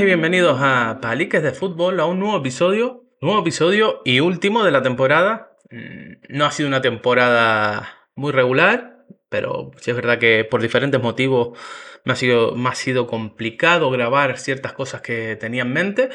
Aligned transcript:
Y 0.00 0.04
bienvenidos 0.04 0.58
a 0.62 0.98
Paliques 1.02 1.42
de 1.42 1.52
Fútbol, 1.52 2.00
a 2.00 2.06
un 2.06 2.18
nuevo 2.20 2.38
episodio, 2.38 3.04
nuevo 3.20 3.40
episodio 3.40 4.00
y 4.04 4.20
último 4.20 4.64
de 4.64 4.70
la 4.70 4.82
temporada. 4.82 5.56
Mm, 5.70 6.14
No 6.30 6.46
ha 6.46 6.50
sido 6.50 6.68
una 6.68 6.80
temporada 6.80 7.88
muy 8.14 8.32
regular, 8.32 9.04
pero 9.28 9.70
sí 9.78 9.90
es 9.90 9.96
verdad 9.96 10.18
que 10.18 10.44
por 10.44 10.62
diferentes 10.62 11.02
motivos 11.02 11.58
me 12.04 12.12
ha 12.14 12.16
sido, 12.16 12.54
sido 12.74 13.06
complicado 13.06 13.90
grabar 13.90 14.38
ciertas 14.38 14.72
cosas 14.72 15.02
que 15.02 15.36
tenía 15.36 15.62
en 15.62 15.72
mente. 15.72 16.08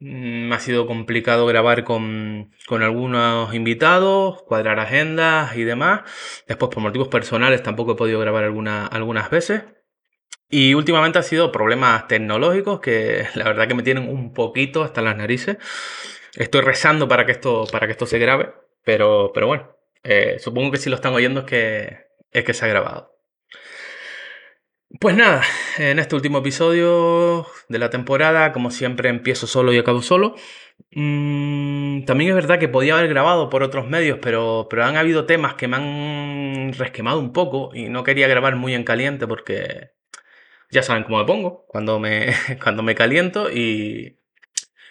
Mm, 0.00 0.48
Me 0.48 0.54
ha 0.56 0.60
sido 0.60 0.86
complicado 0.86 1.46
grabar 1.46 1.84
con, 1.84 2.50
con 2.66 2.82
algunos 2.82 3.54
invitados, 3.54 4.42
cuadrar 4.42 4.80
agendas 4.80 5.56
y 5.56 5.62
demás. 5.64 6.02
Después, 6.48 6.70
por 6.72 6.82
motivos 6.82 7.08
personales, 7.08 7.62
tampoco 7.62 7.92
he 7.92 7.96
podido 7.96 8.18
grabar 8.20 8.44
alguna- 8.44 8.86
algunas 8.86 9.30
veces. 9.30 9.62
Y 10.54 10.74
últimamente 10.74 11.18
ha 11.18 11.22
sido 11.22 11.50
problemas 11.50 12.06
tecnológicos 12.08 12.80
que 12.80 13.26
la 13.34 13.44
verdad 13.44 13.66
que 13.66 13.74
me 13.74 13.82
tienen 13.82 14.08
un 14.08 14.34
poquito 14.34 14.82
hasta 14.84 15.00
las 15.00 15.16
narices. 15.16 15.56
Estoy 16.36 16.60
rezando 16.60 17.08
para 17.08 17.24
que 17.24 17.32
esto, 17.32 17.64
para 17.72 17.86
que 17.86 17.92
esto 17.92 18.04
se 18.06 18.18
grabe, 18.18 18.52
pero, 18.84 19.32
pero 19.32 19.46
bueno, 19.46 19.74
eh, 20.04 20.36
supongo 20.40 20.70
que 20.70 20.76
si 20.76 20.90
lo 20.90 20.96
están 20.96 21.14
oyendo 21.14 21.40
es 21.40 21.46
que, 21.46 22.00
es 22.30 22.44
que 22.44 22.52
se 22.52 22.66
ha 22.66 22.68
grabado. 22.68 23.16
Pues 25.00 25.16
nada, 25.16 25.42
en 25.78 25.98
este 25.98 26.16
último 26.16 26.38
episodio 26.38 27.46
de 27.68 27.78
la 27.78 27.88
temporada, 27.88 28.52
como 28.52 28.70
siempre, 28.70 29.08
empiezo 29.08 29.46
solo 29.46 29.72
y 29.72 29.78
acabo 29.78 30.02
solo. 30.02 30.34
Mm, 30.90 32.04
también 32.04 32.30
es 32.30 32.36
verdad 32.36 32.58
que 32.58 32.68
podía 32.68 32.98
haber 32.98 33.08
grabado 33.08 33.48
por 33.48 33.62
otros 33.62 33.88
medios, 33.88 34.18
pero, 34.20 34.66
pero 34.68 34.84
han 34.84 34.96
habido 34.96 35.24
temas 35.24 35.54
que 35.54 35.66
me 35.66 35.76
han 35.76 36.72
resquemado 36.74 37.20
un 37.20 37.32
poco 37.32 37.70
y 37.74 37.88
no 37.88 38.04
quería 38.04 38.28
grabar 38.28 38.56
muy 38.56 38.74
en 38.74 38.84
caliente 38.84 39.26
porque 39.26 39.92
ya 40.72 40.82
saben 40.82 41.04
cómo 41.04 41.18
me 41.18 41.24
pongo 41.26 41.66
cuando 41.68 42.00
me, 42.00 42.34
cuando 42.62 42.82
me 42.82 42.96
caliento 42.96 43.50
y 43.50 44.18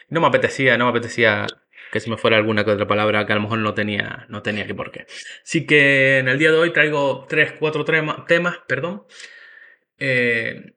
no 0.10 0.22
me 0.22 0.28
apetecía, 0.28 0.78
no 0.78 0.86
me 0.86 0.92
apetecía 0.92 1.48
que 1.92 2.00
se 2.00 2.10
me 2.10 2.18
fuera 2.18 2.38
alguna 2.38 2.64
que 2.64 2.72
otra 2.72 2.88
palabra 2.88 3.26
que 3.26 3.34
a 3.34 3.36
lo 3.36 3.42
mejor 3.42 3.60
no 3.60 3.74
tenía, 3.74 4.26
no 4.30 4.42
tenía 4.42 4.66
que 4.66 4.76
por 4.76 4.92
qué. 4.92 5.08
Así 5.44 5.66
que 5.66 6.20
en 6.20 6.30
el 6.30 6.40
día 6.40 6.52
de 6.52 6.58
hoy 6.58 6.72
traigo 6.72 7.26
tres, 7.28 7.54
cuatro 7.60 7.84
temas, 7.84 8.60
perdón. 8.68 9.04
Eh, 10.00 10.74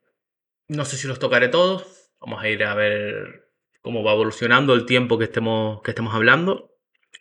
no 0.69 0.84
sé 0.84 0.97
si 0.97 1.06
los 1.06 1.20
tocaré 1.20 1.48
todos. 1.48 2.10
Vamos 2.20 2.42
a 2.42 2.48
ir 2.48 2.64
a 2.64 2.75
ver 2.75 3.48
cómo 3.82 4.02
va 4.02 4.12
evolucionando 4.12 4.75
el 4.75 4.86
tiempo 4.86 5.19
que 5.19 5.25
estemos, 5.25 5.82
que 5.82 5.92
estemos 5.92 6.14
hablando. 6.14 6.72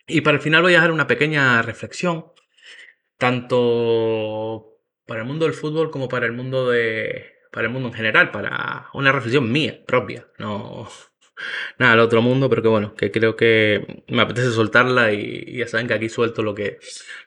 Y 0.06 0.22
para 0.22 0.36
el 0.36 0.42
final 0.42 0.62
voy 0.62 0.74
a 0.74 0.78
hacer 0.78 0.90
una 0.90 1.06
pequeña 1.06 1.62
reflexión, 1.62 2.26
tanto 3.18 4.74
para 5.06 5.20
el 5.20 5.26
mundo 5.26 5.44
del 5.44 5.54
fútbol 5.54 5.90
como 5.90 6.08
para 6.08 6.26
el 6.26 6.32
mundo 6.32 6.70
de. 6.70 7.33
Para 7.54 7.68
el 7.68 7.72
mundo 7.72 7.88
en 7.88 7.94
general, 7.94 8.32
para 8.32 8.88
una 8.94 9.12
reflexión 9.12 9.50
mía, 9.52 9.80
propia. 9.86 10.26
No. 10.38 10.88
Nada, 11.78 11.92
al 11.92 12.00
otro 12.00 12.20
mundo, 12.20 12.50
pero 12.50 12.62
que 12.62 12.68
bueno, 12.68 12.94
que 12.94 13.12
creo 13.12 13.36
que 13.36 14.02
me 14.08 14.22
apetece 14.22 14.50
soltarla 14.50 15.12
y, 15.12 15.56
ya 15.58 15.68
saben 15.68 15.86
que 15.86 15.94
aquí 15.94 16.08
suelto 16.08 16.42
lo 16.42 16.52
que, 16.52 16.78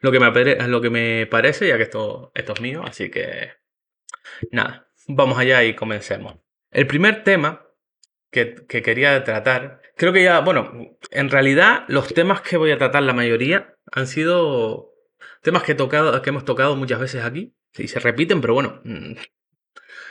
lo 0.01 0.11
que, 0.11 0.19
me, 0.19 0.67
lo 0.67 0.81
que 0.81 0.89
me 0.89 1.27
parece, 1.27 1.69
ya 1.69 1.77
que 1.77 1.83
esto, 1.83 2.33
esto 2.35 2.53
es 2.53 2.61
mío, 2.61 2.83
así 2.85 3.09
que 3.09 3.53
nada, 4.51 4.89
vamos 5.07 5.39
allá 5.39 5.63
y 5.63 5.75
comencemos. 5.75 6.35
El 6.71 6.87
primer 6.87 7.23
tema 7.23 7.65
que, 8.29 8.53
que 8.67 8.81
quería 8.81 9.23
tratar, 9.23 9.81
creo 9.95 10.11
que 10.11 10.23
ya, 10.23 10.41
bueno, 10.41 10.97
en 11.09 11.29
realidad 11.29 11.85
los 11.87 12.13
temas 12.13 12.41
que 12.41 12.57
voy 12.57 12.71
a 12.71 12.77
tratar, 12.77 13.03
la 13.03 13.13
mayoría, 13.13 13.77
han 13.93 14.07
sido 14.07 14.91
temas 15.41 15.63
que, 15.63 15.71
he 15.71 15.75
tocado, 15.75 16.21
que 16.21 16.29
hemos 16.31 16.43
tocado 16.43 16.75
muchas 16.75 16.99
veces 16.99 17.23
aquí, 17.23 17.55
y 17.77 17.87
se 17.87 17.99
repiten, 17.99 18.41
pero 18.41 18.53
bueno, 18.55 18.81
mm, 18.83 19.13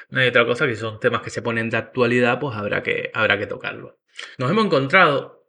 no 0.08 0.20
hay 0.20 0.28
otra 0.28 0.46
cosa 0.46 0.66
que 0.66 0.76
son 0.76 1.00
temas 1.00 1.22
que 1.22 1.30
se 1.30 1.42
ponen 1.42 1.70
de 1.70 1.76
actualidad, 1.76 2.38
pues 2.38 2.56
habrá 2.56 2.82
que, 2.82 3.10
habrá 3.14 3.38
que 3.38 3.46
tocarlo. 3.46 3.98
Nos 4.38 4.50
hemos 4.50 4.66
encontrado 4.66 5.46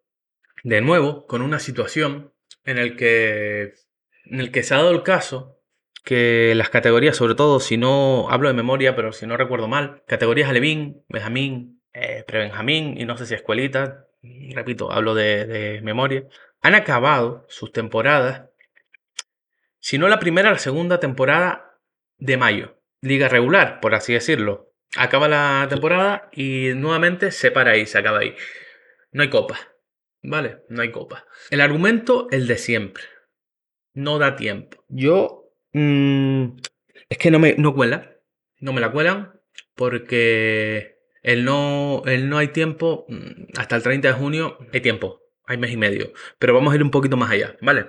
de 0.63 0.81
nuevo 0.81 1.27
con 1.27 1.41
una 1.41 1.59
situación 1.59 2.33
en 2.63 2.77
el 2.77 2.95
que, 2.95 3.73
en 4.25 4.39
el 4.39 4.51
que 4.51 4.63
se 4.63 4.73
ha 4.73 4.77
dado 4.77 4.91
el 4.91 5.03
caso 5.03 5.61
que 6.03 6.53
las 6.55 6.69
categorías, 6.69 7.17
sobre 7.17 7.35
todo 7.35 7.59
si 7.59 7.77
no 7.77 8.29
hablo 8.29 8.47
de 8.47 8.53
memoria, 8.53 8.95
pero 8.95 9.11
si 9.11 9.27
no 9.27 9.37
recuerdo 9.37 9.67
mal, 9.67 10.03
categorías 10.07 10.49
Alevín, 10.49 11.03
Benjamín, 11.09 11.81
eh, 11.93 12.23
Prebenjamín 12.25 12.99
y 12.99 13.05
no 13.05 13.17
sé 13.17 13.25
si 13.25 13.33
escuelita, 13.33 14.07
repito, 14.53 14.91
hablo 14.91 15.15
de, 15.15 15.45
de 15.45 15.81
memoria, 15.81 16.23
han 16.61 16.75
acabado 16.75 17.45
sus 17.49 17.71
temporadas, 17.71 18.49
si 19.79 19.97
no 19.97 20.07
la 20.07 20.19
primera, 20.19 20.51
la 20.51 20.59
segunda 20.59 20.99
temporada 20.99 21.77
de 22.17 22.37
mayo. 22.37 22.76
Liga 23.01 23.29
regular, 23.29 23.79
por 23.79 23.95
así 23.95 24.13
decirlo. 24.13 24.73
Acaba 24.97 25.27
la 25.27 25.67
temporada 25.69 26.29
y 26.31 26.71
nuevamente 26.75 27.31
se 27.31 27.51
para 27.51 27.71
ahí, 27.71 27.85
se 27.85 27.97
acaba 27.97 28.19
ahí. 28.19 28.35
No 29.11 29.23
hay 29.23 29.29
copa. 29.29 29.59
¿Vale? 30.23 30.59
No 30.69 30.81
hay 30.81 30.91
copa. 30.91 31.25
El 31.51 31.61
argumento, 31.61 32.27
el 32.31 32.47
de 32.47 32.57
siempre. 32.57 33.03
No 33.93 34.19
da 34.19 34.35
tiempo. 34.35 34.83
Yo... 34.87 35.51
mm, 35.73 36.57
es 37.09 37.17
que 37.17 37.31
no 37.31 37.39
me 37.39 37.55
no 37.57 37.73
cuela. 37.73 38.17
No 38.59 38.73
me 38.73 38.81
la 38.81 38.91
cuelan 38.91 39.39
porque 39.75 40.97
el 41.21 41.45
no, 41.45 42.03
no 42.05 42.37
hay 42.37 42.47
tiempo, 42.49 43.05
mm, 43.07 43.57
hasta 43.57 43.75
el 43.75 43.83
30 43.83 44.07
de 44.07 44.13
junio 44.13 44.57
hay 44.73 44.81
tiempo. 44.81 45.21
Hay 45.45 45.57
mes 45.57 45.71
y 45.71 45.77
medio. 45.77 46.11
Pero 46.39 46.53
vamos 46.53 46.73
a 46.73 46.75
ir 46.75 46.83
un 46.83 46.91
poquito 46.91 47.15
más 47.15 47.31
allá, 47.31 47.55
¿vale? 47.61 47.87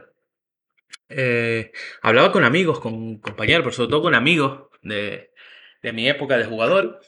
Eh, 1.09 1.73
hablaba 2.03 2.31
con 2.31 2.45
amigos, 2.45 2.81
con 2.81 3.19
compañeros, 3.19 3.65
pero 3.65 3.73
sobre 3.73 3.91
todo 3.91 4.03
con 4.03 4.15
amigos 4.15 4.68
de, 4.83 5.33
de 5.83 5.93
mi 5.93 6.09
época 6.09 6.37
de 6.37 6.45
jugador, 6.45 7.01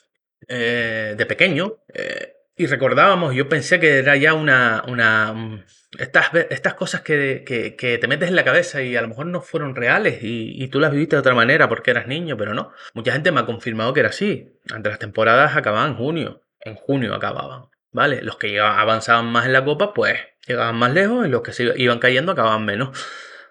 eh, 0.49 1.15
de 1.17 1.27
pequeño, 1.27 1.77
eh, 1.95 2.35
y 2.57 2.67
recordábamos, 2.67 3.35
yo 3.35 3.49
pensé 3.49 3.81
que 3.81 3.99
era 3.99 4.17
ya 4.17 4.35
una... 4.35 4.83
una 4.87 5.33
mm, 5.33 5.65
estas, 5.99 6.33
estas 6.51 6.75
cosas 6.75 7.01
que, 7.01 7.43
que- 7.45 7.75
que 7.75 7.99
te 7.99 8.07
metes 8.07 8.29
en 8.29 8.37
la 8.37 8.45
cabeza 8.45 8.81
y 8.83 8.95
a 8.97 9.03
lo 9.03 9.09
mejor 9.09 9.27
no 9.27 9.41
fueron 9.41 9.75
reales 9.75 10.23
y, 10.23 10.63
y 10.63 10.69
tú 10.69 10.79
las 10.79 10.93
viviste 10.93 11.17
de 11.17 11.21
otra 11.21 11.35
manera 11.35 11.69
porque 11.69 11.91
eras 11.91 12.07
niño, 12.07 12.37
pero 12.37 12.55
no. 12.55 12.73
Mucha 12.95 13.13
gente 13.13 13.33
me 13.33 13.41
ha 13.41 13.47
confirmado 13.47 13.93
que 13.93 14.01
era 14.01 14.11
así. 14.11 14.53
Antes 14.73 14.91
las 14.93 14.99
temporadas 15.01 15.57
acababan 15.57 15.91
en 15.93 15.97
junio, 15.97 16.43
en 16.61 16.77
junio 16.77 17.13
acababan, 17.15 17.71
¿vale? 17.91 18.23
Los 18.23 18.37
que 18.37 18.61
avanzaban 18.61 19.27
más 19.33 19.47
en 19.47 19.53
la 19.53 19.65
copa, 19.65 19.93
pues 19.95 20.17
llegaban 20.47 20.77
más 20.77 20.93
lejos 20.93 21.27
y 21.27 21.31
los 21.31 21.43
que 21.43 21.53
se 21.53 21.65
iba- 21.65 21.75
iban 21.77 21.99
cayendo 21.99 22.33
acababan 22.33 22.65
menos. 22.65 22.91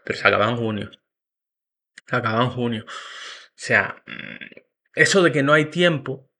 Pero 0.05 0.17
se 0.17 0.25
acababa 0.27 0.49
en 0.51 0.57
junio. 0.57 0.91
Se 2.07 2.15
acababa 2.15 2.43
en 2.45 2.49
junio. 2.51 2.85
O 3.59 3.61
sea, 3.61 4.01
mm, 4.07 4.61
eso 4.95 5.21
de 5.21 5.33
que 5.33 5.43
no 5.43 5.51
hay 5.51 5.65
tiempo, 5.65 6.31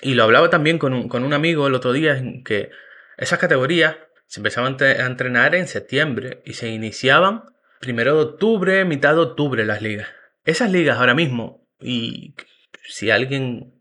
y 0.00 0.14
lo 0.14 0.24
hablaba 0.24 0.48
también 0.48 0.78
con 0.78 0.94
un, 0.94 1.06
con 1.06 1.22
un 1.22 1.34
amigo 1.34 1.66
el 1.66 1.74
otro 1.74 1.92
día, 1.92 2.20
que 2.46 2.70
esas 3.18 3.38
categorías 3.38 3.96
se 4.26 4.40
empezaban 4.40 4.78
a 4.80 5.06
entrenar 5.06 5.54
en 5.54 5.68
septiembre 5.68 6.40
y 6.46 6.54
se 6.54 6.68
iniciaban 6.68 7.44
primero 7.78 8.16
de 8.16 8.22
octubre, 8.22 8.86
mitad 8.86 9.14
de 9.14 9.20
octubre 9.20 9.66
las 9.66 9.82
ligas. 9.82 10.08
Esas 10.44 10.72
ligas 10.72 10.96
ahora 10.96 11.14
mismo, 11.14 11.68
y 11.78 12.34
si 12.84 13.10
alguien 13.10 13.78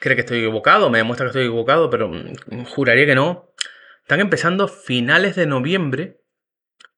cree 0.00 0.16
que 0.16 0.22
estoy 0.22 0.38
equivocado, 0.38 0.90
me 0.90 0.98
demuestra 0.98 1.26
que 1.26 1.30
estoy 1.30 1.44
equivocado, 1.44 1.90
pero 1.90 2.08
mm, 2.08 2.64
juraría 2.64 3.06
que 3.06 3.14
no, 3.14 3.54
están 4.02 4.18
empezando 4.18 4.66
finales 4.66 5.36
de 5.36 5.46
noviembre, 5.46 6.20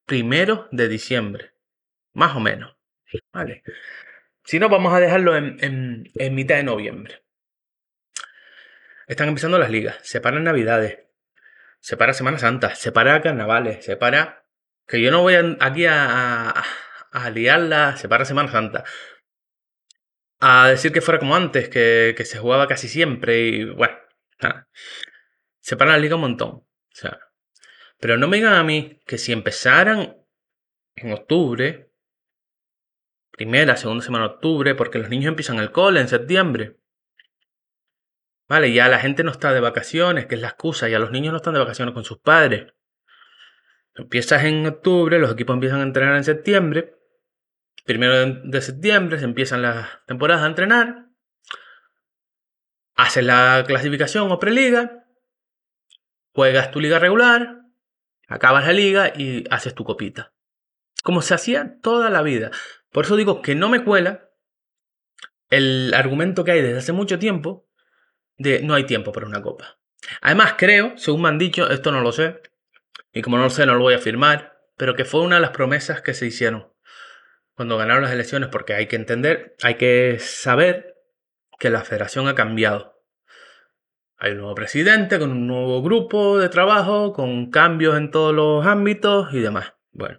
primeros 0.07 0.69
de 0.71 0.89
diciembre, 0.89 1.53
más 2.15 2.35
o 2.35 2.41
menos. 2.41 2.77
Vale. 3.33 3.63
Si 4.47 4.61
no, 4.61 4.69
vamos 4.69 4.95
a 4.95 5.01
dejarlo 5.01 5.37
en, 5.37 6.09
mitad 6.31 6.55
de 6.55 6.63
noviembre. 6.63 7.25
Están 9.09 9.29
empezando 9.29 9.59
las 9.59 9.71
ligas, 9.71 9.99
se 10.03 10.21
paran 10.21 10.45
Navidades, 10.45 11.01
se 11.81 11.97
para 11.97 12.15
Semana 12.15 12.39
Santa, 12.39 12.75
se 12.75 12.93
para 12.93 13.21
Carnavales, 13.21 13.85
se 13.85 13.97
para... 13.97 14.45
Que 14.87 15.01
yo 15.01 15.11
no 15.11 15.23
voy 15.23 15.35
aquí 15.59 15.87
a, 15.89 16.63
liarla, 17.35 17.97
se 17.97 18.09
para 18.09 18.25
Semana 18.25 18.51
Santa. 18.51 18.85
A 20.39 20.69
decir 20.69 20.93
que 20.93 21.01
fuera 21.01 21.19
como 21.19 21.35
antes, 21.35 21.69
que, 21.69 22.15
se 22.25 22.39
jugaba 22.39 22.69
casi 22.69 22.89
siempre 22.89 23.39
y 23.41 23.65
bueno, 23.65 23.97
nada. 24.41 24.69
Se 25.59 25.77
para 25.77 25.93
la 25.93 25.99
liga 25.99 26.15
un 26.15 26.21
montón. 26.21 26.65
Pero 27.99 28.17
no 28.17 28.29
me 28.29 28.37
digan 28.37 28.55
a 28.55 28.63
mí 28.63 29.01
que 29.07 29.19
si 29.19 29.33
empezaran 29.33 30.17
en 30.95 31.13
octubre, 31.13 31.86
primera, 33.37 33.77
segunda 33.77 34.05
semana 34.05 34.29
de 34.29 34.35
octubre, 34.35 34.75
porque 34.75 34.99
los 34.99 35.09
niños 35.09 35.29
empiezan 35.29 35.59
el 35.59 35.71
cole 35.71 36.01
en 36.01 36.09
septiembre. 36.09 36.79
¿Vale? 38.49 38.73
Ya 38.73 38.89
la 38.89 38.99
gente 38.99 39.25
no 39.25 39.31
está 39.31 39.53
de 39.53 39.61
vacaciones, 39.61 40.27
que 40.27 40.37
es 40.37 40.41
la 40.41 40.49
excusa, 40.49 40.89
ya 40.89 40.99
los 40.99 41.11
niños 41.11 41.33
no 41.33 41.39
están 41.39 41.55
de 41.55 41.61
vacaciones 41.61 41.95
con 41.95 42.05
sus 42.05 42.19
padres. 42.19 42.73
Empiezas 43.95 44.45
en 44.45 44.67
octubre, 44.67 45.19
los 45.19 45.33
equipos 45.33 45.55
empiezan 45.55 45.81
a 45.81 45.85
entrenar 45.85 46.17
en 46.17 46.25
septiembre. 46.25 46.95
Primero 47.85 48.27
de 48.27 48.61
septiembre 48.61 49.19
se 49.19 49.25
empiezan 49.25 49.63
las 49.63 50.05
temporadas 50.07 50.43
a 50.43 50.49
entrenar. 50.49 51.07
Haces 52.95 53.25
la 53.25 53.65
clasificación 53.67 54.31
o 54.31 54.39
preliga. 54.39 55.05
Juegas 56.33 56.71
tu 56.71 56.81
liga 56.81 56.99
regular. 56.99 57.63
Acabas 58.29 58.67
la 58.67 58.73
liga 58.73 59.13
y 59.17 59.45
haces 59.51 59.75
tu 59.75 59.85
copita. 59.85 60.33
Como 61.03 61.23
se 61.23 61.35
hacía 61.35 61.79
toda 61.81 62.11
la 62.11 62.23
vida. 62.23 62.51
Por 62.97 63.05
eso 63.05 63.17
digo 63.17 63.43
que 63.43 63.55
no 63.55 63.69
me 63.69 63.85
cuela 63.85 64.31
el 65.51 65.93
argumento 65.93 66.45
que 66.45 66.53
hay 66.53 66.63
desde 66.63 66.79
hace 66.79 66.93
mucho 66.93 67.19
tiempo 67.19 67.69
de 68.39 68.63
no 68.63 68.73
hay 68.73 68.85
tiempo 68.85 69.13
para 69.13 69.27
una 69.27 69.43
copa. 69.43 69.79
Además, 70.23 70.55
creo, 70.57 70.97
según 70.97 71.21
me 71.21 71.29
han 71.29 71.37
dicho, 71.37 71.69
esto 71.69 71.93
no 71.93 72.01
lo 72.01 72.11
sé, 72.11 72.41
y 73.13 73.21
como 73.21 73.37
no 73.37 73.43
lo 73.43 73.51
sé, 73.51 73.67
no 73.67 73.75
lo 73.75 73.83
voy 73.83 73.93
a 73.93 73.99
afirmar, 73.99 74.63
pero 74.79 74.95
que 74.95 75.05
fue 75.05 75.21
una 75.21 75.35
de 75.35 75.43
las 75.43 75.51
promesas 75.51 76.01
que 76.01 76.15
se 76.15 76.25
hicieron 76.25 76.73
cuando 77.55 77.77
ganaron 77.77 78.03
las 78.03 78.13
elecciones, 78.13 78.49
porque 78.49 78.73
hay 78.73 78.87
que 78.87 78.97
entender, 78.97 79.57
hay 79.63 79.75
que 79.75 80.17
saber 80.19 80.97
que 81.59 81.69
la 81.69 81.85
federación 81.85 82.29
ha 82.29 82.35
cambiado. 82.35 83.05
Hay 84.17 84.33
un 84.33 84.39
nuevo 84.39 84.55
presidente 84.55 85.19
con 85.19 85.33
un 85.33 85.47
nuevo 85.47 85.83
grupo 85.83 86.39
de 86.39 86.49
trabajo, 86.49 87.13
con 87.13 87.51
cambios 87.51 87.99
en 87.99 88.11
todos 88.11 88.35
los 88.35 88.65
ámbitos 88.65 89.35
y 89.35 89.41
demás. 89.41 89.75
Bueno, 89.93 90.19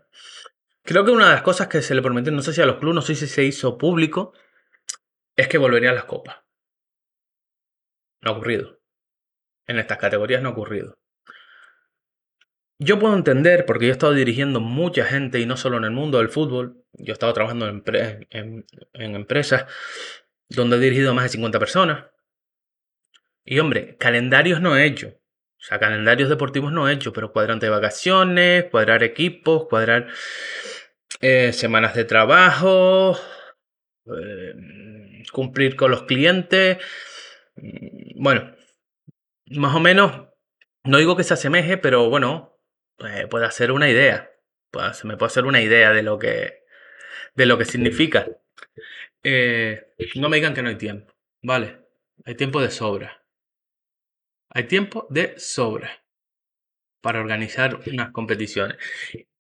creo 0.88 1.04
que 1.04 1.12
una 1.12 1.26
de 1.26 1.34
las 1.34 1.42
cosas 1.42 1.68
que 1.68 1.82
se 1.82 1.94
le 1.94 2.02
prometió, 2.02 2.32
no 2.32 2.42
sé 2.42 2.54
si 2.54 2.62
a 2.62 2.66
los 2.66 2.78
clubes, 2.78 2.96
no 2.96 3.02
sé 3.02 3.14
si 3.14 3.28
se 3.28 3.44
hizo 3.44 3.78
público, 3.78 4.34
es 5.36 5.50
que 5.50 5.58
volverían 5.58 5.96
las 5.96 6.06
copas. 6.06 6.38
No 8.22 8.32
ha 8.32 8.34
ocurrido. 8.34 8.80
En 9.68 9.80
estas 9.80 9.98
categorías 9.98 10.42
no 10.42 10.50
ha 10.50 10.52
ocurrido. 10.54 10.98
Yo 12.80 13.00
puedo 13.00 13.16
entender, 13.16 13.66
porque 13.66 13.86
yo 13.86 13.90
he 13.90 13.92
estado 13.92 14.14
dirigiendo 14.14 14.62
mucha 14.62 15.04
gente 15.04 15.40
y 15.40 15.46
no 15.46 15.58
solo 15.58 15.78
en 15.78 15.84
el 15.84 15.92
mundo 15.92 16.20
del 16.20 16.30
fútbol, 16.30 16.86
yo 16.94 17.12
he 17.12 17.14
estado 17.14 17.34
trabajando 17.34 17.68
en, 17.68 17.84
en, 18.30 18.66
empresas 19.16 19.66
donde 20.48 20.78
he 20.78 20.80
dirigido 20.80 21.12
a 21.12 21.14
más 21.16 21.26
de 21.26 21.30
50 21.30 21.60
personas. 21.60 22.06
Y 23.44 23.60
hombre, 23.60 23.98
calendarios 23.98 24.62
no 24.62 24.78
he 24.78 24.86
hecho. 24.86 25.08
O 25.10 25.64
sea, 25.64 25.80
calendarios 25.80 26.30
deportivos 26.30 26.72
no 26.72 26.88
he 26.88 26.94
hecho, 26.94 27.12
pero 27.12 27.34
cuadrante 27.34 27.66
de 27.66 27.72
vacaciones, 27.72 28.66
cuadrar 28.66 29.04
equipos, 29.04 29.66
cuadrar 29.68 30.08
eh, 31.20 31.54
semanas 31.54 31.96
de 31.96 32.06
trabajo, 32.06 33.18
eh, 34.06 34.54
cumplir 35.32 35.76
con 35.76 35.92
los 35.92 36.04
clientes. 36.04 36.78
Mm, 37.56 38.22
bueno, 38.24 38.56
más 39.52 39.76
o 39.76 39.80
menos, 39.80 40.28
no 40.84 40.98
digo 40.98 41.16
que 41.16 41.24
se 41.24 41.34
asemeje, 41.34 41.78
pero 41.78 42.10
bueno, 42.10 42.60
pues, 42.98 43.28
puede 43.28 43.46
hacer 43.46 43.72
una 43.72 43.90
idea. 43.90 44.32
Pues, 44.72 44.98
se 44.98 45.08
me 45.08 45.18
puede 45.18 45.28
hacer 45.32 45.46
una 45.46 45.62
idea 45.62 45.92
de 45.92 46.04
lo 46.04 46.20
que, 46.20 46.64
de 47.36 47.46
lo 47.46 47.58
que 47.58 47.66
significa. 47.66 48.28
Eh, 49.24 49.94
no 50.16 50.30
me 50.30 50.38
digan 50.38 50.54
que 50.54 50.64
no 50.64 50.70
hay 50.70 50.78
tiempo. 50.78 51.14
Vale, 51.42 51.80
hay 52.26 52.36
tiempo 52.36 52.62
de 52.62 52.72
sobra. 52.72 53.24
Hay 54.50 54.64
tiempo 54.64 55.08
de 55.10 55.38
sobra 55.40 56.04
para 57.02 57.20
organizar 57.20 57.80
unas 57.88 58.12
competiciones. 58.12 58.78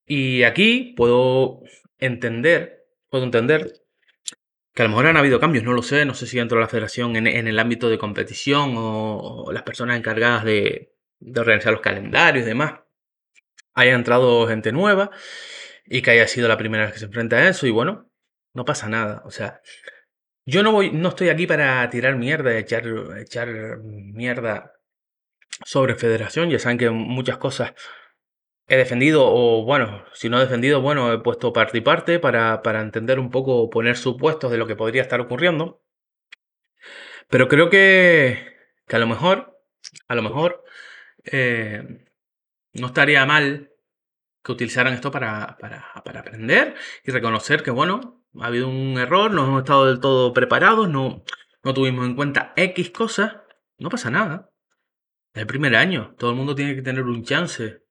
Y 0.07 0.43
aquí 0.43 0.93
puedo 0.95 1.61
entender, 1.99 2.87
puedo 3.09 3.25
entender 3.25 3.73
que 4.73 4.81
a 4.81 4.85
lo 4.85 4.89
mejor 4.89 5.07
han 5.07 5.17
habido 5.17 5.39
cambios, 5.39 5.65
no 5.65 5.73
lo 5.73 5.83
sé, 5.83 6.05
no 6.05 6.13
sé 6.13 6.27
si 6.27 6.37
dentro 6.37 6.57
de 6.57 6.61
la 6.63 6.69
federación 6.69 7.15
en, 7.17 7.27
el 7.27 7.59
ámbito 7.59 7.89
de 7.89 7.97
competición 7.97 8.75
o, 8.77 9.51
las 9.51 9.63
personas 9.63 9.97
encargadas 9.97 10.45
de, 10.45 10.93
organizar 11.35 11.73
los 11.73 11.81
calendarios 11.81 12.45
y 12.45 12.47
demás 12.47 12.75
haya 13.73 13.93
entrado 13.93 14.47
gente 14.47 14.71
nueva 14.71 15.11
y 15.85 16.01
que 16.01 16.11
haya 16.11 16.27
sido 16.27 16.47
la 16.47 16.57
primera 16.57 16.85
vez 16.85 16.93
que 16.93 16.99
se 16.99 17.05
enfrenta 17.05 17.37
a 17.37 17.49
eso 17.49 17.67
y 17.67 17.71
bueno, 17.71 18.09
no 18.53 18.65
pasa 18.65 18.87
nada. 18.87 19.23
O 19.25 19.31
sea, 19.31 19.61
yo 20.45 20.63
no 20.63 20.71
voy, 20.71 20.91
no 20.91 21.09
estoy 21.09 21.29
aquí 21.29 21.47
para 21.47 21.89
tirar 21.89 22.15
mierda, 22.15 22.57
echar, 22.57 22.85
echar 23.19 23.79
mierda 23.79 24.73
sobre 25.65 25.95
federación. 25.95 26.49
Ya 26.49 26.59
saben 26.59 26.77
que 26.77 26.89
muchas 26.89 27.37
cosas 27.37 27.73
he 28.67 28.77
defendido 28.77 29.23
o 29.25 29.63
bueno, 29.63 30.03
si 30.13 30.29
no 30.29 30.37
he 30.37 30.41
defendido, 30.41 30.81
bueno, 30.81 31.11
he 31.13 31.19
puesto 31.19 31.53
parte 31.53 31.77
y 31.77 31.81
parte 31.81 32.19
para, 32.19 32.61
para 32.61 32.81
entender 32.81 33.19
un 33.19 33.31
poco, 33.31 33.69
poner 33.69 33.97
supuestos 33.97 34.51
de 34.51 34.57
lo 34.57 34.67
que 34.67 34.75
podría 34.75 35.01
estar 35.01 35.21
ocurriendo. 35.21 35.81
Pero 37.29 37.47
creo 37.47 37.69
que, 37.69 38.55
que 38.87 38.95
a 38.95 38.99
lo 38.99 39.07
mejor, 39.07 39.59
a 40.07 40.15
lo 40.15 40.21
mejor, 40.21 40.63
eh, 41.25 42.05
no 42.73 42.87
estaría 42.87 43.25
mal 43.25 43.71
que 44.43 44.51
utilizaran 44.51 44.93
esto 44.93 45.11
para, 45.11 45.57
para, 45.59 45.85
para, 46.05 46.21
aprender 46.21 46.75
y 47.03 47.11
reconocer 47.11 47.63
que, 47.63 47.71
bueno, 47.71 48.23
ha 48.39 48.47
habido 48.47 48.69
un 48.69 48.97
error, 48.97 49.31
no 49.31 49.45
hemos 49.45 49.59
estado 49.59 49.87
del 49.87 49.99
todo 49.99 50.33
preparados, 50.33 50.89
no, 50.89 51.23
no 51.63 51.73
tuvimos 51.73 52.05
en 52.05 52.15
cuenta 52.15 52.53
X 52.55 52.91
cosas, 52.91 53.37
no 53.77 53.89
pasa 53.89 54.09
nada. 54.09 54.51
Es 55.33 55.41
el 55.41 55.47
primer 55.47 55.75
año, 55.75 56.15
todo 56.17 56.31
el 56.31 56.37
mundo 56.37 56.55
tiene 56.55 56.75
que 56.75 56.81
tener 56.81 57.03
un 57.03 57.23
chance 57.23 57.86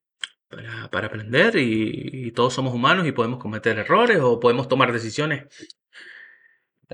para, 0.49 1.07
aprender 1.07 1.57
y, 1.57 2.31
todos 2.33 2.55
somos 2.55 2.75
humanos 2.75 3.07
y 3.07 3.13
podemos 3.13 3.39
cometer 3.39 3.79
errores 3.79 4.19
o 4.21 4.41
podemos 4.41 4.69
tomar 4.69 4.93
decisiones 4.93 5.47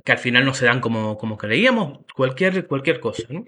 que 0.04 0.12
al 0.12 0.18
final 0.18 0.44
no 0.44 0.54
se 0.54 0.64
dan 0.64 0.80
como, 0.80 1.18
como 1.18 1.36
creíamos, 1.36 1.98
cualquier, 2.14 2.66
cualquier 2.66 3.00
cosa. 3.00 3.24
¿no? 3.28 3.44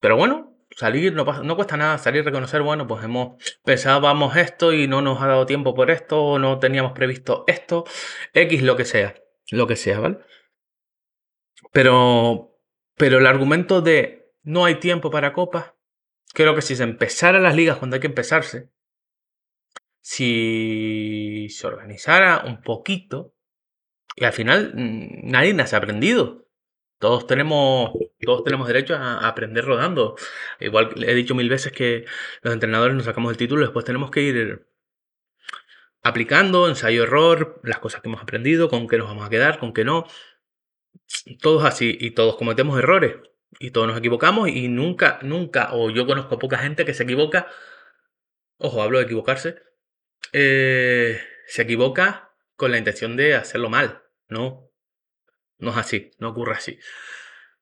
Pero 0.00 0.16
bueno, 0.16 0.56
salir, 0.70 1.14
no, 1.14 1.24
no 1.24 1.56
cuesta 1.56 1.76
nada 1.76 1.98
salir 1.98 2.22
y 2.22 2.24
reconocer, 2.24 2.62
bueno, 2.62 2.86
pues 2.86 3.04
hemos 3.04 3.42
pensábamos 3.64 4.36
esto 4.36 4.72
y 4.72 4.88
no 4.88 5.02
nos 5.02 5.22
ha 5.22 5.28
dado 5.28 5.46
tiempo 5.46 5.74
por 5.74 5.90
esto, 5.90 6.22
o 6.22 6.38
no 6.38 6.58
teníamos 6.58 6.92
previsto 6.92 7.44
esto, 7.46 7.84
X, 8.32 8.62
lo 8.62 8.76
que 8.76 8.84
sea, 8.84 9.14
lo 9.50 9.66
que 9.66 9.76
sea, 9.76 10.00
¿vale? 10.00 10.18
Pero, 11.72 12.58
pero 12.96 13.18
el 13.18 13.26
argumento 13.26 13.80
de 13.80 14.32
no 14.42 14.64
hay 14.64 14.76
tiempo 14.76 15.10
para 15.10 15.32
copas, 15.32 15.72
creo 16.32 16.54
que 16.54 16.62
si 16.62 16.76
se 16.76 16.82
empezara 16.82 17.40
las 17.40 17.54
ligas 17.54 17.78
cuando 17.78 17.94
hay 17.94 18.00
que 18.00 18.08
empezarse, 18.08 18.68
si 20.04 21.48
se 21.48 21.66
organizara 21.66 22.44
un 22.44 22.60
poquito, 22.60 23.34
y 24.16 24.24
al 24.24 24.34
final 24.34 24.72
mm, 24.74 25.30
nadie 25.30 25.56
ha 25.58 25.76
aprendido. 25.76 26.46
Todos 26.98 27.26
tenemos, 27.26 27.90
todos 28.20 28.44
tenemos 28.44 28.68
derecho 28.68 28.96
a, 28.96 29.26
aprender 29.26 29.64
rodando. 29.64 30.16
Igual 30.60 31.02
he 31.02 31.14
dicho 31.14 31.34
mil 31.34 31.48
veces 31.48 31.72
que 31.72 32.04
los 32.42 32.52
entrenadores 32.52 32.94
nos 32.94 33.06
sacamos 33.06 33.32
el 33.32 33.38
título, 33.38 33.62
después 33.62 33.86
tenemos 33.86 34.10
que 34.10 34.22
ir 34.22 34.66
aplicando, 36.02 36.68
ensayo-error, 36.68 37.60
las 37.64 37.78
cosas 37.78 38.02
que 38.02 38.08
hemos 38.08 38.22
aprendido, 38.22 38.68
con 38.68 38.86
qué 38.88 38.98
nos 38.98 39.08
vamos 39.08 39.26
a 39.26 39.30
quedar, 39.30 39.58
con 39.58 39.72
qué 39.72 39.84
no. 39.84 40.06
Todos 41.40 41.64
así, 41.64 41.96
y 41.98 42.10
todos 42.10 42.36
cometemos 42.36 42.78
errores, 42.78 43.16
y 43.58 43.70
todos 43.70 43.86
nos 43.86 43.98
equivocamos, 43.98 44.50
y 44.50 44.68
nunca, 44.68 45.18
nunca, 45.22 45.70
o 45.72 45.90
yo 45.90 46.06
conozco 46.06 46.38
poca 46.38 46.58
gente 46.58 46.84
que 46.84 46.94
se 46.94 47.04
equivoca, 47.04 47.48
ojo, 48.58 48.82
hablo 48.82 48.98
de 48.98 49.04
equivocarse, 49.04 49.56
eh, 50.32 51.20
se 51.46 51.62
equivoca 51.62 52.32
con 52.56 52.70
la 52.70 52.78
intención 52.78 53.16
de 53.16 53.34
hacerlo 53.34 53.68
mal, 53.68 54.02
¿no? 54.28 54.70
No 55.58 55.70
es 55.70 55.76
así, 55.76 56.10
no 56.18 56.30
ocurre 56.30 56.54
así. 56.54 56.78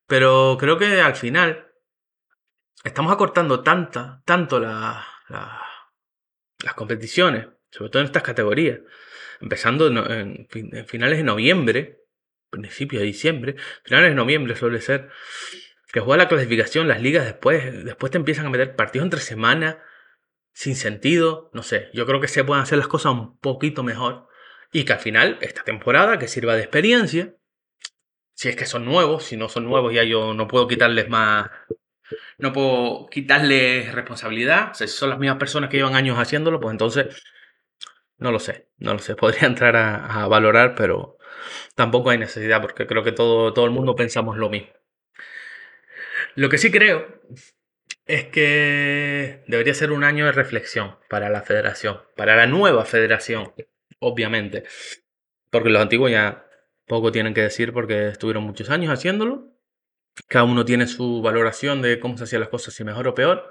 Pero 0.06 0.56
creo 0.58 0.78
que 0.78 1.00
al 1.00 1.14
final 1.14 1.72
estamos 2.84 3.12
acortando 3.12 3.62
tanta, 3.62 4.22
tanto 4.24 4.58
la, 4.58 5.06
las 5.28 6.74
competiciones, 6.74 7.46
sobre 7.70 7.90
todo 7.90 8.00
en 8.02 8.06
estas 8.06 8.22
categorías, 8.22 8.80
empezando 9.40 9.86
en, 9.86 10.46
finales 10.86 11.18
de 11.18 11.24
noviembre, 11.24 12.04
principios 12.50 13.00
de 13.00 13.06
diciembre, 13.06 13.56
finales 13.84 14.10
de 14.10 14.14
noviembre 14.14 14.56
suele 14.56 14.80
ser, 14.80 15.08
que 15.92 16.00
juega 16.00 16.24
la 16.24 16.28
clasificación, 16.28 16.88
las 16.88 17.02
ligas 17.02 17.24
después, 17.24 17.84
después 17.84 18.12
te 18.12 18.18
empiezan 18.18 18.46
a 18.46 18.50
meter 18.50 18.76
partidos 18.76 19.04
entre 19.04 19.20
semana, 19.20 19.82
sin 20.52 20.76
sentido, 20.76 21.50
no 21.52 21.62
sé, 21.62 21.88
yo 21.92 22.06
creo 22.06 22.20
que 22.20 22.28
se 22.28 22.44
pueden 22.44 22.62
hacer 22.62 22.78
las 22.78 22.88
cosas 22.88 23.12
un 23.12 23.38
poquito 23.38 23.82
mejor. 23.82 24.28
Y 24.72 24.84
que 24.84 24.94
al 24.94 25.00
final 25.00 25.38
esta 25.42 25.64
temporada 25.64 26.18
que 26.18 26.28
sirva 26.28 26.54
de 26.54 26.62
experiencia 26.62 27.34
si 28.34 28.48
es 28.48 28.56
que 28.56 28.66
son 28.66 28.84
nuevos, 28.84 29.24
si 29.24 29.36
no 29.36 29.48
son 29.48 29.64
nuevos 29.66 29.92
ya 29.94 30.02
yo 30.02 30.34
no 30.34 30.48
puedo 30.48 30.66
quitarles 30.66 31.08
más, 31.08 31.48
no 32.38 32.52
puedo 32.52 33.06
quitarles 33.06 33.92
responsabilidad, 33.94 34.72
si 34.74 34.88
son 34.88 35.10
las 35.10 35.18
mismas 35.18 35.38
personas 35.38 35.70
que 35.70 35.76
llevan 35.76 35.94
años 35.94 36.18
haciéndolo, 36.18 36.58
pues 36.60 36.72
entonces 36.72 37.22
no 38.18 38.32
lo 38.32 38.40
sé, 38.40 38.68
no 38.78 38.94
lo 38.94 38.98
sé, 38.98 39.14
podría 39.16 39.46
entrar 39.46 39.76
a, 39.76 40.26
valorar, 40.26 40.74
pero 40.74 41.18
tampoco 41.76 42.10
hay 42.10 42.18
necesidad 42.18 42.60
porque 42.60 42.86
creo 42.86 43.04
que 43.04 43.12
todo, 43.12 43.52
todo 43.52 43.64
el 43.64 43.70
mundo 43.70 43.94
pensamos 43.94 44.36
lo 44.36 44.50
mismo. 44.50 44.72
Lo 46.34 46.48
que 46.48 46.58
sí 46.58 46.70
creo 46.70 47.20
es 48.06 48.26
que 48.26 49.44
debería 49.46 49.74
ser 49.74 49.92
un 49.92 50.04
año 50.04 50.26
de 50.26 50.32
reflexión 50.32 50.96
para 51.08 51.28
la 51.30 51.42
federación, 51.42 52.00
para 52.16 52.36
la 52.36 52.46
nueva 52.46 52.84
federación, 52.84 53.52
obviamente, 54.00 54.64
porque 55.50 55.70
los 55.70 55.82
antiguos 55.82 56.10
ya 56.10 56.46
poco 56.86 57.12
tienen 57.12 57.34
que 57.34 57.42
decir 57.42 57.72
porque 57.72 58.08
estuvieron 58.08 58.44
muchos 58.44 58.70
años 58.70 58.92
haciéndolo. 58.92 59.48
Cada 60.28 60.44
uno 60.44 60.64
tiene 60.64 60.86
su 60.86 61.22
valoración 61.22 61.80
de 61.80 62.00
cómo 62.00 62.18
se 62.18 62.24
hacían 62.24 62.40
las 62.40 62.50
cosas, 62.50 62.74
si 62.74 62.84
mejor 62.84 63.08
o 63.08 63.14
peor. 63.14 63.48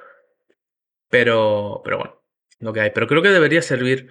Pero, 1.10 1.82
pero 1.84 1.98
bueno, 1.98 2.22
lo 2.60 2.74
que 2.74 2.82
hay. 2.82 2.92
Pero 2.92 3.08
creo 3.08 3.22
que 3.22 3.30
debería 3.30 3.62
servir 3.62 4.10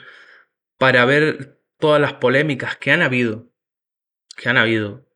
para 0.78 1.04
ver 1.04 1.60
todas 1.78 2.00
las 2.00 2.14
polémicas 2.14 2.76
que 2.76 2.90
han 2.90 3.02
habido. 3.02 3.48
Que 4.36 4.48
han 4.48 4.56
habido. 4.58 5.06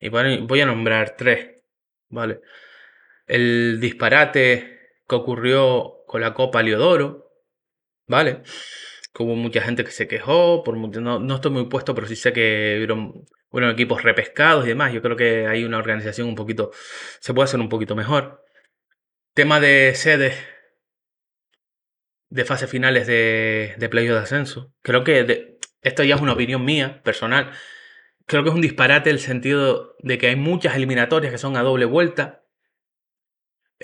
Y 0.00 0.08
voy 0.08 0.60
a 0.60 0.66
nombrar 0.66 1.16
tres. 1.16 1.62
¿Vale? 2.08 2.40
El 3.26 3.78
disparate 3.80 4.78
que 5.08 5.14
ocurrió 5.14 6.04
con 6.06 6.20
la 6.20 6.34
Copa 6.34 6.62
Leodoro. 6.62 7.30
¿Vale? 8.06 8.42
Que 9.14 9.22
hubo 9.22 9.34
mucha 9.34 9.62
gente 9.62 9.84
que 9.84 9.90
se 9.90 10.08
quejó. 10.08 10.62
Por, 10.62 10.76
no, 10.76 11.18
no 11.20 11.34
estoy 11.34 11.50
muy 11.50 11.66
puesto, 11.66 11.94
pero 11.94 12.06
sí 12.06 12.16
sé 12.16 12.32
que 12.32 12.76
hubieron 13.50 13.70
equipos 13.70 14.02
repescados 14.02 14.64
y 14.64 14.68
demás. 14.68 14.92
Yo 14.92 15.02
creo 15.02 15.16
que 15.16 15.46
hay 15.46 15.64
una 15.64 15.78
organización 15.78 16.28
un 16.28 16.34
poquito. 16.34 16.70
Se 17.20 17.34
puede 17.34 17.44
hacer 17.44 17.60
un 17.60 17.68
poquito 17.68 17.94
mejor. 17.96 18.44
Tema 19.34 19.60
de 19.60 19.94
sedes 19.94 20.36
de 22.28 22.44
fases 22.44 22.68
finales 22.68 23.06
de, 23.06 23.74
de 23.78 23.88
playoff 23.88 24.16
de 24.16 24.22
ascenso. 24.22 24.72
Creo 24.82 25.04
que 25.04 25.58
esto 25.82 26.02
ya 26.02 26.16
es 26.16 26.20
una 26.20 26.32
opinión 26.32 26.64
mía, 26.64 27.00
personal. 27.04 27.52
Creo 28.26 28.42
que 28.42 28.48
es 28.48 28.54
un 28.54 28.60
disparate 28.60 29.10
el 29.10 29.20
sentido 29.20 29.94
de 30.00 30.18
que 30.18 30.28
hay 30.28 30.36
muchas 30.36 30.74
eliminatorias 30.74 31.30
que 31.30 31.38
son 31.38 31.56
a 31.56 31.62
doble 31.62 31.84
vuelta. 31.84 32.43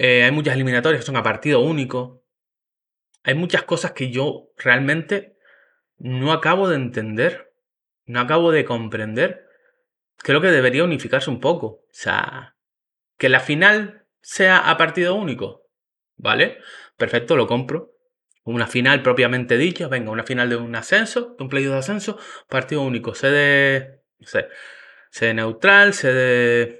Eh, 0.02 0.24
hay 0.24 0.30
muchas 0.30 0.54
eliminatorias 0.54 1.02
que 1.02 1.06
son 1.06 1.18
a 1.18 1.22
partido 1.22 1.60
único. 1.60 2.24
Hay 3.22 3.34
muchas 3.34 3.64
cosas 3.64 3.92
que 3.92 4.10
yo 4.10 4.48
realmente 4.56 5.36
no 5.98 6.32
acabo 6.32 6.70
de 6.70 6.76
entender. 6.76 7.52
No 8.06 8.20
acabo 8.20 8.50
de 8.50 8.64
comprender. 8.64 9.44
Creo 10.16 10.40
que 10.40 10.50
debería 10.50 10.84
unificarse 10.84 11.28
un 11.28 11.38
poco. 11.38 11.66
O 11.66 11.88
sea, 11.90 12.56
que 13.18 13.28
la 13.28 13.40
final 13.40 14.06
sea 14.22 14.70
a 14.70 14.78
partido 14.78 15.14
único. 15.16 15.66
¿Vale? 16.16 16.56
Perfecto, 16.96 17.36
lo 17.36 17.46
compro 17.46 17.92
una 18.44 18.66
final 18.66 19.02
propiamente 19.02 19.58
dicha, 19.58 19.86
venga, 19.86 20.10
una 20.10 20.24
final 20.24 20.48
de 20.48 20.56
un 20.56 20.74
ascenso, 20.74 21.34
de 21.36 21.44
un 21.44 21.50
playoff 21.50 21.72
de 21.74 21.78
ascenso, 21.78 22.18
partido 22.48 22.82
único, 22.82 23.14
sede, 23.14 24.02
no 24.18 24.26
sé, 24.26 24.48
sede 25.10 25.34
neutral, 25.34 25.92
sede 25.92 26.79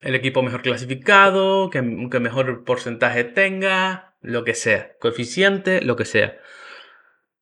el 0.00 0.14
equipo 0.14 0.42
mejor 0.42 0.62
clasificado, 0.62 1.70
que, 1.70 1.80
que 2.10 2.20
mejor 2.20 2.64
porcentaje 2.64 3.24
tenga, 3.24 4.14
lo 4.20 4.44
que 4.44 4.54
sea, 4.54 4.96
coeficiente, 4.98 5.82
lo 5.82 5.96
que 5.96 6.04
sea. 6.04 6.38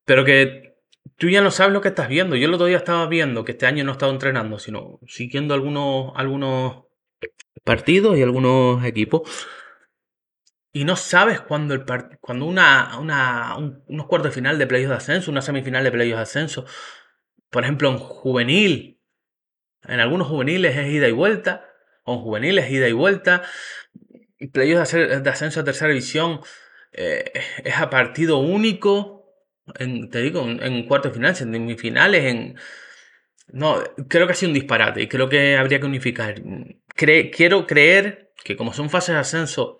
Pero 0.05 0.25
que 0.25 0.77
tú 1.17 1.29
ya 1.29 1.41
no 1.41 1.51
sabes 1.51 1.73
lo 1.73 1.81
que 1.81 1.89
estás 1.89 2.09
viendo. 2.09 2.35
Yo 2.35 2.47
el 2.47 2.53
otro 2.53 2.67
día 2.67 2.77
estaba 2.77 3.07
viendo 3.07 3.45
que 3.45 3.53
este 3.53 3.65
año 3.65 3.83
no 3.83 3.91
he 3.91 3.93
estado 3.93 4.11
entrenando, 4.11 4.59
sino 4.59 4.99
siguiendo 5.07 5.53
algunos, 5.53 6.13
algunos 6.15 6.85
partidos 7.63 8.17
y 8.17 8.23
algunos 8.23 8.83
equipos 8.85 9.47
y 10.71 10.85
no 10.85 10.95
sabes 10.95 11.41
cuándo, 11.41 11.73
el 11.73 11.83
cuando 12.21 12.45
una, 12.45 12.99
una 12.99 13.57
unos 13.87 14.05
cuartos 14.05 14.31
de 14.31 14.35
final 14.35 14.57
de 14.57 14.67
playoffs 14.67 14.89
de 14.89 14.95
ascenso, 14.95 15.31
una 15.31 15.41
semifinal 15.41 15.83
de 15.83 15.91
playoffs 15.91 16.17
de 16.17 16.21
ascenso, 16.21 16.65
por 17.49 17.63
ejemplo, 17.63 17.89
en 17.89 17.97
juvenil, 17.97 19.01
en 19.83 19.99
algunos 19.99 20.27
juveniles 20.27 20.77
es 20.77 20.87
ida 20.93 21.07
y 21.07 21.11
vuelta, 21.11 21.68
en 22.05 22.19
juveniles 22.19 22.65
es 22.65 22.71
ida 22.71 22.87
y 22.87 22.93
vuelta, 22.93 23.43
playoffs 24.51 24.93
de 24.93 25.29
ascenso 25.29 25.59
a 25.59 25.63
tercera 25.63 25.89
división 25.89 26.41
eh, 26.91 27.31
es 27.63 27.77
a 27.77 27.89
partido 27.89 28.39
único, 28.39 29.33
te 29.75 30.21
digo, 30.21 30.41
en, 30.43 30.61
en 30.63 30.87
cuartos 30.87 31.11
de 31.11 31.15
final, 31.15 31.29
en 31.29 31.35
semifinales. 31.35 32.55
No, 33.51 33.83
creo 34.07 34.27
que 34.27 34.33
ha 34.33 34.35
sido 34.35 34.49
un 34.49 34.55
disparate 34.55 35.01
y 35.01 35.07
creo 35.07 35.27
que 35.29 35.57
habría 35.57 35.79
que 35.79 35.85
unificar. 35.85 36.41
quiero 36.95 37.67
creer 37.67 38.31
que 38.43 38.55
como 38.55 38.73
son 38.73 38.89
fases 38.89 39.15
de 39.15 39.21
ascenso 39.21 39.79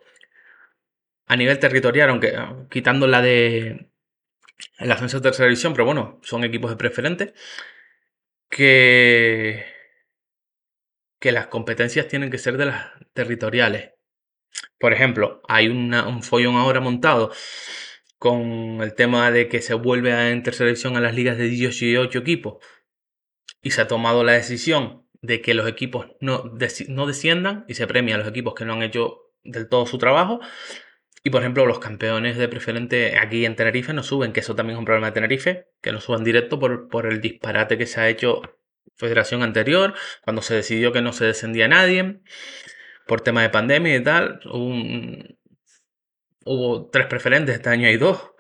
a 1.28 1.36
nivel 1.36 1.60
territorial, 1.60 2.10
aunque 2.10 2.36
ah, 2.36 2.66
quitando 2.70 3.08
la 3.08 3.22
de 3.22 3.92
el 4.80 4.92
ascenso 4.92 5.18
de 5.18 5.24
tercera 5.24 5.48
división, 5.48 5.74
pero 5.74 5.86
bueno, 5.86 6.20
son 6.24 6.44
equipos 6.44 6.72
de 6.72 6.78
preferente, 6.78 7.34
que, 8.50 9.66
que 11.20 11.32
las 11.32 11.48
competencias 11.48 12.08
tienen 12.08 12.32
que 12.32 12.38
ser 12.38 12.58
de 12.58 12.68
las 12.68 12.92
territoriales. 13.14 13.92
Por 14.80 14.94
ejemplo, 14.94 15.42
hay 15.48 15.68
un 15.68 16.24
follón 16.24 16.56
ahora 16.56 16.80
montado 16.80 17.32
con 18.18 18.82
el 18.82 18.94
tema 18.96 19.32
de 19.32 19.48
que 19.48 19.62
se 19.62 19.74
vuelve 19.74 20.14
a, 20.14 20.32
en 20.32 20.44
tercera 20.44 20.72
a 20.72 21.02
las 21.02 21.16
ligas 21.16 21.38
de 21.38 21.46
18 21.46 22.20
equipos 22.20 22.64
y 23.62 23.72
se 23.72 23.82
ha 23.82 23.88
tomado 23.88 24.24
la 24.24 24.34
decisión 24.34 25.08
de 25.22 25.42
que 25.42 25.54
los 25.54 25.68
equipos 25.68 26.08
no, 26.22 26.44
desciendan 26.50 27.66
y 27.68 27.76
se 27.76 27.88
premia 27.88 28.16
a 28.16 28.18
los 28.18 28.28
equipos 28.28 28.56
que 28.56 28.66
no 28.66 28.74
han 28.74 28.84
hecho 28.84 29.20
del 29.44 29.68
todo 29.68 29.86
su 29.86 29.98
trabajo 29.98 30.40
y 31.24 31.30
por 31.32 31.42
ejemplo, 31.42 31.66
los 31.66 31.80
campeones 31.80 32.38
de 32.38 32.48
preferente 32.48 33.18
aquí 33.18 33.46
en 33.46 33.56
Tenerife 33.56 33.94
no 33.94 34.04
suben, 34.04 34.32
que 34.32 34.40
eso 34.40 34.56
también 34.56 34.76
es 34.76 34.80
un 34.80 34.86
problema 34.86 35.08
de 35.08 35.14
Tenerife, 35.14 35.68
que 35.82 35.92
no 35.92 36.00
suban 36.00 36.24
directo 36.24 36.60
por 36.60 37.06
el 37.06 37.20
disparate 37.20 37.78
que 37.78 37.86
se 37.86 38.00
ha 38.00 38.10
hecho 38.10 38.59
federación 38.96 39.44
anterior, 39.44 39.94
cuando 40.24 40.42
se 40.42 40.56
decidió 40.56 40.92
que 40.92 41.02
no 41.02 41.14
se 41.14 41.26
descendía 41.26 41.68
nadie, 41.68 42.22
por 43.10 43.22
tema 43.22 43.42
de 43.42 43.50
pandemia 43.50 43.96
y 43.96 44.04
tal. 44.04 44.40
Hubo, 46.46 46.90
tres 46.90 47.08
preferentes, 47.08 47.56
este 47.56 47.70
año 47.70 47.88
hay 47.88 47.98
dos. 47.98 48.32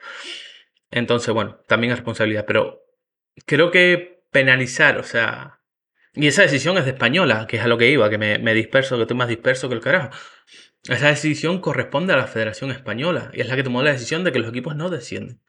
Entonces, 0.91 1.33
bueno, 1.33 1.59
también 1.67 1.91
es 1.91 1.99
responsabilidad. 1.99 2.45
Pero 2.45 2.81
creo 3.45 3.71
que 3.71 4.23
penalizar, 4.31 4.97
o 4.97 5.03
sea. 5.03 5.59
Y 6.13 6.27
esa 6.27 6.41
decisión 6.41 6.77
es 6.77 6.85
de 6.85 6.91
española, 6.91 7.45
que 7.47 7.57
es 7.57 7.63
a 7.63 7.67
lo 7.67 7.77
que 7.77 7.89
iba, 7.89 8.09
que 8.09 8.17
me, 8.17 8.39
me 8.39 8.53
disperso, 8.53 8.95
que 8.95 9.03
estoy 9.03 9.17
más 9.17 9.27
disperso 9.27 9.69
que 9.69 9.75
el 9.75 9.81
carajo. 9.81 10.09
Esa 10.87 11.09
decisión 11.09 11.61
corresponde 11.61 12.13
a 12.13 12.17
la 12.17 12.27
Federación 12.27 12.71
Española 12.71 13.31
y 13.33 13.41
es 13.41 13.47
la 13.47 13.55
que 13.55 13.63
tomó 13.63 13.83
la 13.83 13.91
decisión 13.91 14.23
de 14.23 14.31
que 14.31 14.39
los 14.39 14.49
equipos 14.49 14.75
no 14.75 14.89
descienden. 14.89 15.41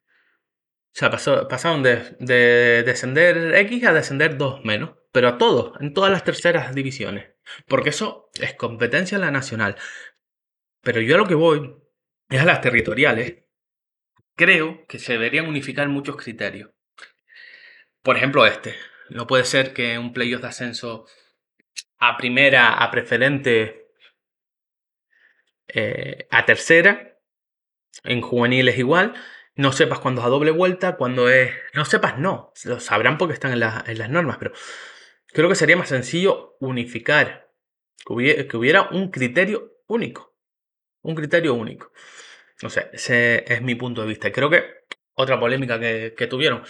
O 0.92 0.99
sea, 0.99 1.11
pasaron 1.49 1.82
de, 1.82 2.82
descender 2.85 3.54
X 3.54 3.85
a 3.85 3.92
descender 3.92 4.37
2 4.37 4.64
menos, 4.64 4.97
pero 5.12 5.28
a 5.28 5.38
todos, 5.38 5.80
en 5.80 5.94
todas 5.94 6.11
las 6.11 6.25
terceras 6.25 6.75
divisiones. 6.75 7.30
Porque 7.66 7.90
eso 7.90 8.30
es 8.40 8.54
competencia 8.54 9.18
de 9.18 9.25
la 9.25 9.30
nacional. 9.30 9.76
Pero 10.82 11.00
yo 11.00 11.14
a 11.14 11.18
lo 11.18 11.26
que 11.26 11.35
voy 11.35 11.76
es 12.28 12.40
a 12.40 12.44
las 12.44 12.61
territoriales. 12.61 13.44
Creo 14.37 14.87
que 14.87 14.99
se 14.99 15.12
deberían 15.12 15.47
unificar 15.47 15.88
muchos 15.88 16.16
criterios. 16.16 16.70
Por 18.02 18.16
ejemplo, 18.16 18.47
este. 18.47 18.75
No 19.11 19.26
puede 19.26 19.44
ser 19.44 19.75
que 19.75 19.99
un 19.99 20.12
playoff 20.12 20.42
de 20.42 20.49
ascenso 20.49 21.06
a 21.99 22.16
primera, 22.16 22.75
a 22.75 22.90
preferente, 22.90 23.92
eh, 25.68 26.26
a 26.30 26.44
tercera, 26.47 27.18
en 28.04 28.20
juveniles 28.20 28.78
igual, 28.78 29.14
no 29.54 29.73
sepas 29.73 29.99
cuándo 29.99 30.21
es 30.21 30.26
a 30.26 30.30
doble 30.30 30.50
vuelta, 30.50 30.97
cuando 30.97 31.28
es... 31.28 31.52
No 31.75 31.85
sepas, 31.85 32.19
no, 32.19 32.52
lo 32.64 32.80
sabrán 32.80 33.19
porque 33.19 33.35
están 33.35 33.52
en, 33.52 33.61
las 33.61 34.11
normas, 34.11 34.38
pero 34.38 34.52
creo 35.26 35.49
que 35.49 35.54
sería 35.54 35.76
más 35.76 35.88
sencillo 35.88 36.57
unificar, 36.61 37.50
que 38.04 38.57
hubiera, 38.57 38.88
un 38.90 39.11
criterio 39.11 39.73
único, 39.87 40.35
un 41.02 41.14
criterio 41.14 41.54
único. 41.54 41.92
No 42.62 42.71
sé, 42.71 42.90
ese 42.92 43.45
es 43.52 43.62
mi 43.62 43.75
punto 43.75 44.02
de 44.02 44.09
vista. 44.09 44.33
Creo 44.33 44.50
que 44.50 44.64
otra 45.14 45.40
polémica 45.40 45.78
que, 45.78 46.26
tuvieron, 46.28 46.62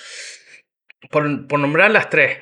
por, 1.11 1.47
por, 1.47 1.61
nombrar 1.61 1.91
las 1.91 2.11
tres, 2.11 2.39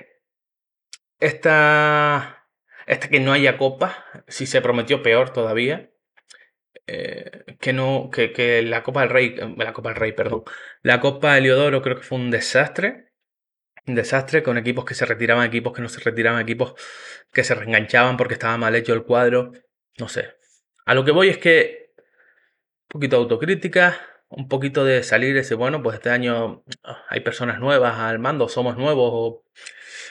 esta, 1.20 2.46
esta 2.86 3.08
que 3.08 3.20
no 3.20 3.32
haya 3.32 3.58
copa, 3.58 4.04
si 4.28 4.46
se 4.46 4.60
prometió 4.60 5.02
peor 5.02 5.30
todavía, 5.30 5.90
eh, 6.86 7.56
que 7.60 7.72
no, 7.72 8.10
que, 8.10 8.62
la 8.62 8.82
Copa 8.82 9.00
del 9.02 9.10
Rey, 9.10 9.34
eh, 9.38 9.54
la 9.56 9.72
Copa 9.72 9.90
del 9.90 9.98
Rey, 9.98 10.12
perdón, 10.12 10.44
la 10.82 11.00
Copa 11.00 11.36
Heliodoro 11.36 11.82
creo 11.82 11.96
que 11.96 12.02
fue 12.02 12.18
un 12.18 12.30
desastre, 12.30 13.12
un 13.86 13.94
desastre 13.94 14.42
con 14.42 14.58
equipos 14.58 14.84
que 14.84 14.94
se 14.94 15.06
retiraban, 15.06 15.46
equipos 15.46 15.72
que 15.72 15.82
no 15.82 15.88
se 15.88 16.00
retiraban, 16.00 16.40
equipos 16.40 16.74
que 17.32 17.44
se 17.44 17.54
reenganchaban 17.54 18.16
porque 18.16 18.34
estaba 18.34 18.56
mal 18.58 18.74
hecho 18.74 18.94
el 18.94 19.04
cuadro, 19.04 19.52
no 19.98 20.08
sé. 20.08 20.34
A 20.86 20.94
lo 20.94 21.04
que 21.04 21.10
voy 21.12 21.28
es 21.28 21.38
que 21.38 21.92
un 22.84 22.88
poquito 22.88 23.16
de 23.16 23.22
autocrítica, 23.22 24.00
un 24.28 24.48
poquito 24.48 24.84
de 24.84 25.02
salir 25.02 25.36
ese, 25.36 25.54
bueno, 25.54 25.82
pues 25.82 25.96
este 25.96 26.10
año 26.10 26.64
ah, 26.84 27.04
hay 27.08 27.20
personas 27.20 27.60
nuevas 27.60 27.98
al 27.98 28.18
mando, 28.18 28.48
somos 28.48 28.76
nuevos, 28.76 29.10
o 29.12 29.44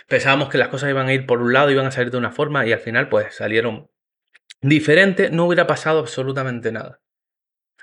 pensábamos 0.07 0.50
que 0.50 0.57
las 0.57 0.69
cosas 0.69 0.89
iban 0.89 1.07
a 1.07 1.13
ir 1.13 1.25
por 1.25 1.41
un 1.41 1.53
lado, 1.53 1.71
iban 1.71 1.86
a 1.88 1.91
salir 1.91 2.12
de 2.12 2.17
una 2.17 2.31
forma 2.31 2.65
y 2.65 2.74
al 2.74 2.79
final 2.79 3.09
pues 3.09 3.36
salieron 3.36 3.89
diferente, 4.61 5.29
no 5.29 5.45
hubiera 5.45 5.67
pasado 5.67 5.99
absolutamente 5.99 6.71
nada. 6.71 7.01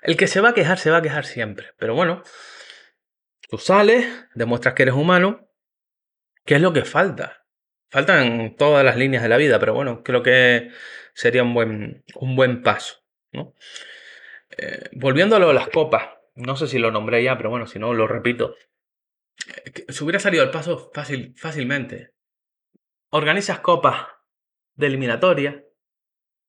El 0.02 0.16
que 0.16 0.26
se 0.26 0.40
va 0.40 0.50
a 0.50 0.54
quejar, 0.54 0.78
se 0.78 0.90
va 0.90 0.98
a 0.98 1.02
quejar 1.02 1.24
siempre. 1.24 1.68
Pero 1.78 1.94
bueno, 1.94 2.22
tú 3.48 3.58
sales, 3.58 4.06
demuestras 4.34 4.74
que 4.74 4.82
eres 4.82 4.94
humano. 4.94 5.48
¿Qué 6.44 6.56
es 6.56 6.60
lo 6.60 6.72
que 6.72 6.84
falta? 6.84 7.46
Faltan 7.90 8.56
todas 8.56 8.84
las 8.84 8.96
líneas 8.96 9.22
de 9.22 9.28
la 9.28 9.36
vida, 9.36 9.58
pero 9.58 9.72
bueno, 9.72 10.02
creo 10.02 10.22
que 10.22 10.70
sería 11.14 11.42
un 11.42 11.54
buen, 11.54 12.04
un 12.16 12.36
buen 12.36 12.62
paso. 12.62 12.96
¿no? 13.32 13.54
Eh, 14.56 14.90
volviendo 14.92 15.36
a 15.36 15.38
lo 15.38 15.48
de 15.48 15.54
las 15.54 15.68
copas, 15.68 16.10
no 16.34 16.56
sé 16.56 16.66
si 16.66 16.78
lo 16.78 16.90
nombré 16.90 17.22
ya, 17.22 17.36
pero 17.36 17.50
bueno, 17.50 17.66
si 17.66 17.78
no, 17.78 17.94
lo 17.94 18.06
repito. 18.06 18.56
Eh, 19.64 19.86
se 19.88 20.04
hubiera 20.04 20.20
salido 20.20 20.42
al 20.42 20.50
paso 20.50 20.90
fácil, 20.92 21.34
fácilmente. 21.36 22.12
Organizas 23.10 23.60
copas 23.60 24.06
de 24.74 24.86
eliminatoria, 24.86 25.63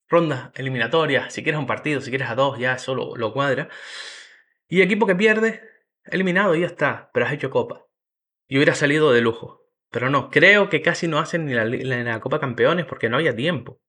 rondas 0.07 0.51
eliminatorias, 0.55 1.33
si 1.33 1.43
quieres 1.43 1.59
un 1.59 1.67
partido, 1.67 2.01
si 2.01 2.09
quieres 2.09 2.29
a 2.29 2.35
dos, 2.35 2.59
ya 2.59 2.73
eso 2.73 2.95
lo, 2.95 3.33
cuadra. 3.33 3.69
Y 4.67 4.81
equipo 4.81 5.05
que 5.05 5.15
pierde, 5.15 5.61
eliminado 6.05 6.55
y 6.55 6.61
ya 6.61 6.67
está, 6.67 7.09
pero 7.13 7.25
has 7.25 7.33
hecho 7.33 7.49
copa. 7.49 7.85
Y 8.47 8.57
hubiera 8.57 8.75
salido 8.75 9.11
de 9.11 9.21
lujo. 9.21 9.63
Pero 9.91 10.09
no, 10.09 10.29
creo 10.29 10.69
que 10.69 10.81
casi 10.81 11.07
no 11.07 11.19
hacen 11.19 11.45
ni 11.45 11.53
la, 11.53 12.19
Copa 12.19 12.39
Campeones 12.39 12.85
porque 12.85 13.09
no 13.09 13.17
había 13.17 13.35
tiempo. 13.35 13.81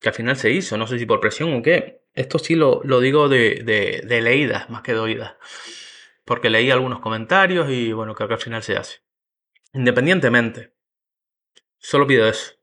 Que 0.00 0.08
al 0.08 0.14
final 0.14 0.36
se 0.36 0.50
hizo, 0.50 0.76
no 0.76 0.86
sé 0.86 0.98
si 0.98 1.06
por 1.06 1.20
presión 1.20 1.54
o 1.54 1.62
qué. 1.62 2.02
Esto 2.12 2.38
sí 2.38 2.56
lo, 2.56 2.82
digo 3.00 3.28
de, 3.28 3.62
de, 3.64 4.02
de 4.04 4.20
leídas 4.20 4.68
más 4.68 4.82
que 4.82 4.92
de 4.92 4.98
oídas. 4.98 5.34
Porque 6.24 6.50
leí 6.50 6.70
algunos 6.70 7.00
comentarios 7.00 7.70
y 7.70 7.92
bueno, 7.92 8.14
creo 8.14 8.28
que 8.28 8.34
al 8.34 8.40
final 8.40 8.62
se 8.62 8.76
hace. 8.76 9.00
Independientemente. 9.72 10.74
Solo 11.78 12.06
pido 12.06 12.28
eso. 12.28 12.61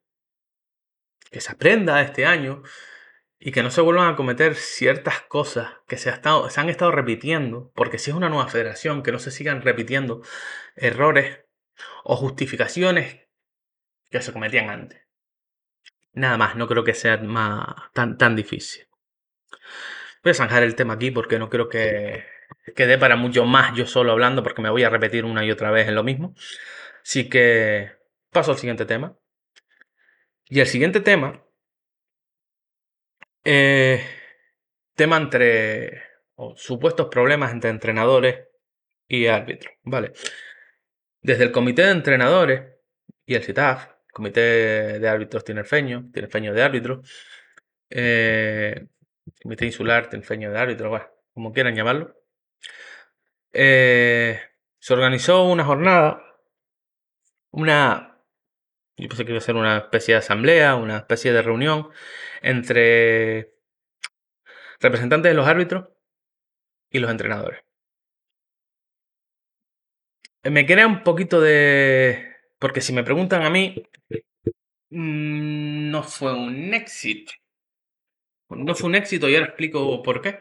Que 1.31 1.41
se 1.41 1.51
aprenda 1.51 2.01
este 2.01 2.25
año 2.25 2.63
y 3.39 3.51
que 3.51 3.63
no 3.63 3.71
se 3.71 3.81
vuelvan 3.81 4.09
a 4.09 4.15
cometer 4.15 4.55
ciertas 4.55 5.21
cosas 5.21 5.69
que 5.88 5.98
se, 5.98 6.09
han 6.09 6.69
estado 6.69 6.91
repitiendo, 6.91 7.71
porque 7.74 7.98
si 7.98 8.12
es 8.12 8.17
una 8.17 8.29
nueva 8.29 8.50
federación, 8.50 9.01
que 9.01 9.13
no 9.13 9.19
se 9.19 9.31
sigan 9.31 9.62
repitiendo 9.62 10.21
errores 10.75 11.39
o 12.03 12.17
justificaciones 12.17 13.27
que 14.09 14.21
se 14.21 14.33
cometían 14.33 14.69
antes. 14.69 15.01
Nada 16.12 16.38
más, 16.38 16.55
no 16.57 16.67
creo 16.67 16.83
que 16.83 16.93
sea 16.93 17.21
tan, 17.93 18.17
tan 18.17 18.36
difícil. 18.36 18.88
Voy 20.21 20.31
a 20.31 20.33
zanjar 20.33 20.63
el 20.63 20.75
tema 20.75 20.95
aquí 20.95 21.12
porque 21.12 21.39
no 21.39 21.50
creo 21.50 21.69
que, 21.69 22.25
que 22.75 22.88
dé 22.88 22.98
para 22.98 23.15
mucho 23.15 23.45
más 23.45 23.74
yo 23.75 23.86
solo 23.86 24.12
hablando 24.12 24.43
porque 24.43 24.62
me 24.62 24.69
voy 24.69 24.83
a 24.83 24.89
repetir 24.89 25.24
una 25.24 25.45
y 25.45 25.51
otra 25.51 25.71
vez 25.71 25.88
en 25.88 25.95
lo 25.95 26.03
mismo. 26.03 26.33
Así 27.03 27.29
que 27.29 27.91
paso 28.31 28.51
al 28.51 28.57
siguiente 28.57 28.86
tema. 28.86 29.15
Y 30.50 30.60
el 30.60 30.68
siguiente 30.68 31.00
tema 31.00 31.44
eh, 33.44 34.03
tema 34.96 35.18
entre 35.18 36.03
o 36.36 36.56
supuestos 36.56 37.08
problemas 37.08 37.51
entre 37.51 37.70
entrenadores 37.70 38.48
y 39.08 39.27
árbitros. 39.27 39.74
Vale. 39.84 40.13
Desde 41.22 41.44
el 41.44 41.51
comité 41.51 41.84
de 41.84 41.91
entrenadores 41.91 42.63
y 43.25 43.36
el 43.36 43.44
CITAF, 43.44 43.88
comité 44.12 44.41
de 45.00 45.10
árbitros 45.10 45.44
tiene 45.44 45.63
tinerfeño 45.63 46.53
de 46.53 46.62
árbitros, 46.62 47.10
eh, 47.89 48.88
comité 49.41 49.65
insular 49.65 50.10
tinerfeño 50.10 50.51
de 50.51 50.60
árbitros, 50.60 50.89
bueno, 50.89 51.08
como 51.34 51.51
quieran 51.53 51.75
llamarlo, 51.75 52.15
eh, 53.51 54.39
se 54.79 54.94
organizó 54.94 55.44
una 55.44 55.65
jornada, 55.65 56.24
una, 57.51 58.09
yo 59.00 59.08
pensé 59.08 59.25
que 59.25 59.32
iba 59.32 59.39
a 59.39 59.41
ser 59.41 59.56
una 59.56 59.77
especie 59.77 60.13
de 60.13 60.20
asamblea, 60.20 60.75
una 60.75 60.98
especie 60.98 61.32
de 61.34 61.41
reunión 61.41 61.89
entre 62.41 63.53
representantes 64.79 65.32
de 65.32 65.36
los 65.36 65.48
árbitros 65.48 65.89
y 66.89 67.00
los 67.00 67.12
entrenadores. 67.12 67.62
Me 70.44 70.65
crea 70.65 70.88
un 70.88 71.03
poquito 71.03 71.41
de... 71.41 72.36
Porque 72.60 72.82
si 72.82 72.94
me 72.94 73.03
preguntan 73.03 73.44
a 73.44 73.50
mí, 73.50 73.84
mm, 74.89 75.89
no 75.91 76.03
fue 76.03 76.34
un 76.34 76.74
éxito. 76.74 77.34
No 78.50 78.74
fue 78.75 78.89
un 78.89 78.96
éxito 78.96 79.29
y 79.29 79.36
ahora 79.36 79.48
explico 79.48 80.01
por 80.01 80.22
qué. 80.22 80.39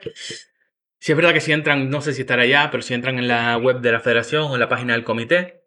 Si 1.00 1.12
es 1.12 1.16
verdad 1.16 1.32
que 1.32 1.40
si 1.40 1.52
entran, 1.52 1.90
no 1.90 2.00
sé 2.00 2.12
si 2.12 2.22
estará 2.22 2.42
allá, 2.42 2.70
pero 2.70 2.82
si 2.82 2.94
entran 2.94 3.18
en 3.18 3.28
la 3.28 3.56
web 3.58 3.80
de 3.80 3.92
la 3.92 4.00
federación 4.00 4.44
o 4.44 4.54
en 4.54 4.60
la 4.60 4.68
página 4.68 4.94
del 4.94 5.04
comité, 5.04 5.64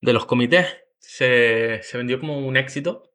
de 0.00 0.12
los 0.12 0.26
comités, 0.26 0.85
se, 1.06 1.80
se 1.82 1.96
vendió 1.96 2.18
como 2.18 2.38
un 2.38 2.56
éxito. 2.56 3.12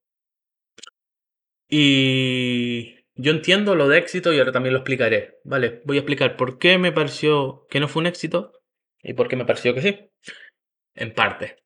Y 1.67 2.95
yo 3.15 3.31
entiendo 3.31 3.75
lo 3.75 3.88
de 3.88 3.98
éxito 3.98 4.33
y 4.33 4.39
ahora 4.39 4.51
también 4.51 4.74
lo 4.74 4.79
explicaré. 4.79 5.39
Vale, 5.43 5.81
voy 5.86 5.98
a 5.98 6.00
explicar 6.00 6.38
por 6.38 6.57
qué 6.57 6.77
me 6.77 6.91
pareció 6.91 7.67
que 7.69 7.79
no 7.79 7.88
fue 7.88 8.01
un 8.01 8.07
éxito 8.07 8.53
y 9.03 9.13
por 9.13 9.27
qué 9.27 9.35
me 9.35 9.46
pareció 9.46 9.74
que 9.74 9.81
sí. 9.81 10.11
En 10.96 11.13
parte. 11.13 11.63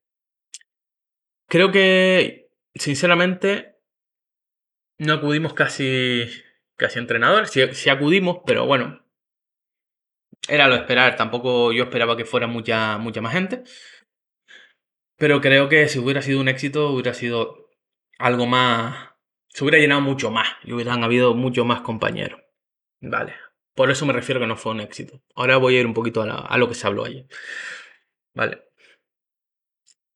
Creo 1.48 1.72
que, 1.72 2.50
sinceramente, 2.74 3.76
no 4.98 5.14
acudimos 5.14 5.54
casi, 5.54 6.26
casi 6.76 7.00
entrenadores. 7.00 7.52
Sí, 7.52 7.90
acudimos, 7.90 8.40
pero 8.46 8.66
bueno, 8.66 9.06
era 10.48 10.68
lo 10.68 10.76
esperar. 10.76 11.16
Tampoco 11.16 11.72
yo 11.72 11.84
esperaba 11.84 12.18
que 12.18 12.26
fuera 12.26 12.48
mucha, 12.48 12.98
mucha 12.98 13.22
más 13.22 13.34
gente. 13.34 13.64
Pero 15.18 15.42
creo 15.42 15.70
que 15.70 15.88
si 15.88 16.00
hubiera 16.00 16.22
sido 16.22 16.42
un 16.42 16.50
éxito, 16.50 16.90
hubiera 16.90 17.14
sido 17.14 17.70
algo 18.20 18.46
más, 18.46 19.10
se 19.50 19.64
hubiera 19.64 19.80
llenado 19.80 20.02
mucho 20.02 20.32
más 20.32 20.48
y 20.64 20.74
hubieran 20.74 21.04
habido 21.04 21.34
mucho 21.34 21.64
más 21.66 21.82
compañeros. 21.82 22.42
Vale. 23.02 23.34
Por 23.74 23.92
eso 23.92 24.06
me 24.06 24.14
refiero 24.14 24.40
que 24.40 24.48
no 24.48 24.56
fue 24.56 24.72
un 24.72 24.82
éxito. 24.82 25.22
Ahora 25.36 25.58
voy 25.58 25.76
a 25.76 25.82
ir 25.82 25.86
un 25.86 25.94
poquito 25.94 26.22
a, 26.22 26.58
lo 26.58 26.68
que 26.68 26.76
se 26.76 26.88
habló 26.88 27.06
allí. 27.06 27.28
Vale. 28.34 28.64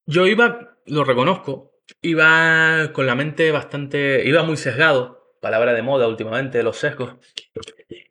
Yo 0.06 0.28
iba, 0.28 0.78
lo 0.86 1.04
reconozco, 1.04 1.74
iba 2.02 2.92
con 2.94 3.06
la 3.06 3.16
mente 3.16 3.52
bastante. 3.52 4.24
iba 4.26 4.44
muy 4.44 4.58
sesgado. 4.58 5.20
Palabra 5.42 5.74
de 5.74 5.82
moda 5.82 6.08
últimamente, 6.08 6.64
los 6.64 6.78
sesgos. 6.78 7.16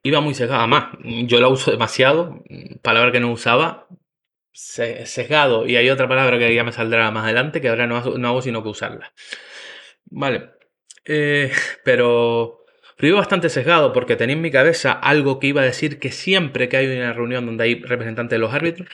Iba 0.03 0.21
muy 0.21 0.35
sesgado. 0.35 0.61
Además, 0.61 0.97
yo 1.03 1.41
la 1.41 1.49
uso 1.49 1.71
demasiado. 1.71 2.43
Palabra 2.83 3.13
que 3.13 3.21
no 3.21 3.33
usaba. 3.33 3.87
Sesgado. 4.59 5.67
Y 5.67 5.77
hay 5.77 5.89
otra 5.89 6.09
palabra 6.09 6.37
que 6.39 6.53
ya 6.53 6.65
me 6.65 6.73
saldrá 6.73 7.11
más 7.13 7.25
adelante 7.25 7.61
que 7.61 7.69
ahora 7.69 7.87
no, 7.87 8.01
no 8.19 8.29
hago 8.29 8.43
sino 8.43 8.63
que 8.63 8.69
usarla. 8.71 9.13
Vale. 10.07 10.51
Eh, 11.05 11.53
pero, 11.85 12.65
iba 13.01 13.19
bastante 13.19 13.51
sesgado 13.51 13.93
porque 13.93 14.17
tenía 14.17 14.35
en 14.35 14.43
mi 14.43 14.51
cabeza 14.51 14.93
algo 14.93 15.39
que 15.39 15.49
iba 15.49 15.63
a 15.63 15.65
decir 15.65 16.01
que 16.01 16.11
siempre 16.11 16.69
que 16.69 16.77
hay 16.79 16.87
una 16.89 17.13
reunión 17.13 17.47
donde 17.47 17.65
hay 17.65 17.83
representantes 17.83 18.37
de 18.37 18.41
los 18.41 18.53
árbitros, 18.53 18.89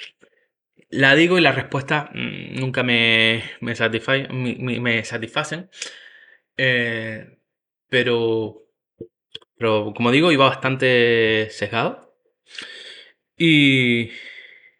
la 0.90 1.14
digo 1.14 1.38
y 1.38 1.40
la 1.42 1.53
respuesta 1.53 2.11
mm, 2.14 2.61
nunca 2.61 2.83
me, 2.83 3.42
me, 3.61 3.74
me, 4.81 5.05
satisfacen. 5.05 5.70
Eh, 6.57 7.38
pero, 7.88 8.66
pero, 9.57 9.92
como 9.96 10.11
digo, 10.12 10.33
iba 10.33 10.46
bastante 10.48 11.48
sesgado. 11.50 12.16
Y, 13.37 14.11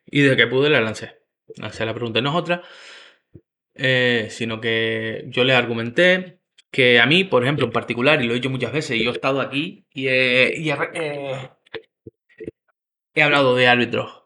y 0.07 0.23
desde 0.23 0.37
que 0.37 0.47
pude 0.47 0.71
la 0.71 0.81
lancé. 0.81 1.19
Lancé 1.57 1.85
la 1.85 1.95
pregunta. 1.95 2.21
No 2.21 2.31
es 2.31 2.37
otra, 2.37 2.63
eh, 3.75 4.29
sino 4.31 4.61
que 4.61 5.25
yo 5.29 5.45
le 5.45 5.55
argumenté 5.55 6.41
que 6.71 7.01
a 7.01 7.07
mí, 7.07 7.25
por 7.25 7.43
ejemplo, 7.45 7.67
en 7.67 7.73
particular, 7.73 8.23
y 8.23 8.27
lo 8.27 8.33
he 8.33 8.37
dicho 8.37 8.51
muchas 8.51 8.73
veces, 8.73 9.01
yo 9.01 9.11
he 9.11 9.15
estado 9.15 9.41
aquí 9.41 9.87
y 9.93 10.09
he, 10.09 10.69
he, 13.15 13.23
hablado 13.23 13.55
de 13.55 13.69
árbitros 13.69 14.25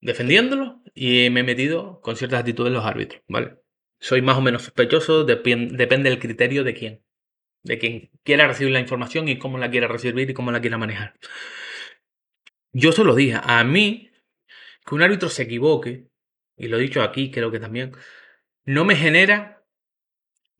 defendiéndolos 0.00 0.76
y 0.94 1.30
me 1.30 1.40
he 1.40 1.44
metido 1.44 2.00
con 2.02 2.16
ciertas 2.16 2.40
actitudes 2.40 2.72
los 2.72 2.84
árbitros, 2.84 3.22
¿vale? 3.28 3.56
Soy 3.98 4.22
más 4.22 4.36
o 4.36 4.42
menos 4.42 4.62
sospechoso, 4.62 5.24
depende 5.24 6.10
del 6.10 6.18
criterio 6.18 6.64
de 6.64 6.74
quién, 6.74 7.02
de 7.62 7.78
quien 7.78 8.10
quiera 8.24 8.46
recibir 8.46 8.72
la 8.72 8.80
información 8.80 9.28
y 9.28 9.38
cómo 9.38 9.58
la 9.58 9.70
quiera 9.70 9.88
recibir 9.88 10.28
y 10.28 10.34
cómo 10.34 10.52
la 10.52 10.60
quiera 10.60 10.78
manejar. 10.78 11.14
Yo 12.72 12.92
se 12.92 13.04
lo 13.04 13.14
dije, 13.14 13.38
a 13.42 13.64
mí, 13.64 14.07
que 14.88 14.94
un 14.94 15.02
árbitro 15.02 15.28
se 15.28 15.42
equivoque, 15.42 16.08
y 16.56 16.68
lo 16.68 16.78
he 16.78 16.80
dicho 16.80 17.02
aquí, 17.02 17.30
creo 17.30 17.50
que 17.50 17.60
también, 17.60 17.92
no 18.64 18.86
me 18.86 18.96
genera 18.96 19.62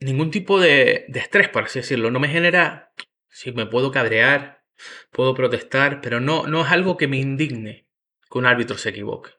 ningún 0.01 0.31
tipo 0.31 0.61
de, 0.61 1.07
estrés, 1.15 1.49
por 1.49 1.65
así 1.65 1.79
decirlo. 1.79 2.11
No 2.11 2.21
me 2.21 2.29
genera, 2.29 2.93
si 3.29 3.53
me 3.53 3.67
puedo 3.67 3.91
cabrear, 3.91 4.65
puedo 5.13 5.35
protestar, 5.35 6.01
pero 6.03 6.21
no, 6.21 6.47
no 6.47 6.65
es 6.65 6.71
algo 6.71 6.97
que 6.99 7.09
me 7.09 7.17
indigne 7.17 7.89
que 8.31 8.39
un 8.39 8.47
árbitro 8.47 8.77
se 8.77 8.91
equivoque. 8.91 9.31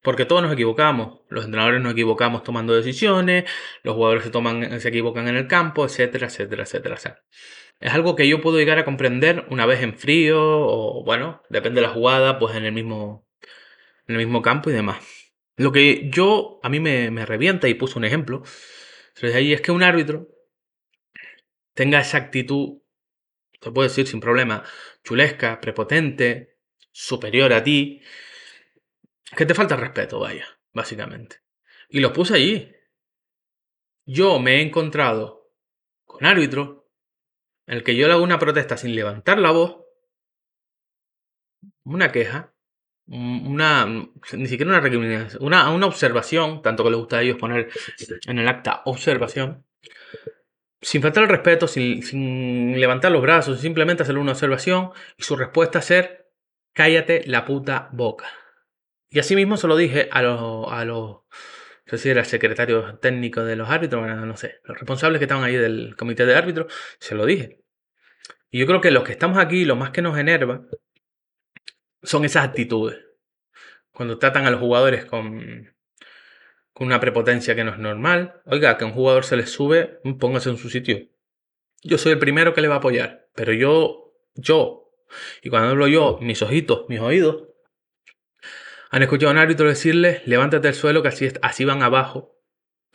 Porque 0.00 0.24
todos 0.24 0.42
nos 0.42 0.52
equivocamos, 0.52 1.20
los 1.28 1.44
entrenadores 1.44 1.80
nos 1.80 1.92
equivocamos 1.92 2.42
tomando 2.42 2.74
decisiones, 2.74 3.44
los 3.84 3.94
jugadores 3.94 4.24
se, 4.24 4.30
toman, 4.30 4.80
se 4.80 4.88
equivocan 4.88 5.28
en 5.28 5.36
el 5.36 5.46
campo, 5.46 5.84
etcétera, 5.84 6.26
etcétera, 6.26 6.64
etcétera, 6.64 6.96
Es 7.78 7.92
algo 7.92 8.16
que 8.16 8.26
yo 8.26 8.40
puedo 8.40 8.58
llegar 8.58 8.78
a 8.78 8.84
comprender 8.84 9.46
una 9.50 9.66
vez 9.66 9.82
en 9.82 9.94
frío 9.96 10.40
o, 10.42 11.04
bueno, 11.04 11.42
depende 11.50 11.80
de 11.80 11.86
la 11.86 11.92
jugada, 11.92 12.40
pues 12.40 12.56
en 12.56 12.64
el 12.64 12.72
mismo, 12.72 13.28
en 14.12 14.20
el 14.20 14.26
mismo 14.26 14.42
campo 14.42 14.70
y 14.70 14.72
demás. 14.72 15.04
Lo 15.56 15.72
que 15.72 16.10
yo, 16.10 16.60
a 16.62 16.68
mí 16.68 16.80
me, 16.80 17.10
me 17.10 17.26
revienta, 17.26 17.68
y 17.68 17.74
puse 17.74 17.98
un 17.98 18.04
ejemplo, 18.04 18.42
ahí 19.34 19.52
es 19.52 19.60
que 19.60 19.72
un 19.72 19.82
árbitro 19.82 20.28
tenga 21.74 22.00
esa 22.00 22.18
actitud, 22.18 22.82
te 23.60 23.70
puedo 23.70 23.88
decir 23.88 24.06
sin 24.06 24.20
problema, 24.20 24.64
chulesca, 25.04 25.60
prepotente, 25.60 26.58
superior 26.90 27.52
a 27.52 27.62
ti, 27.62 28.02
que 29.36 29.46
te 29.46 29.54
falta 29.54 29.76
respeto, 29.76 30.20
vaya, 30.20 30.46
básicamente. 30.72 31.40
Y 31.88 32.00
lo 32.00 32.12
puse 32.12 32.34
allí. 32.34 32.74
Yo 34.04 34.38
me 34.40 34.56
he 34.56 34.62
encontrado 34.62 35.52
con 36.04 36.26
árbitro 36.26 36.90
en 37.66 37.76
el 37.76 37.84
que 37.84 37.94
yo 37.94 38.06
le 38.06 38.14
hago 38.14 38.24
una 38.24 38.38
protesta 38.38 38.76
sin 38.76 38.94
levantar 38.94 39.38
la 39.38 39.52
voz, 39.52 39.84
una 41.84 42.10
queja, 42.10 42.51
una, 43.06 43.86
ni 43.86 44.46
siquiera 44.46 44.70
una 44.70 44.80
recriminación, 44.80 45.42
una, 45.42 45.70
una 45.70 45.86
observación, 45.86 46.62
tanto 46.62 46.84
que 46.84 46.90
les 46.90 46.98
gusta 46.98 47.18
a 47.18 47.22
ellos 47.22 47.36
poner 47.38 47.68
en 48.26 48.38
el 48.38 48.48
acta 48.48 48.82
observación, 48.84 49.64
sin 50.80 51.02
faltar 51.02 51.24
el 51.24 51.28
respeto, 51.28 51.68
sin, 51.68 52.02
sin 52.02 52.80
levantar 52.80 53.12
los 53.12 53.22
brazos, 53.22 53.60
simplemente 53.60 54.02
hacerle 54.02 54.20
una 54.20 54.32
observación 54.32 54.90
y 55.16 55.22
su 55.22 55.36
respuesta 55.36 55.82
ser, 55.82 56.30
cállate 56.72 57.22
la 57.26 57.44
puta 57.44 57.88
boca. 57.92 58.26
Y 59.10 59.18
así 59.18 59.36
mismo 59.36 59.56
se 59.56 59.68
lo 59.68 59.76
dije 59.76 60.08
a 60.10 60.22
los, 60.22 60.72
a 60.72 60.84
los 60.84 61.22
era 62.04 62.20
el 62.20 62.26
secretario 62.26 62.98
técnico 62.98 63.44
de 63.44 63.56
los 63.56 63.68
árbitros, 63.68 64.06
no 64.06 64.36
sé, 64.36 64.60
los 64.64 64.78
responsables 64.78 65.18
que 65.18 65.26
estaban 65.26 65.44
ahí 65.44 65.56
del 65.56 65.94
comité 65.96 66.24
de 66.24 66.34
árbitros, 66.34 66.72
se 66.98 67.14
lo 67.14 67.26
dije. 67.26 67.60
Y 68.50 68.58
yo 68.58 68.66
creo 68.66 68.80
que 68.80 68.90
los 68.90 69.04
que 69.04 69.12
estamos 69.12 69.38
aquí, 69.38 69.64
lo 69.64 69.76
más 69.76 69.90
que 69.90 70.02
nos 70.02 70.16
enerva 70.16 70.62
son 72.02 72.24
esas 72.24 72.44
actitudes. 72.44 72.98
Cuando 73.92 74.18
tratan 74.18 74.46
a 74.46 74.50
los 74.50 74.60
jugadores 74.60 75.04
con, 75.04 75.72
con 76.72 76.86
una 76.86 77.00
prepotencia 77.00 77.54
que 77.54 77.64
no 77.64 77.72
es 77.72 77.78
normal. 77.78 78.40
Oiga, 78.46 78.76
que 78.76 78.84
a 78.84 78.86
un 78.86 78.94
jugador 78.94 79.24
se 79.24 79.36
le 79.36 79.46
sube, 79.46 80.00
póngase 80.18 80.50
en 80.50 80.56
su 80.56 80.70
sitio. 80.70 81.08
Yo 81.82 81.98
soy 81.98 82.12
el 82.12 82.18
primero 82.18 82.54
que 82.54 82.60
le 82.60 82.68
va 82.68 82.76
a 82.76 82.78
apoyar, 82.78 83.28
pero 83.34 83.52
yo, 83.52 84.14
yo, 84.34 84.82
y 85.42 85.50
cuando 85.50 85.70
hablo 85.70 85.88
yo, 85.88 86.18
mis 86.20 86.42
ojitos, 86.42 86.84
mis 86.88 87.00
oídos, 87.00 87.48
han 88.90 89.02
escuchado 89.02 89.30
a 89.30 89.32
un 89.32 89.38
árbitro 89.38 89.68
decirle, 89.68 90.22
levántate 90.26 90.68
del 90.68 90.74
suelo 90.74 91.02
que 91.02 91.08
así, 91.08 91.28
así 91.40 91.64
van 91.64 91.82
abajo. 91.82 92.38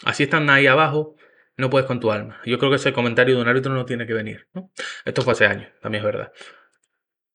Así 0.04 0.24
están 0.24 0.50
ahí 0.50 0.68
abajo, 0.68 1.16
no 1.58 1.72
puedes 1.72 1.88
con 1.88 2.00
tu 2.00 2.12
alma. 2.12 2.40
Yo 2.46 2.60
creo 2.60 2.70
que 2.70 2.76
ese 2.76 2.94
comentario 2.94 3.36
de 3.36 3.42
un 3.42 3.48
árbitro 3.48 3.74
no 3.74 3.86
tiene 3.86 4.06
que 4.06 4.14
venir. 4.14 4.48
Esto 5.06 5.24
fue 5.24 5.34
hace 5.34 5.48
años, 5.48 5.72
también 5.82 6.04
es 6.04 6.06
verdad. 6.06 6.32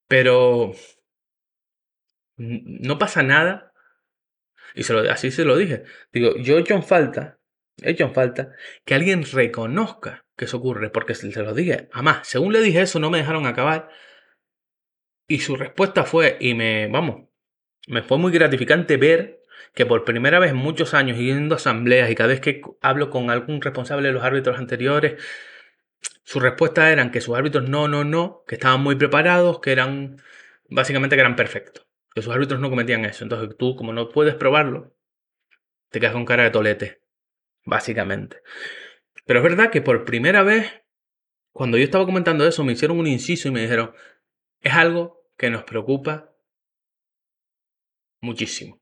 Pero 0.07 0.73
no 2.43 2.99
pasa 2.99 3.23
nada 3.23 3.73
y 4.75 4.83
así 5.11 5.31
se 5.31 5.45
lo 5.45 5.57
dije. 5.57 5.85
Digo, 6.13 6.37
yo 6.37 6.57
he 6.57 6.61
hecho 6.61 6.75
en 6.75 6.83
falta, 6.83 7.39
he 7.83 7.91
hecho 7.91 8.05
en 8.05 8.15
falta 8.15 8.53
que 8.85 8.95
alguien 8.95 9.25
reconozca 9.31 10.25
que 10.37 10.47
eso 10.47 10.59
ocurre, 10.59 10.91
porque 10.91 11.15
se 11.15 11.31
lo 11.43 11.55
dije. 11.55 11.89
Además, 11.93 12.27
según 12.27 12.53
le 12.53 12.61
dije 12.61 12.83
eso, 12.83 12.99
no 12.99 13.11
me 13.11 13.19
dejaron 13.19 13.47
acabar. 13.47 13.91
Y 15.29 15.41
su 15.41 15.57
respuesta 15.57 16.05
fue, 16.05 16.37
y 16.41 16.55
me, 16.55 16.89
vamos, 16.89 17.29
me 17.87 18.03
fue 18.03 18.19
muy 18.19 18.33
gratificante 18.33 18.97
ver 18.97 19.41
que 19.75 19.87
por 19.87 20.05
primera 20.05 20.39
vez 20.39 20.51
en 20.51 20.57
muchos 20.57 20.95
años, 20.95 21.19
yendo 21.19 21.55
a 21.55 21.57
asambleas 21.57 22.11
y 22.11 22.15
cada 22.15 22.29
vez 22.29 22.41
que 22.41 22.63
hablo 22.81 23.11
con 23.11 23.31
algún 23.31 23.61
responsable 23.63 24.09
de 24.09 24.15
los 24.15 24.25
árbitros 24.25 24.59
anteriores, 24.59 25.23
su 26.25 26.41
respuesta 26.41 26.91
eran 26.93 27.11
que 27.11 27.21
sus 27.21 27.37
árbitros 27.37 27.69
no, 27.69 27.89
no, 27.89 28.05
no, 28.05 28.45
que 28.47 28.57
estaban 28.57 28.81
muy 28.83 28.97
preparados, 28.97 29.61
que 29.61 29.73
eran, 29.73 30.21
básicamente 30.69 31.17
que 31.17 31.21
eran 31.21 31.37
perfectos 31.37 31.92
que 32.15 32.23
sus 32.23 32.35
árbitros 32.35 32.61
no 32.61 32.71
cometían 32.71 33.05
eso. 33.05 33.25
Entonces 33.25 33.57
tú, 33.57 33.77
como 33.77 33.93
no 33.93 34.11
puedes 34.11 34.35
probarlo, 34.35 34.95
te 35.91 36.01
quedas 36.01 36.13
con 36.13 36.25
cara 36.25 36.45
de 36.45 36.51
tolete, 36.51 37.03
básicamente. 37.65 38.39
Pero 39.27 39.41
es 39.41 39.45
verdad 39.45 39.71
que 39.71 39.83
por 39.83 40.05
primera 40.05 40.43
vez, 40.43 40.83
cuando 41.53 41.79
yo 41.79 41.85
estaba 41.85 42.07
comentando 42.07 42.47
eso, 42.47 42.65
me 42.65 42.73
hicieron 42.73 42.99
un 42.99 43.07
inciso 43.07 43.49
y 43.49 43.51
me 43.51 43.61
dijeron, 43.61 43.93
es 44.61 44.73
algo 44.73 45.25
que 45.37 45.51
nos 45.51 45.65
preocupa 45.65 46.35
muchísimo. 48.21 48.81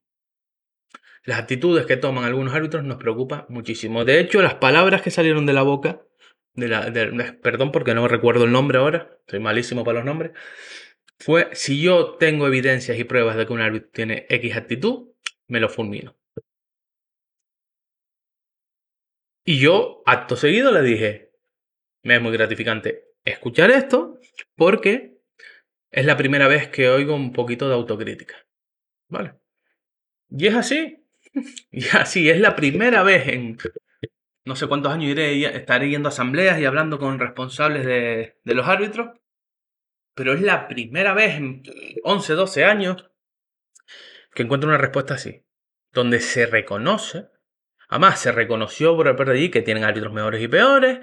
Las 1.25 1.39
actitudes 1.39 1.87
que 1.87 1.97
toman 1.97 2.25
algunos 2.25 2.55
árbitros 2.55 2.85
nos 2.85 2.97
preocupa 2.97 3.47
muchísimo. 3.49 4.05
De 4.05 4.21
hecho, 4.21 4.41
las 4.41 4.55
palabras 4.55 5.03
que 5.03 5.11
salieron 5.11 5.47
de 5.47 5.53
la 5.53 5.63
boca, 5.63 6.03
de 6.55 6.69
la, 6.69 7.39
perdón 7.43 7.73
porque 7.73 7.95
no 7.95 8.09
recuerdo 8.09 8.45
el 8.45 8.53
nombre 8.53 8.79
ahora, 8.79 9.19
soy 9.27 9.41
malísimo 9.41 9.85
para 9.85 9.99
los 9.99 10.07
nombres, 10.07 10.33
fue, 11.21 11.51
si 11.53 11.83
yo 11.83 12.17
tengo 12.17 12.47
evidencias 12.47 12.99
y 12.99 13.05
pruebas 13.05 13.37
de 13.37 13.47
que 13.47 13.53
un 13.53 13.61
árbitro 13.61 13.91
tiene 13.93 14.27
X 14.31 14.57
actitud, 14.57 15.11
me 15.49 15.61
lo 15.61 15.69
fulmino. 15.69 16.17
Y 19.45 19.61
yo, 19.61 20.03
acto 20.07 20.37
seguido, 20.37 20.73
le 20.73 20.83
dije, 20.83 21.33
me 22.03 22.17
es 22.17 22.23
muy 22.23 22.33
gratificante 22.33 23.05
escuchar 23.25 23.71
esto 23.71 24.19
porque 24.57 25.19
es 25.91 26.07
la 26.07 26.17
primera 26.17 26.49
vez 26.49 26.69
que 26.69 26.89
oigo 26.89 27.15
un 27.15 27.33
poquito 27.33 27.69
de 27.69 27.75
autocrítica. 27.75 28.37
¿Vale? 29.09 29.35
Y 30.31 30.47
es 30.47 30.55
así. 30.55 30.97
Y 31.71 31.87
así, 31.97 32.29
es 32.29 32.41
la 32.41 32.57
primera 32.57 33.05
vez 33.05 33.29
en 33.29 33.57
no 34.45 34.57
sé 34.57 34.67
cuántos 34.67 34.93
años 34.93 35.11
iré, 35.11 35.45
estaré 35.55 35.89
yendo 35.89 36.09
a 36.09 36.11
asambleas 36.13 36.59
y 36.59 36.65
hablando 36.65 36.99
con 36.99 37.21
responsables 37.21 37.85
de, 37.87 38.37
de 38.43 38.55
los 38.55 38.67
árbitros 38.67 39.21
pero 40.21 40.35
es 40.35 40.43
la 40.43 40.69
primera 40.69 41.15
vez 41.15 41.37
en 41.37 41.63
11, 42.05 42.35
12 42.35 42.65
años 42.67 43.11
que 44.35 44.43
encuentro 44.43 44.69
una 44.69 44.77
respuesta 44.77 45.15
así, 45.15 45.47
donde 45.95 46.21
se 46.21 46.45
reconoce, 46.45 47.29
además 47.89 48.21
se 48.21 48.31
reconoció 48.31 48.95
por 48.95 49.09
el 49.09 49.31
allí 49.31 49.51
que 49.51 49.63
tienen 49.63 49.83
árbitros 49.83 50.13
mejores 50.13 50.43
y 50.43 50.49
peores, 50.49 50.99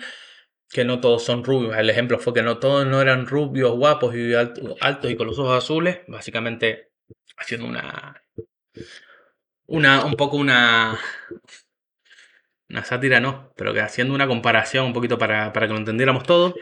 que 0.70 0.86
no 0.86 1.02
todos 1.02 1.24
son 1.24 1.44
rubios, 1.44 1.76
el 1.76 1.90
ejemplo 1.90 2.20
fue 2.20 2.32
que 2.36 2.44
no 2.44 2.60
todos 2.60 2.86
no 2.86 3.02
eran 3.02 3.26
rubios, 3.26 3.72
guapos 3.72 4.14
y 4.16 4.36
altos 4.36 5.10
y 5.10 5.16
con 5.16 5.26
los 5.26 5.40
ojos 5.40 5.64
azules, 5.64 6.02
básicamente 6.08 6.92
haciendo 7.38 7.66
una, 7.66 8.22
una 9.66 10.06
un 10.06 10.14
poco 10.14 10.38
una, 10.38 11.00
una 12.70 12.84
sátira 12.84 13.20
no, 13.20 13.52
pero 13.56 13.74
que 13.74 13.82
haciendo 13.82 14.14
una 14.14 14.28
comparación 14.28 14.86
un 14.86 14.94
poquito 14.94 15.18
para, 15.18 15.52
para 15.54 15.66
que 15.66 15.74
lo 15.74 15.80
entendiéramos 15.80 16.22
todos. 16.22 16.54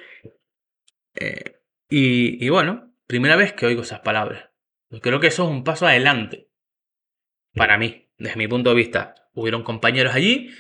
Eh, 1.16 1.55
y, 1.90 2.50
bueno, 2.50 2.94
primera 3.08 3.36
vez 3.36 3.54
que 3.54 3.66
oigo 3.66 3.82
esas 3.82 4.00
palabras. 4.00 4.50
Creo 5.02 5.20
que 5.20 5.28
eso 5.28 5.44
es 5.44 5.50
un 5.50 5.64
paso 5.64 5.88
adelante. 5.88 6.50
Para 7.54 7.78
mí, 7.78 8.10
desde 8.18 8.38
mi 8.38 8.48
punto 8.48 8.70
de 8.70 8.76
vista, 8.76 9.16
hubieron 9.34 9.64
compañeros 9.64 10.14
allí 10.14 10.52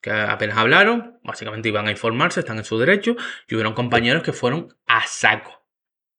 que 0.00 0.10
apenas 0.10 0.58
hablaron, 0.58 1.18
básicamente 1.22 1.68
iban 1.68 1.88
a 1.88 1.90
informarse, 1.90 2.40
están 2.40 2.58
en 2.58 2.64
su 2.64 2.78
derecho, 2.78 3.16
y 3.48 3.54
hubieron 3.54 3.74
compañeros 3.74 4.22
que 4.22 4.32
fueron 4.32 4.76
a 4.86 5.06
saco. 5.06 5.66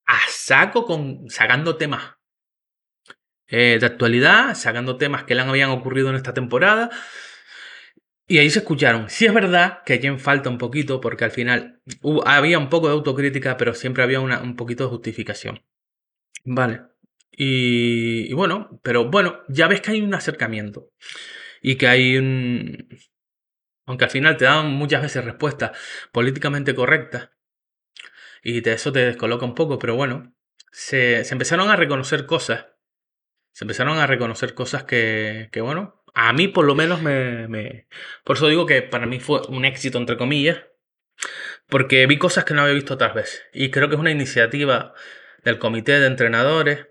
A 0.06 0.20
saco 0.28 0.86
con, 0.86 1.30
sacando 1.30 1.78
temas 1.78 2.16
eh, 3.48 3.78
de 3.80 3.86
actualidad, 3.86 4.56
sacando 4.56 4.98
temas 4.98 5.24
que 5.24 5.36
le 5.36 5.42
habían 5.42 5.70
ocurrido 5.70 6.10
en 6.10 6.16
esta 6.16 6.34
temporada, 6.34 6.90
y 8.30 8.38
ahí 8.38 8.50
se 8.52 8.60
escucharon. 8.60 9.10
Sí 9.10 9.26
es 9.26 9.34
verdad 9.34 9.82
que 9.84 9.94
allí 9.94 10.08
falta 10.20 10.52
un 10.52 10.60
poquito, 10.60 11.02
porque 11.02 11.26
al 11.26 11.32
final 11.32 11.82
había 12.26 12.60
un 12.60 12.70
poco 12.70 12.88
de 12.88 12.94
autocrítica, 12.94 13.58
pero 13.58 13.74
siempre 13.74 14.04
había 14.04 14.22
un 14.22 14.56
poquito 14.56 14.84
de 14.84 14.92
justificación. 14.92 15.64
Vale. 16.46 16.84
Y, 17.32 18.32
bueno, 18.34 18.80
pero 18.84 19.10
bueno, 19.10 19.42
ya 19.48 19.68
ves 19.68 19.82
que 19.82 19.92
hay 19.92 20.02
un 20.02 20.14
acercamiento. 20.14 20.92
Y 21.64 21.76
que 21.76 21.88
hay 21.88 22.18
un... 22.18 22.88
Aunque 23.88 24.06
al 24.06 24.12
final 24.12 24.38
te 24.38 24.46
dan 24.46 24.74
muchas 24.74 25.02
veces 25.02 25.26
respuestas 25.26 25.72
políticamente 26.12 26.76
correctas. 26.76 27.32
Y 28.44 28.68
eso 28.70 28.92
te 28.92 29.06
descoloca 29.06 29.46
un 29.46 29.56
poco, 29.56 29.80
pero 29.80 29.96
bueno, 29.96 30.36
se, 30.72 31.24
se 31.24 31.34
empezaron 31.34 31.70
a 31.70 31.76
reconocer 31.76 32.28
cosas. 32.28 32.68
Se 33.54 33.64
empezaron 33.64 33.98
a 33.98 34.06
reconocer 34.06 34.54
cosas 34.54 34.84
que, 34.84 35.50
que 35.52 35.62
bueno, 35.62 35.99
a 36.14 36.34
mí 36.34 36.48
por 36.48 36.66
lo 36.66 36.76
menos 36.76 37.02
me, 37.02 37.88
Por 38.24 38.38
eso 38.38 38.48
digo 38.48 38.66
que 38.66 38.82
para 38.82 39.06
mí 39.06 39.20
fue 39.20 39.42
un 39.50 39.66
éxito, 39.66 39.98
entre 39.98 40.18
comillas, 40.18 40.64
porque 41.68 42.06
vi 42.08 42.18
cosas 42.18 42.46
que 42.46 42.54
no 42.54 42.62
había 42.62 42.74
visto 42.74 42.96
otras 42.96 43.14
veces. 43.14 43.44
Y 43.54 43.72
creo 43.72 43.90
que 43.90 43.96
es 43.96 44.02
una 44.02 44.12
iniciativa 44.12 44.94
del 45.44 45.60
comité 45.60 46.00
de 46.00 46.08
entrenadores, 46.08 46.88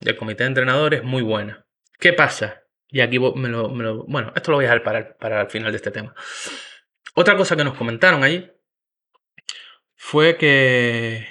del 0.00 0.16
comité 0.16 0.44
de 0.44 0.48
entrenadores 0.48 1.02
muy 1.02 1.22
buena. 1.22 1.66
¿Qué 1.98 2.12
pasa? 2.12 2.64
Y 2.88 3.00
aquí 3.00 3.18
me 3.18 3.48
lo, 3.48 3.68
Bueno, 4.06 4.32
esto 4.34 4.50
lo 4.50 4.56
voy 4.56 4.64
a 4.64 4.68
dejar 4.68 4.82
para, 4.82 5.16
para 5.18 5.42
el 5.42 5.50
final 5.50 5.72
de 5.72 5.76
este 5.76 5.90
tema. 5.90 6.14
Otra 7.14 7.36
cosa 7.36 7.56
que 7.56 7.64
nos 7.64 7.76
comentaron 7.76 8.22
allí 8.22 8.50
fue 9.96 10.36
que... 10.36 11.28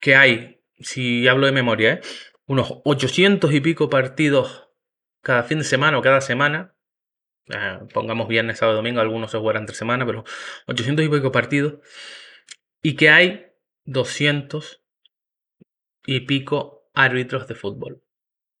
que 0.00 0.16
hay, 0.16 0.62
si 0.78 1.28
hablo 1.28 1.46
de 1.46 1.52
memoria, 1.52 1.94
¿eh? 1.94 2.00
Unos 2.46 2.80
800 2.84 3.52
y 3.52 3.60
pico 3.60 3.90
partidos 3.90 4.68
cada 5.20 5.42
fin 5.42 5.58
de 5.58 5.64
semana 5.64 5.98
o 5.98 6.02
cada 6.02 6.20
semana. 6.20 6.74
Ah, 7.52 7.80
pongamos 7.92 8.28
viernes, 8.28 8.58
sábado, 8.58 8.78
domingo, 8.78 9.00
algunos 9.00 9.30
se 9.30 9.38
jugarán 9.38 9.62
entre 9.62 9.76
semana, 9.76 10.06
pero 10.06 10.24
800 10.66 11.04
y 11.04 11.08
pico 11.08 11.32
partidos. 11.32 11.74
Y 12.82 12.96
que 12.96 13.10
hay 13.10 13.46
200 13.84 14.82
y 16.06 16.20
pico 16.20 16.88
árbitros 16.94 17.48
de 17.48 17.54
fútbol. 17.54 18.02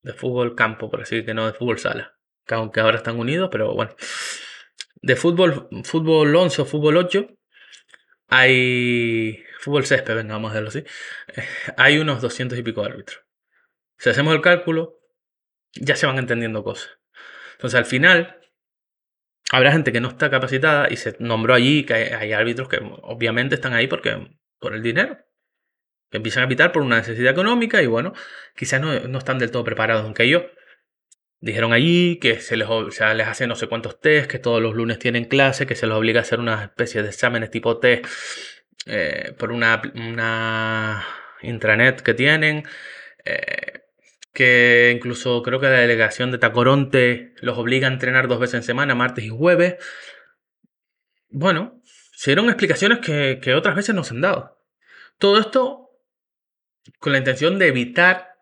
De 0.02 0.12
fútbol 0.12 0.54
campo, 0.54 0.90
por 0.90 1.02
así 1.02 1.24
que 1.24 1.34
no 1.34 1.46
de 1.46 1.52
fútbol 1.52 1.78
sala. 1.78 2.16
aunque 2.48 2.80
ahora 2.80 2.98
están 2.98 3.18
unidos, 3.18 3.48
pero 3.50 3.74
bueno. 3.74 3.94
De 5.02 5.16
fútbol, 5.16 5.68
fútbol 5.84 6.34
11 6.34 6.62
o 6.62 6.64
fútbol 6.64 6.96
8, 6.96 7.28
hay 8.28 9.44
fútbol 9.60 9.86
césped, 9.86 10.14
venga, 10.14 10.34
vamos 10.34 10.52
a 10.52 10.60
decirlo 10.60 10.68
así. 10.70 10.84
Hay 11.76 11.98
unos 11.98 12.20
200 12.22 12.58
y 12.58 12.62
pico 12.62 12.82
árbitros. 12.84 13.25
Si 13.98 14.10
hacemos 14.10 14.34
el 14.34 14.40
cálculo, 14.40 14.98
ya 15.74 15.96
se 15.96 16.06
van 16.06 16.18
entendiendo 16.18 16.62
cosas. 16.64 16.98
Entonces, 17.52 17.78
al 17.78 17.86
final, 17.86 18.40
habrá 19.50 19.72
gente 19.72 19.92
que 19.92 20.00
no 20.00 20.08
está 20.08 20.30
capacitada 20.30 20.88
y 20.90 20.96
se 20.96 21.16
nombró 21.18 21.54
allí 21.54 21.84
que 21.84 21.94
hay, 21.94 22.32
árbitros 22.32 22.68
que 22.68 22.78
obviamente 23.02 23.54
están 23.54 23.72
ahí 23.72 23.86
porque 23.86 24.38
por 24.58 24.74
el 24.74 24.82
dinero. 24.82 25.18
Que 26.10 26.18
empiezan 26.18 26.44
a 26.44 26.48
pitar 26.48 26.72
por 26.72 26.82
una 26.82 26.98
necesidad 26.98 27.32
económica 27.32 27.82
y 27.82 27.86
bueno, 27.86 28.12
quizás 28.54 28.80
no, 28.80 29.00
no 29.00 29.18
están 29.18 29.38
del 29.38 29.50
todo 29.50 29.64
preparados. 29.64 30.04
Aunque 30.04 30.28
yo 30.28 30.46
Dijeron 31.40 31.72
allí 31.72 32.18
que 32.18 32.40
se 32.40 32.56
les, 32.56 32.68
o 32.68 32.90
sea, 32.90 33.12
les 33.14 33.28
hace 33.28 33.46
no 33.46 33.56
sé 33.56 33.68
cuántos 33.68 34.00
test, 34.00 34.30
que 34.30 34.38
todos 34.38 34.62
los 34.62 34.74
lunes 34.74 34.98
tienen 34.98 35.26
clase, 35.26 35.66
que 35.66 35.74
se 35.74 35.86
les 35.86 35.94
obliga 35.94 36.20
a 36.20 36.22
hacer 36.22 36.40
una 36.40 36.64
especie 36.64 37.02
de 37.02 37.10
exámenes 37.10 37.50
tipo 37.50 37.78
test 37.78 38.06
eh, 38.86 39.34
por 39.38 39.52
una, 39.52 39.82
una, 39.94 41.06
intranet 41.42 42.00
que 42.00 42.14
tienen. 42.14 42.64
Eh, 43.24 43.85
que 44.36 44.92
incluso 44.94 45.42
creo 45.42 45.58
que 45.58 45.66
la 45.66 45.80
delegación 45.80 46.30
de 46.30 46.36
Tacoronte 46.36 47.32
los 47.40 47.56
obliga 47.56 47.88
a 47.88 47.92
entrenar 47.92 48.28
dos 48.28 48.38
veces 48.38 48.56
en 48.56 48.62
semana, 48.64 48.94
martes 48.94 49.24
y 49.24 49.30
jueves. 49.30 49.76
Bueno, 51.30 51.80
se 52.12 52.32
dieron 52.32 52.50
explicaciones 52.50 52.98
que, 52.98 53.40
que 53.40 53.54
otras 53.54 53.74
veces 53.74 53.94
no 53.94 54.04
se 54.04 54.12
han 54.12 54.20
dado. 54.20 54.62
Todo 55.18 55.40
esto 55.40 55.88
con 56.98 57.12
la 57.12 57.18
intención 57.18 57.58
de 57.58 57.68
evitar 57.68 58.36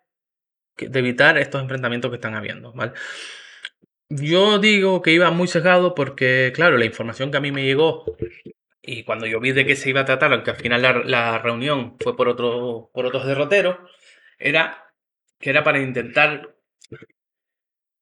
de 0.76 0.98
evitar 0.98 1.38
estos 1.38 1.62
enfrentamientos 1.62 2.10
que 2.10 2.16
están 2.16 2.34
habiendo, 2.34 2.72
¿vale? 2.72 2.90
Yo 4.08 4.58
digo 4.58 5.00
que 5.00 5.12
iba 5.12 5.30
muy 5.30 5.46
sesgado 5.46 5.94
porque, 5.94 6.52
claro, 6.56 6.76
la 6.76 6.86
información 6.86 7.30
que 7.30 7.36
a 7.36 7.40
mí 7.40 7.52
me 7.52 7.62
llegó 7.62 8.04
y 8.82 9.04
cuando 9.04 9.26
yo 9.26 9.38
vi 9.38 9.52
de 9.52 9.64
qué 9.64 9.76
se 9.76 9.90
iba 9.90 10.00
a 10.00 10.04
tratar, 10.04 10.32
aunque 10.32 10.50
al 10.50 10.56
final 10.56 10.82
la, 10.82 11.38
reunión 11.38 11.96
fue 12.00 12.16
por, 12.16 12.28
otro, 12.28 12.90
por 12.92 13.06
otros 13.06 13.24
derroteros, 13.26 13.76
era 14.40 14.83
que 15.44 15.50
era 15.50 15.62
para 15.62 15.78
intentar 15.78 16.56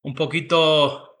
un 0.01 0.15
poquito 0.15 1.17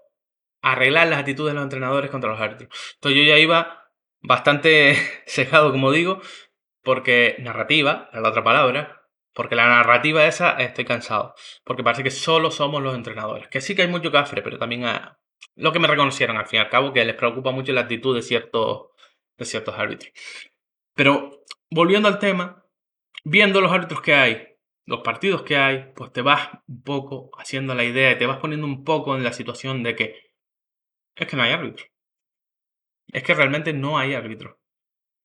arreglar 0.61 1.07
las 1.09 1.19
actitudes 1.19 1.51
de 1.51 1.55
los 1.55 1.63
entrenadores 1.63 2.09
contra 2.09 2.29
los 2.29 2.39
árbitros. 2.39 2.69
Entonces 2.93 3.19
yo 3.19 3.27
ya 3.27 3.37
iba 3.37 3.91
bastante 4.21 4.95
sesgado, 5.25 5.73
como 5.73 5.91
digo, 5.91 6.21
porque 6.81 7.35
narrativa, 7.39 8.09
es 8.13 8.21
la 8.21 8.29
otra 8.29 8.41
palabra, 8.41 9.05
porque 9.33 9.55
la 9.55 9.67
narrativa 9.67 10.25
esa 10.25 10.51
estoy 10.51 10.85
cansado. 10.85 11.35
Porque 11.65 11.83
parece 11.83 12.03
que 12.03 12.11
solo 12.11 12.51
somos 12.51 12.81
los 12.81 12.95
entrenadores. 12.95 13.49
Que 13.49 13.59
sí 13.59 13.75
que 13.75 13.81
hay 13.81 13.89
mucho 13.89 14.09
cafre, 14.09 14.41
pero 14.41 14.57
también 14.57 14.85
a... 14.85 15.19
lo 15.55 15.73
que 15.73 15.79
me 15.79 15.89
reconocieron 15.89 16.37
al 16.37 16.47
fin 16.47 16.59
y 16.59 16.61
al 16.61 16.69
cabo, 16.69 16.93
que 16.93 17.03
les 17.03 17.15
preocupa 17.15 17.51
mucho 17.51 17.73
la 17.73 17.81
actitud 17.81 18.15
de 18.15 18.21
ciertos, 18.21 18.91
de 19.35 19.43
ciertos 19.43 19.77
árbitros. 19.77 20.13
Pero 20.95 21.43
volviendo 21.69 22.07
al 22.07 22.17
tema, 22.17 22.65
viendo 23.25 23.59
los 23.59 23.73
árbitros 23.73 24.01
que 24.01 24.13
hay, 24.13 24.52
los 24.85 25.01
partidos 25.01 25.43
que 25.43 25.57
hay, 25.57 25.91
pues 25.95 26.11
te 26.11 26.21
vas 26.21 26.49
un 26.67 26.83
poco 26.83 27.31
haciendo 27.37 27.73
la 27.75 27.83
idea 27.83 28.11
y 28.11 28.17
te 28.17 28.25
vas 28.25 28.39
poniendo 28.39 28.65
un 28.65 28.83
poco 28.83 29.15
en 29.15 29.23
la 29.23 29.33
situación 29.33 29.83
de 29.83 29.95
que 29.95 30.33
es 31.15 31.27
que 31.27 31.35
no 31.35 31.43
hay 31.43 31.51
árbitro. 31.51 31.85
Es 33.07 33.23
que 33.23 33.33
realmente 33.33 33.73
no 33.73 33.97
hay 33.97 34.13
árbitro 34.13 34.59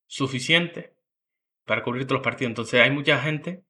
suficiente 0.07 0.95
para 1.65 1.83
cubrir 1.83 2.07
todos 2.07 2.19
los 2.21 2.25
partidos. 2.25 2.51
Entonces 2.51 2.81
hay 2.81 2.91
mucha 2.91 3.21
gente 3.21 3.65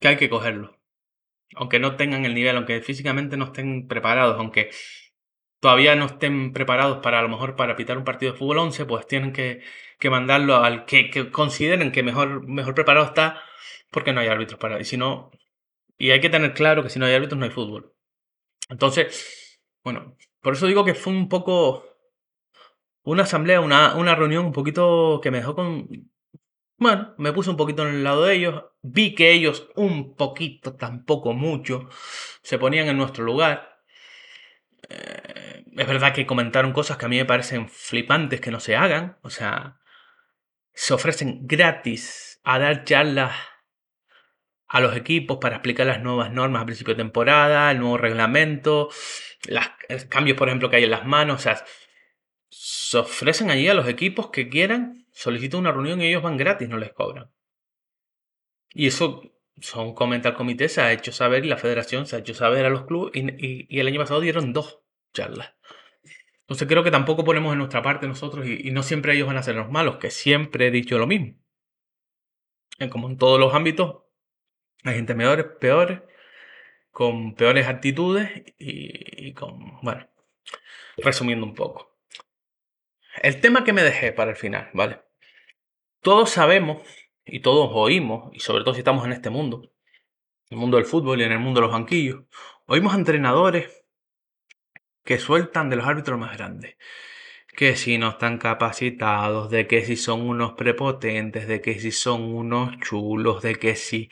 que 0.00 0.08
hay 0.08 0.16
que 0.16 0.30
cogerlo. 0.30 0.78
Aunque 1.54 1.78
no 1.78 1.96
tengan 1.96 2.24
el 2.24 2.34
nivel, 2.34 2.56
aunque 2.56 2.80
físicamente 2.82 3.36
no 3.36 3.46
estén 3.46 3.88
preparados, 3.88 4.36
aunque 4.38 4.70
todavía 5.60 5.94
no 5.96 6.06
estén 6.06 6.52
preparados 6.52 6.98
para 6.98 7.18
a 7.18 7.22
lo 7.22 7.28
mejor 7.28 7.56
para 7.56 7.76
pitar 7.76 7.98
un 7.98 8.04
partido 8.04 8.32
de 8.32 8.38
fútbol 8.38 8.58
11, 8.58 8.86
pues 8.86 9.06
tienen 9.06 9.32
que, 9.32 9.62
mandarlo 10.10 10.56
al 10.56 10.84
que, 10.84 11.30
consideren 11.32 11.92
que 11.92 12.02
mejor, 12.02 12.46
mejor 12.46 12.74
preparado 12.74 13.06
está 13.06 13.42
porque 13.90 14.12
no 14.12 14.20
hay 14.20 14.28
árbitros 14.28 14.60
para. 14.60 14.80
Y 14.80 14.84
si 14.84 14.96
no, 14.96 15.30
y 15.98 16.10
hay 16.10 16.20
que 16.20 16.30
tener 16.30 16.54
claro 16.54 16.82
que 16.82 16.90
si 16.90 16.98
no 16.98 17.06
hay 17.06 17.14
árbitros 17.14 17.38
no 17.38 17.44
hay 17.44 17.50
fútbol. 17.50 17.94
Entonces, 18.68 19.60
bueno, 19.84 20.16
por 20.40 20.54
eso 20.54 20.66
digo 20.66 20.84
que 20.84 20.94
fue 20.94 21.12
un 21.12 21.28
poco 21.28 21.84
una 23.02 23.24
asamblea, 23.24 23.60
una, 23.60 23.94
una 23.96 24.14
reunión 24.14 24.46
un 24.46 24.52
poquito 24.52 25.20
que 25.22 25.30
me 25.30 25.38
dejó 25.38 25.54
con 25.54 25.88
bueno, 26.78 27.14
me 27.18 27.32
puse 27.32 27.50
un 27.50 27.56
poquito 27.56 27.82
en 27.82 27.94
el 27.96 28.04
lado 28.04 28.24
de 28.24 28.36
ellos, 28.36 28.64
vi 28.82 29.14
que 29.14 29.32
ellos 29.32 29.68
un 29.74 30.14
poquito, 30.14 30.76
tampoco 30.76 31.32
mucho, 31.32 31.88
se 32.42 32.58
ponían 32.58 32.86
en 32.88 32.96
nuestro 32.96 33.24
lugar. 33.24 33.77
Eh, 34.88 35.64
es 35.76 35.86
verdad 35.86 36.12
que 36.12 36.26
comentaron 36.26 36.72
cosas 36.72 36.96
que 36.96 37.06
a 37.06 37.08
mí 37.08 37.16
me 37.16 37.24
parecen 37.24 37.68
flipantes 37.68 38.40
que 38.40 38.50
no 38.50 38.60
se 38.60 38.76
hagan, 38.76 39.18
o 39.22 39.30
sea, 39.30 39.80
se 40.72 40.94
ofrecen 40.94 41.46
gratis 41.46 42.40
a 42.44 42.58
dar 42.58 42.84
charlas 42.84 43.34
a 44.66 44.80
los 44.80 44.96
equipos 44.96 45.38
para 45.40 45.56
explicar 45.56 45.86
las 45.86 46.02
nuevas 46.02 46.30
normas 46.30 46.62
a 46.62 46.66
principio 46.66 46.94
de 46.94 47.02
temporada, 47.02 47.70
el 47.70 47.78
nuevo 47.78 47.96
reglamento, 47.96 48.90
los 49.48 50.04
cambios, 50.08 50.36
por 50.36 50.48
ejemplo, 50.48 50.68
que 50.68 50.76
hay 50.76 50.84
en 50.84 50.90
las 50.90 51.06
manos, 51.06 51.36
o 51.36 51.42
sea, 51.42 51.64
se 52.50 52.98
ofrecen 52.98 53.50
allí 53.50 53.68
a 53.68 53.74
los 53.74 53.88
equipos 53.88 54.30
que 54.30 54.48
quieran 54.48 55.06
solicita 55.18 55.56
una 55.56 55.72
reunión 55.72 56.00
y 56.00 56.06
ellos 56.06 56.22
van 56.22 56.36
gratis, 56.36 56.68
no 56.68 56.78
les 56.78 56.92
cobran. 56.92 57.32
Y 58.72 58.86
eso 58.86 59.22
son 59.60 59.94
comenta 59.94 60.30
al 60.30 60.34
comité, 60.34 60.68
se 60.68 60.80
ha 60.80 60.92
hecho 60.92 61.12
saber 61.12 61.44
y 61.44 61.48
la 61.48 61.56
federación 61.56 62.06
se 62.06 62.16
ha 62.16 62.18
hecho 62.20 62.34
saber 62.34 62.64
a 62.64 62.70
los 62.70 62.86
clubes 62.86 63.12
y, 63.14 63.78
el 63.78 63.86
año 63.86 64.00
pasado 64.00 64.20
dieron 64.20 64.52
dos 64.52 64.80
charlas. 65.12 65.54
Entonces 66.40 66.66
creo 66.66 66.82
que 66.82 66.90
tampoco 66.90 67.24
ponemos 67.24 67.52
en 67.52 67.58
nuestra 67.58 67.82
parte 67.82 68.06
nosotros 68.08 68.46
y, 68.46 68.70
no 68.70 68.82
siempre 68.82 69.14
ellos 69.14 69.26
van 69.26 69.36
a 69.36 69.42
ser 69.42 69.54
los 69.56 69.70
malos, 69.70 69.96
que 69.96 70.10
siempre 70.10 70.68
he 70.68 70.70
dicho 70.70 70.98
lo 70.98 71.06
mismo. 71.06 71.34
Como 72.90 73.08
en 73.08 73.16
todos 73.16 73.40
los 73.40 73.54
ámbitos, 73.54 74.02
hay 74.84 74.94
gente 74.94 75.14
mejores, 75.14 75.46
peores, 75.60 76.00
con 76.90 77.34
peores 77.34 77.66
actitudes 77.66 78.30
y 78.56 79.32
con, 79.34 79.80
bueno, 79.82 80.08
resumiendo 80.96 81.44
un 81.44 81.54
poco. 81.54 81.98
El 83.22 83.40
tema 83.40 83.64
que 83.64 83.72
me 83.72 83.82
dejé 83.82 84.12
para 84.12 84.30
el 84.30 84.36
final, 84.36 84.70
¿vale? 84.74 85.00
Todos 86.00 86.30
sabemos 86.30 86.82
y 87.28 87.40
todos 87.40 87.70
oímos, 87.72 88.30
y 88.34 88.40
sobre 88.40 88.64
todo 88.64 88.74
si 88.74 88.80
estamos 88.80 89.04
en 89.04 89.12
este 89.12 89.30
mundo, 89.30 89.70
el 90.50 90.58
mundo 90.58 90.76
del 90.76 90.86
fútbol 90.86 91.20
y 91.20 91.24
en 91.24 91.32
el 91.32 91.38
mundo 91.38 91.60
de 91.60 91.66
los 91.66 91.72
banquillos, 91.72 92.24
oímos 92.66 92.94
entrenadores 92.94 93.84
que 95.04 95.18
sueltan 95.18 95.70
de 95.70 95.76
los 95.76 95.86
árbitros 95.86 96.18
más 96.18 96.36
grandes. 96.36 96.76
Que 97.56 97.76
si 97.76 97.98
no 97.98 98.10
están 98.10 98.38
capacitados, 98.38 99.50
de 99.50 99.66
que 99.66 99.84
si 99.84 99.96
son 99.96 100.22
unos 100.28 100.52
prepotentes, 100.52 101.48
de 101.48 101.60
que 101.60 101.80
si 101.80 101.92
son 101.92 102.22
unos 102.22 102.78
chulos, 102.80 103.42
de 103.42 103.56
que 103.56 103.74
si 103.74 104.10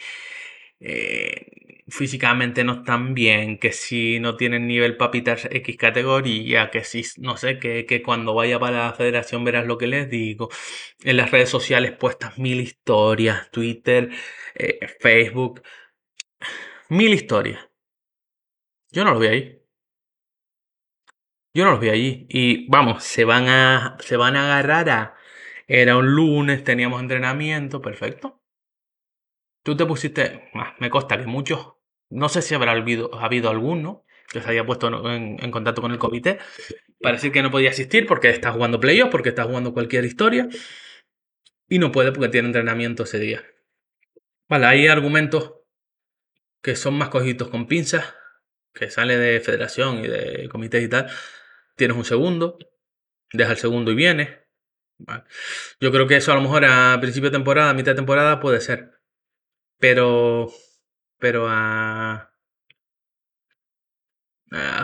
eh, 0.80 1.82
físicamente 1.88 2.64
no 2.64 2.74
están 2.74 3.14
bien, 3.14 3.58
que 3.58 3.72
si 3.72 4.20
no 4.20 4.36
tienen 4.36 4.66
nivel 4.66 4.96
para 4.96 5.10
pitar 5.10 5.38
X 5.50 5.76
categoría, 5.76 6.70
que 6.70 6.84
si 6.84 7.02
no 7.18 7.36
sé, 7.36 7.58
que, 7.58 7.86
que 7.86 8.02
cuando 8.02 8.34
vaya 8.34 8.58
para 8.58 8.86
la 8.86 8.92
federación 8.94 9.44
verás 9.44 9.66
lo 9.66 9.78
que 9.78 9.86
les 9.86 10.10
digo. 10.10 10.48
En 11.04 11.16
las 11.16 11.30
redes 11.30 11.50
sociales 11.50 11.92
puestas 11.92 12.38
mil 12.38 12.60
historias, 12.60 13.50
Twitter, 13.50 14.10
eh, 14.54 14.80
Facebook, 15.00 15.62
mil 16.88 17.12
historias. 17.14 17.68
Yo 18.90 19.04
no 19.04 19.12
los 19.12 19.20
vi 19.20 19.26
ahí. 19.28 19.62
Yo 21.54 21.64
no 21.64 21.72
los 21.72 21.80
vi 21.80 21.88
allí. 21.90 22.26
Y 22.28 22.68
vamos, 22.68 23.04
se 23.04 23.24
van 23.24 23.48
a, 23.48 23.96
se 24.00 24.16
van 24.16 24.36
a 24.36 24.44
agarrar 24.44 24.90
a... 24.90 25.14
Era 25.66 25.96
un 25.96 26.14
lunes, 26.14 26.62
teníamos 26.64 27.00
entrenamiento, 27.00 27.80
perfecto. 27.82 28.42
Tú 29.66 29.76
te 29.76 29.84
pusiste, 29.84 30.48
me 30.78 30.90
consta 30.90 31.18
que 31.18 31.26
muchos 31.26 31.72
no 32.08 32.28
sé 32.28 32.40
si 32.40 32.54
habrá 32.54 32.70
habido, 32.70 33.12
habido 33.16 33.50
alguno 33.50 34.04
que 34.30 34.40
se 34.40 34.48
haya 34.48 34.64
puesto 34.64 34.86
en, 35.10 35.50
contacto 35.50 35.82
con 35.82 35.90
el 35.90 35.98
comité 35.98 36.38
para 37.00 37.16
decir 37.16 37.32
que 37.32 37.42
no 37.42 37.50
podía 37.50 37.70
asistir 37.70 38.06
porque 38.06 38.30
está 38.30 38.52
jugando 38.52 38.78
playoffs, 38.78 39.10
porque 39.10 39.30
está 39.30 39.42
jugando 39.42 39.74
cualquier 39.74 40.04
historia 40.04 40.48
y 41.68 41.80
no 41.80 41.90
puede 41.90 42.12
porque 42.12 42.28
tiene 42.28 42.46
entrenamiento 42.46 43.02
ese 43.02 43.18
día. 43.18 43.44
Vale, 44.48 44.66
hay 44.66 44.86
argumentos 44.86 45.54
que 46.62 46.76
son 46.76 46.96
más 46.96 47.08
cogidos 47.08 47.48
con 47.48 47.66
pinzas, 47.66 48.14
que 48.72 48.88
sale 48.88 49.16
de 49.18 49.40
federación 49.40 50.04
y 50.04 50.06
de 50.06 50.48
comité 50.48 50.80
y 50.80 50.88
tal. 50.88 51.10
Tienes 51.74 51.96
un 51.96 52.04
segundo, 52.04 52.56
deja 53.32 53.50
el 53.50 53.58
segundo 53.58 53.90
y 53.90 53.96
viene. 53.96 54.46
Yo 55.80 55.90
creo 55.90 56.06
que 56.06 56.14
eso 56.14 56.30
a 56.30 56.36
lo 56.36 56.42
mejor 56.42 56.64
a 56.64 57.00
principio 57.00 57.30
de 57.30 57.36
temporada, 57.36 57.70
a 57.70 57.74
mitad 57.74 57.90
de 57.90 57.96
temporada 57.96 58.38
puede 58.38 58.60
ser. 58.60 58.95
Pero 59.78 60.50
pero 61.18 61.46
a, 61.48 62.30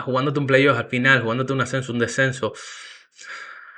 jugándote 0.01 0.39
un 0.39 0.47
playoff 0.47 0.77
al 0.77 0.89
final, 0.89 1.21
jugándote 1.21 1.53
un 1.53 1.61
ascenso, 1.61 1.93
un 1.93 1.99
descenso, 1.99 2.53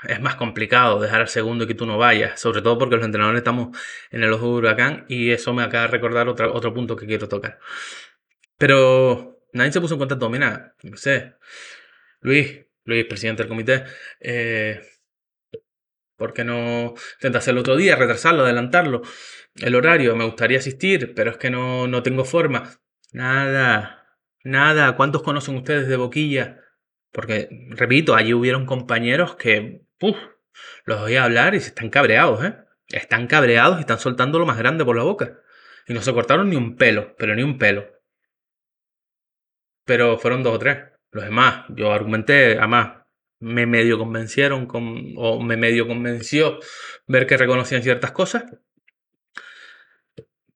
es 0.08 0.20
más 0.22 0.36
complicado 0.36 1.00
dejar 1.00 1.22
al 1.22 1.28
segundo 1.28 1.64
y 1.64 1.68
que 1.68 1.74
tú 1.76 1.86
no 1.86 1.98
vayas, 1.98 2.40
sobre 2.40 2.62
todo 2.62 2.78
porque 2.78 2.96
los 2.96 3.06
entrenadores 3.06 3.40
estamos 3.40 3.78
en 4.12 4.24
el 4.24 4.34
ojo 4.34 4.46
de 4.48 4.54
huracán 4.54 5.06
y 5.10 5.32
eso 5.32 5.54
me 5.54 5.64
acaba 5.64 5.84
de 5.86 5.92
recordar 5.92 6.28
otro, 6.28 6.54
otro 6.54 6.74
punto 6.74 6.96
que 6.96 7.08
quiero 7.08 7.28
tocar. 7.28 7.60
Pero 8.58 9.42
nadie 9.54 9.72
se 9.72 9.82
puso 9.82 9.96
en 9.96 10.00
contacto, 10.00 10.30
mira, 10.30 10.76
no 10.84 10.98
sé, 10.98 11.36
Luis, 12.22 12.66
Luis, 12.86 13.06
presidente 13.06 13.44
del 13.44 13.50
comité, 13.50 13.84
eh, 14.20 14.82
¿por 16.18 16.34
qué 16.34 16.44
no 16.44 16.94
intentas 17.16 17.48
el 17.48 17.58
otro 17.58 17.76
día, 17.76 17.96
retrasarlo, 17.96 18.44
adelantarlo? 18.44 19.02
El 19.56 19.76
horario, 19.76 20.16
me 20.16 20.26
gustaría 20.26 20.58
asistir, 20.60 21.14
pero 21.16 21.32
es 21.32 21.38
que 21.38 21.50
no, 21.50 21.88
no 21.88 22.04
tengo 22.04 22.26
forma. 22.26 22.72
Nada, 23.14 24.08
nada. 24.44 24.96
¿Cuántos 24.96 25.24
conocen 25.24 25.56
ustedes 25.56 25.88
de 25.88 25.98
Boquilla? 25.98 26.62
Porque, 27.12 27.50
repito, 27.72 28.16
allí 28.16 28.34
hubieron 28.34 28.66
compañeros 28.66 29.36
que, 29.36 29.82
uf, 30.02 30.18
los 30.86 31.00
oí 31.02 31.16
hablar 31.18 31.56
y 31.56 31.60
se 31.62 31.70
están 31.70 31.90
cabreados, 31.90 32.44
¿eh? 32.46 32.56
Están 32.90 33.28
cabreados 33.28 33.78
y 33.78 33.82
están 33.82 34.00
soltando 34.00 34.40
lo 34.40 34.46
más 34.46 34.58
grande 34.58 34.86
por 34.86 34.96
la 34.96 35.04
boca. 35.04 35.40
Y 35.88 35.94
no 35.94 36.02
se 36.02 36.14
cortaron 36.14 36.50
ni 36.50 36.56
un 36.56 36.76
pelo, 36.78 37.16
pero 37.18 37.36
ni 37.36 37.44
un 37.44 37.58
pelo. 37.58 37.86
pero 39.86 40.18
fueron 40.18 40.44
dos 40.44 40.56
o 40.56 40.60
tres. 40.60 40.78
Los 41.12 41.24
demás, 41.26 41.66
yo 41.70 41.92
argumenté, 41.94 42.58
además, 42.58 43.04
me 43.40 43.66
medio 43.66 43.98
convencieron 43.98 44.66
con, 44.66 45.14
o 45.18 45.42
me 45.42 45.58
medio 45.58 45.88
convenció 45.88 46.60
ver 47.08 47.28
que 47.28 47.38
reconocían 47.38 47.84
ciertas 47.84 48.12
cosas. 48.12 48.46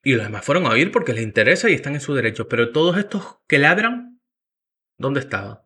Y 0.03 0.13
los 0.13 0.23
demás 0.23 0.45
fueron 0.45 0.65
a 0.65 0.69
oír 0.69 0.91
porque 0.91 1.13
les 1.13 1.23
interesa 1.23 1.69
y 1.69 1.73
están 1.73 1.93
en 1.93 2.01
su 2.01 2.13
derecho. 2.13 2.47
Pero 2.47 2.71
todos 2.71 2.97
estos 2.97 3.39
que 3.47 3.59
ladran, 3.59 4.21
¿dónde 4.97 5.19
estaban? 5.19 5.59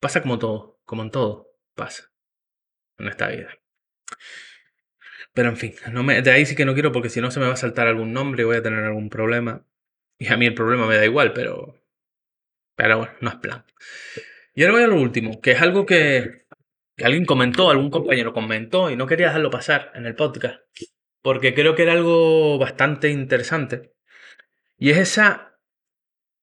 Pasa 0.00 0.20
como 0.20 0.38
todo, 0.38 0.80
como 0.84 1.02
en 1.02 1.10
todo, 1.10 1.54
pasa 1.74 2.12
en 2.98 3.08
esta 3.08 3.28
vida. 3.28 3.58
Pero 5.32 5.48
en 5.48 5.56
fin, 5.56 5.74
de 6.22 6.30
ahí 6.30 6.44
sí 6.44 6.54
que 6.54 6.66
no 6.66 6.74
quiero 6.74 6.92
porque 6.92 7.08
si 7.08 7.20
no 7.20 7.30
se 7.30 7.40
me 7.40 7.46
va 7.46 7.54
a 7.54 7.56
saltar 7.56 7.86
algún 7.86 8.12
nombre 8.12 8.42
y 8.42 8.44
voy 8.44 8.56
a 8.56 8.62
tener 8.62 8.84
algún 8.84 9.08
problema. 9.08 9.66
Y 10.18 10.28
a 10.32 10.36
mí 10.36 10.46
el 10.46 10.54
problema 10.54 10.86
me 10.86 10.96
da 10.96 11.04
igual, 11.04 11.32
pero... 11.32 11.82
Pero 12.76 12.98
bueno, 12.98 13.12
no 13.20 13.30
es 13.30 13.36
plan. 13.36 13.64
Y 14.54 14.62
ahora 14.62 14.74
voy 14.74 14.82
a 14.82 14.86
lo 14.88 15.00
último, 15.00 15.40
que 15.40 15.52
es 15.52 15.62
algo 15.62 15.86
que, 15.86 16.46
que 16.96 17.04
alguien 17.04 17.24
comentó, 17.24 17.70
algún 17.70 17.90
compañero 17.90 18.32
comentó 18.32 18.90
y 18.90 18.96
no 18.96 19.06
quería 19.06 19.26
dejarlo 19.26 19.50
pasar 19.50 19.92
en 19.94 20.06
el 20.06 20.14
podcast. 20.14 20.60
Porque 21.22 21.54
creo 21.54 21.74
que 21.74 21.84
era 21.84 21.92
algo 21.92 22.58
bastante 22.58 23.08
interesante. 23.10 23.92
Y 24.76 24.90
es 24.90 24.98
esa, 24.98 25.56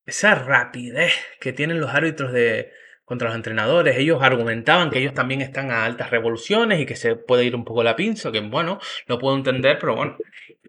esa 0.06 0.36
rapidez 0.36 1.14
que 1.40 1.54
tienen 1.54 1.80
los 1.80 1.94
árbitros 1.94 2.32
de, 2.32 2.72
contra 3.10 3.30
los 3.30 3.36
entrenadores. 3.36 3.98
Ellos 3.98 4.22
argumentaban 4.22 4.92
que 4.92 5.00
ellos 5.00 5.16
también 5.16 5.42
están 5.42 5.72
a 5.72 5.84
altas 5.84 6.12
revoluciones 6.12 6.80
y 6.80 6.86
que 6.86 6.96
se 6.96 7.16
puede 7.16 7.44
ir 7.44 7.56
un 7.56 7.66
poco 7.66 7.82
la 7.82 7.96
pinza, 7.96 8.32
que 8.32 8.40
bueno, 8.40 8.80
lo 9.08 9.18
puedo 9.18 9.36
entender, 9.36 9.80
pero 9.80 9.96
bueno, 9.96 10.16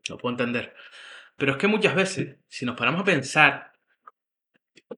lo 0.08 0.16
puedo 0.16 0.32
entender. 0.32 0.74
Pero 1.36 1.52
es 1.52 1.58
que 1.58 1.66
muchas 1.66 1.94
veces, 1.94 2.38
si 2.48 2.64
nos 2.64 2.78
paramos 2.78 3.02
a 3.02 3.04
pensar, 3.04 3.72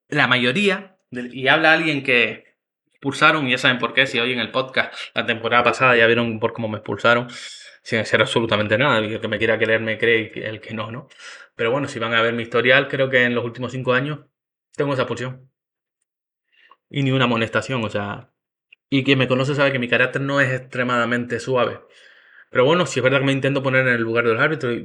la 0.07 0.29
mayoría, 0.29 0.97
y 1.11 1.49
habla 1.49 1.73
alguien 1.73 2.05
que 2.05 2.55
expulsaron, 2.93 3.49
y 3.49 3.51
ya 3.51 3.59
saben 3.59 3.81
por 3.81 3.93
qué, 3.93 4.07
si 4.07 4.21
hoy 4.21 4.33
en 4.33 4.39
el 4.39 4.53
podcast 4.53 4.95
la 5.13 5.27
temporada 5.27 5.65
pasada 5.65 5.97
ya 5.97 6.07
vieron 6.07 6.39
por 6.39 6.53
cómo 6.53 6.69
me 6.69 6.79
expulsaron, 6.79 7.27
sin 7.83 7.99
hacer 7.99 8.21
absolutamente 8.21 8.79
nada, 8.79 8.99
el 8.99 9.21
que 9.21 9.29
me 9.29 9.39
quiera 9.39 9.59
querer 9.59 9.81
me 9.81 9.99
cree 9.99 10.33
y 10.35 10.41
el 10.41 10.61
que 10.61 10.75
no, 10.75 10.91
¿no? 10.91 11.09
Pero 11.57 11.71
bueno, 11.71 11.89
si 11.89 11.99
van 11.99 12.15
a 12.15 12.23
ver 12.23 12.35
mi 12.35 12.43
historial, 12.43 12.89
creo 12.89 13.11
que 13.11 13.25
en 13.25 13.35
los 13.35 13.45
últimos 13.45 13.73
cinco 13.73 13.93
años 13.93 14.21
tengo 14.77 14.93
esa 14.93 15.03
expulsión 15.03 15.53
y 16.93 17.03
ni 17.03 17.11
una 17.11 17.25
amonestación, 17.25 17.83
o 17.85 17.91
sea, 17.91 18.31
y 18.91 19.05
quien 19.05 19.19
me 19.19 19.27
conoce 19.29 19.55
sabe 19.55 19.73
que 19.73 19.79
mi 19.79 19.89
carácter 19.89 20.21
no 20.23 20.41
es 20.41 20.53
extremadamente 20.53 21.41
suave. 21.41 21.81
Pero 22.51 22.67
bueno, 22.67 22.87
si 22.87 23.01
es 23.01 23.05
verdad 23.05 23.21
que 23.21 23.25
me 23.27 23.33
intento 23.33 23.63
poner 23.63 23.87
en 23.89 23.95
el 23.95 24.03
lugar 24.03 24.27
de 24.27 24.35
los 24.35 24.43
árbitros. 24.43 24.79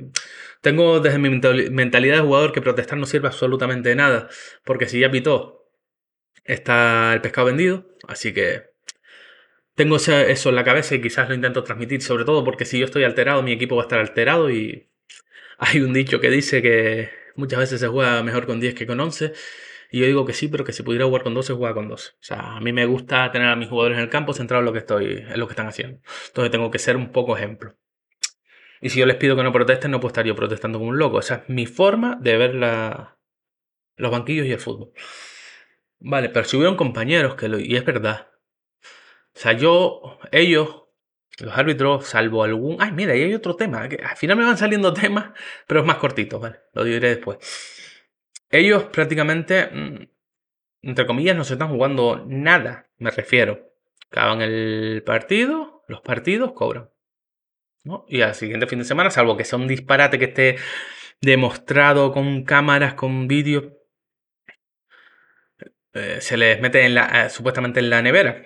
Tengo 0.61 1.01
desde 1.01 1.19
mi 1.19 1.29
mentalidad 1.29 2.15
de 2.15 2.21
jugador 2.21 2.53
que 2.53 2.61
protestar 2.61 2.97
no 2.97 3.05
sirve 3.05 3.27
absolutamente 3.27 3.89
de 3.89 3.95
nada, 3.95 4.29
porque 4.63 4.87
si 4.87 5.01
ya 5.01 5.11
pitó, 5.11 5.69
está 6.45 7.13
el 7.13 7.21
pescado 7.21 7.47
vendido, 7.47 7.85
así 8.07 8.33
que 8.33 8.71
tengo 9.77 9.97
eso 9.97 10.49
en 10.49 10.55
la 10.55 10.63
cabeza 10.63 10.95
y 10.95 11.01
quizás 11.01 11.29
lo 11.29 11.35
intento 11.35 11.63
transmitir, 11.63 12.01
sobre 12.01 12.25
todo 12.25 12.43
porque 12.43 12.65
si 12.65 12.79
yo 12.79 12.85
estoy 12.85 13.03
alterado, 13.03 13.43
mi 13.43 13.51
equipo 13.53 13.75
va 13.75 13.83
a 13.83 13.85
estar 13.85 13.99
alterado 13.99 14.49
y 14.51 14.89
hay 15.59 15.79
un 15.81 15.93
dicho 15.93 16.19
que 16.19 16.29
dice 16.29 16.61
que 16.61 17.09
muchas 17.35 17.59
veces 17.59 17.79
se 17.79 17.87
juega 17.87 18.23
mejor 18.23 18.47
con 18.47 18.59
10 18.59 18.73
que 18.75 18.87
con 18.87 18.99
11 18.99 19.33
y 19.91 19.99
yo 19.99 20.05
digo 20.05 20.25
que 20.25 20.33
sí, 20.33 20.47
pero 20.47 20.65
que 20.65 20.73
si 20.73 20.83
pudiera 20.83 21.05
jugar 21.05 21.23
con 21.23 21.33
12, 21.33 21.53
juega 21.53 21.73
con 21.73 21.87
12. 21.87 22.11
O 22.11 22.15
sea, 22.19 22.57
a 22.57 22.59
mí 22.59 22.73
me 22.73 22.85
gusta 22.85 23.31
tener 23.31 23.47
a 23.47 23.55
mis 23.55 23.69
jugadores 23.69 23.97
en 23.97 24.03
el 24.03 24.09
campo 24.09 24.33
centrados 24.33 24.61
en 24.61 24.65
lo 24.65 24.73
que, 24.73 24.79
estoy, 24.79 25.25
en 25.29 25.39
lo 25.39 25.47
que 25.47 25.53
están 25.53 25.67
haciendo. 25.67 26.01
Entonces 26.27 26.51
tengo 26.51 26.71
que 26.71 26.79
ser 26.79 26.97
un 26.97 27.11
poco 27.11 27.37
ejemplo. 27.37 27.75
Y 28.81 28.89
si 28.89 28.99
yo 28.99 29.05
les 29.05 29.15
pido 29.15 29.35
que 29.35 29.43
no 29.43 29.53
protesten, 29.53 29.91
no 29.91 29.99
puedo 29.99 30.09
estar 30.09 30.25
yo 30.25 30.35
protestando 30.35 30.79
como 30.79 30.91
un 30.91 30.99
loco. 30.99 31.19
Esa 31.19 31.35
es 31.35 31.49
mi 31.49 31.65
forma 31.65 32.17
de 32.19 32.37
ver 32.37 32.55
la, 32.55 33.17
los 33.95 34.11
banquillos 34.11 34.45
y 34.45 34.51
el 34.51 34.59
fútbol. 34.59 34.91
Vale, 35.99 36.29
pero 36.29 36.45
si 36.45 36.57
compañeros 36.75 37.35
que 37.35 37.47
lo... 37.47 37.59
Y 37.59 37.75
es 37.75 37.85
verdad. 37.85 38.27
O 39.37 39.39
sea, 39.39 39.53
yo, 39.53 40.17
ellos, 40.31 40.85
los 41.37 41.55
árbitros, 41.55 42.07
salvo 42.07 42.43
algún... 42.43 42.77
Ay, 42.81 42.91
mira, 42.91 43.15
y 43.15 43.21
hay 43.21 43.35
otro 43.35 43.55
tema. 43.55 43.83
Al 43.83 44.17
final 44.17 44.35
me 44.35 44.43
van 44.43 44.57
saliendo 44.57 44.95
temas, 44.95 45.29
pero 45.67 45.81
es 45.81 45.85
más 45.85 45.97
cortito, 45.97 46.39
¿vale? 46.39 46.61
Lo 46.73 46.83
diré 46.83 47.09
después. 47.09 47.37
Ellos 48.49 48.85
prácticamente, 48.85 49.67
mm, 49.67 50.07
entre 50.81 51.05
comillas, 51.05 51.37
no 51.37 51.43
se 51.43 51.53
están 51.53 51.69
jugando 51.69 52.25
nada, 52.27 52.89
me 52.97 53.11
refiero. 53.11 53.75
Acaban 54.09 54.41
el 54.41 55.03
partido, 55.05 55.83
los 55.87 56.01
partidos 56.01 56.53
cobran. 56.53 56.89
¿no? 57.83 58.05
Y 58.09 58.21
al 58.21 58.33
siguiente 58.33 58.65
fin 58.65 58.79
de 58.79 58.85
semana, 58.85 59.11
salvo 59.11 59.37
que 59.37 59.45
sea 59.45 59.59
un 59.59 59.67
disparate 59.67 60.17
que 60.17 60.25
esté 60.25 60.57
demostrado 61.21 62.11
con 62.11 62.43
cámaras, 62.43 62.95
con 62.95 63.27
vídeos, 63.27 63.65
eh, 65.93 66.21
se 66.21 66.37
les 66.37 66.59
mete 66.59 66.83
en 66.85 66.95
la, 66.95 67.25
eh, 67.25 67.29
supuestamente 67.29 67.79
en 67.81 67.91
la 67.91 68.01
nevera. 68.01 68.41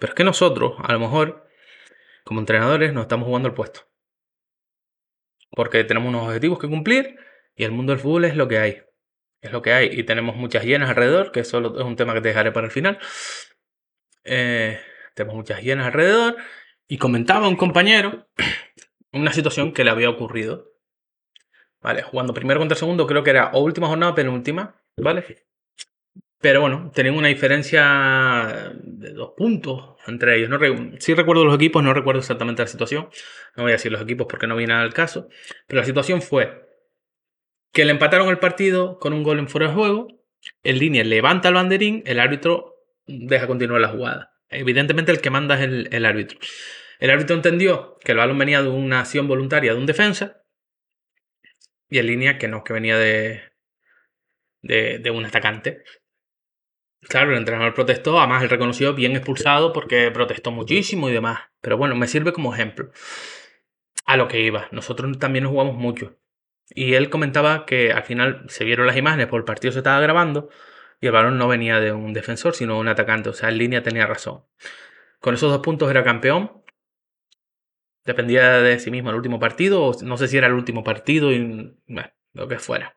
Pero 0.00 0.10
es 0.10 0.16
que 0.16 0.24
nosotros, 0.24 0.74
a 0.82 0.92
lo 0.92 0.98
mejor, 0.98 1.46
como 2.24 2.40
entrenadores, 2.40 2.92
nos 2.92 3.02
estamos 3.02 3.26
jugando 3.26 3.48
el 3.48 3.54
puesto. 3.54 3.82
Porque 5.52 5.84
tenemos 5.84 6.08
unos 6.08 6.26
objetivos 6.26 6.58
que 6.58 6.68
cumplir 6.68 7.16
y 7.54 7.62
el 7.62 7.70
mundo 7.70 7.92
del 7.92 8.00
fútbol 8.00 8.24
es 8.24 8.34
lo 8.34 8.48
que 8.48 8.58
hay 8.58 8.82
es 9.40 9.52
lo 9.52 9.62
que 9.62 9.72
hay. 9.72 9.88
Y 9.92 10.04
tenemos 10.04 10.36
muchas 10.36 10.64
hienas 10.64 10.90
alrededor, 10.90 11.32
que 11.32 11.40
eso 11.40 11.58
es 11.58 11.84
un 11.84 11.96
tema 11.96 12.14
que 12.14 12.20
te 12.20 12.28
dejaré 12.28 12.52
para 12.52 12.66
el 12.66 12.72
final. 12.72 12.98
Eh, 14.24 14.80
tenemos 15.14 15.36
muchas 15.36 15.62
hienas 15.62 15.86
alrededor. 15.86 16.36
Y 16.86 16.98
comentaba 16.98 17.48
un 17.48 17.56
compañero 17.56 18.28
una 19.12 19.32
situación 19.32 19.72
que 19.72 19.84
le 19.84 19.90
había 19.90 20.10
ocurrido. 20.10 20.72
¿Vale? 21.80 22.02
Jugando 22.02 22.34
primero 22.34 22.60
contra 22.60 22.76
segundo, 22.76 23.06
creo 23.06 23.22
que 23.22 23.30
era 23.30 23.50
o 23.52 23.60
última 23.60 23.86
jornada 23.86 24.14
penúltima. 24.14 24.82
¿Vale? 24.96 25.46
Pero 26.40 26.62
bueno, 26.62 26.90
tenían 26.94 27.16
una 27.16 27.28
diferencia 27.28 28.72
de 28.82 29.12
dos 29.12 29.32
puntos 29.36 29.96
entre 30.06 30.38
ellos. 30.38 30.48
No 30.48 30.58
sí 30.98 31.12
recuerdo 31.12 31.44
los 31.44 31.54
equipos, 31.54 31.82
no 31.82 31.92
recuerdo 31.92 32.20
exactamente 32.20 32.62
la 32.62 32.68
situación. 32.68 33.10
No 33.56 33.64
voy 33.64 33.72
a 33.72 33.74
decir 33.74 33.92
los 33.92 34.00
equipos 34.00 34.26
porque 34.28 34.46
no 34.46 34.56
viene 34.56 34.72
al 34.72 34.94
caso. 34.94 35.28
Pero 35.66 35.80
la 35.80 35.86
situación 35.86 36.22
fue 36.22 36.66
que 37.72 37.84
le 37.84 37.92
empataron 37.92 38.28
el 38.28 38.38
partido 38.38 38.98
con 38.98 39.12
un 39.12 39.22
gol 39.22 39.38
en 39.38 39.48
fuera 39.48 39.68
de 39.68 39.74
juego. 39.74 40.08
En 40.62 40.78
línea 40.78 41.04
levanta 41.04 41.48
el 41.48 41.54
banderín, 41.54 42.02
el 42.06 42.18
árbitro 42.18 42.74
deja 43.06 43.46
continuar 43.46 43.82
la 43.82 43.88
jugada. 43.88 44.32
Evidentemente 44.48 45.12
el 45.12 45.20
que 45.20 45.30
manda 45.30 45.56
es 45.56 45.68
el, 45.92 46.06
árbitro. 46.06 46.38
El 46.98 47.10
árbitro 47.10 47.36
entendió 47.36 47.98
que 48.02 48.12
el 48.12 48.18
balón 48.18 48.38
venía 48.38 48.62
de 48.62 48.68
una 48.68 49.00
acción 49.00 49.28
voluntaria 49.28 49.74
de 49.74 49.78
un 49.78 49.86
defensa 49.86 50.42
y 51.90 51.98
en 51.98 52.06
línea 52.06 52.38
que 52.38 52.48
no, 52.48 52.64
que 52.64 52.72
venía 52.72 52.96
de, 52.96 53.42
de, 54.62 54.98
de 54.98 55.10
un 55.10 55.26
atacante. 55.26 55.84
Claro, 57.08 57.32
el 57.32 57.38
entrenador 57.38 57.74
protestó, 57.74 58.18
además 58.18 58.42
el 58.42 58.50
reconoció 58.50 58.94
bien 58.94 59.12
expulsado 59.16 59.72
porque 59.72 60.10
protestó 60.10 60.50
muchísimo 60.50 61.08
y 61.08 61.12
demás. 61.12 61.40
Pero 61.60 61.76
bueno, 61.76 61.96
me 61.96 62.06
sirve 62.06 62.32
como 62.32 62.54
ejemplo. 62.54 62.90
A 64.04 64.16
lo 64.16 64.28
que 64.28 64.40
iba. 64.40 64.68
Nosotros 64.70 65.18
también 65.18 65.44
nos 65.44 65.52
jugamos 65.52 65.76
mucho. 65.76 66.16
Y 66.68 66.94
él 66.94 67.10
comentaba 67.10 67.66
que 67.66 67.92
al 67.92 68.04
final 68.04 68.44
se 68.48 68.64
vieron 68.64 68.86
las 68.86 68.96
imágenes, 68.96 69.26
por 69.26 69.40
el 69.40 69.44
partido 69.44 69.72
se 69.72 69.78
estaba 69.78 70.00
grabando 70.00 70.50
y 71.00 71.06
el 71.06 71.12
balón 71.12 71.38
no 71.38 71.48
venía 71.48 71.80
de 71.80 71.92
un 71.92 72.12
defensor, 72.12 72.54
sino 72.54 72.74
de 72.74 72.80
un 72.80 72.88
atacante. 72.88 73.30
O 73.30 73.32
sea, 73.32 73.48
en 73.48 73.58
línea 73.58 73.82
tenía 73.82 74.06
razón. 74.06 74.44
Con 75.20 75.34
esos 75.34 75.50
dos 75.50 75.60
puntos 75.60 75.90
era 75.90 76.04
campeón. 76.04 76.62
Dependía 78.04 78.60
de 78.60 78.78
sí 78.78 78.90
mismo 78.90 79.10
el 79.10 79.16
último 79.16 79.38
partido, 79.38 79.82
o 79.84 80.02
no 80.02 80.16
sé 80.16 80.28
si 80.28 80.36
era 80.38 80.46
el 80.46 80.54
último 80.54 80.84
partido, 80.84 81.32
y 81.32 81.76
lo 82.32 82.48
que 82.48 82.58
fuera. 82.58 82.96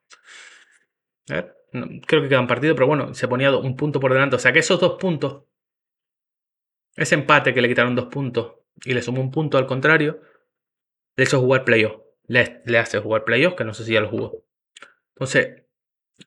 Creo 2.05 2.21
que 2.21 2.29
queda 2.29 2.39
un 2.39 2.47
partido, 2.47 2.75
pero 2.75 2.87
bueno, 2.87 3.13
se 3.13 3.27
ponía 3.27 3.55
un 3.55 3.75
punto 3.75 3.99
por 3.99 4.13
delante. 4.13 4.35
O 4.35 4.39
sea 4.39 4.53
que 4.53 4.59
esos 4.59 4.79
dos 4.79 4.97
puntos, 4.99 5.43
ese 6.95 7.15
empate 7.15 7.53
que 7.53 7.61
le 7.61 7.67
quitaron 7.67 7.95
dos 7.95 8.05
puntos 8.05 8.53
y 8.85 8.93
le 8.93 9.01
sumó 9.01 9.21
un 9.21 9.31
punto 9.31 9.57
al 9.57 9.67
contrario, 9.67 10.21
le 11.15 11.23
hizo 11.23 11.39
jugar 11.39 11.65
playoff 11.65 12.03
le, 12.27 12.77
hace 12.77 12.99
jugar 12.99 13.23
playoffs, 13.23 13.55
que 13.55 13.63
no 13.63 13.73
sé 13.73 13.85
si 13.85 13.93
ya 13.93 14.01
lo 14.01 14.09
jugó. 14.09 14.43
Entonces, 15.15 15.63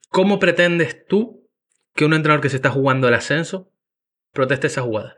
¿cómo 0.09 0.39
pretendes 0.39 1.05
tú 1.07 1.49
que 1.93 2.05
un 2.05 2.13
entrenador 2.13 2.41
que 2.41 2.49
se 2.49 2.57
está 2.57 2.69
jugando 2.69 3.07
el 3.07 3.13
ascenso 3.13 3.71
proteste 4.31 4.67
esa 4.67 4.81
jugada? 4.81 5.17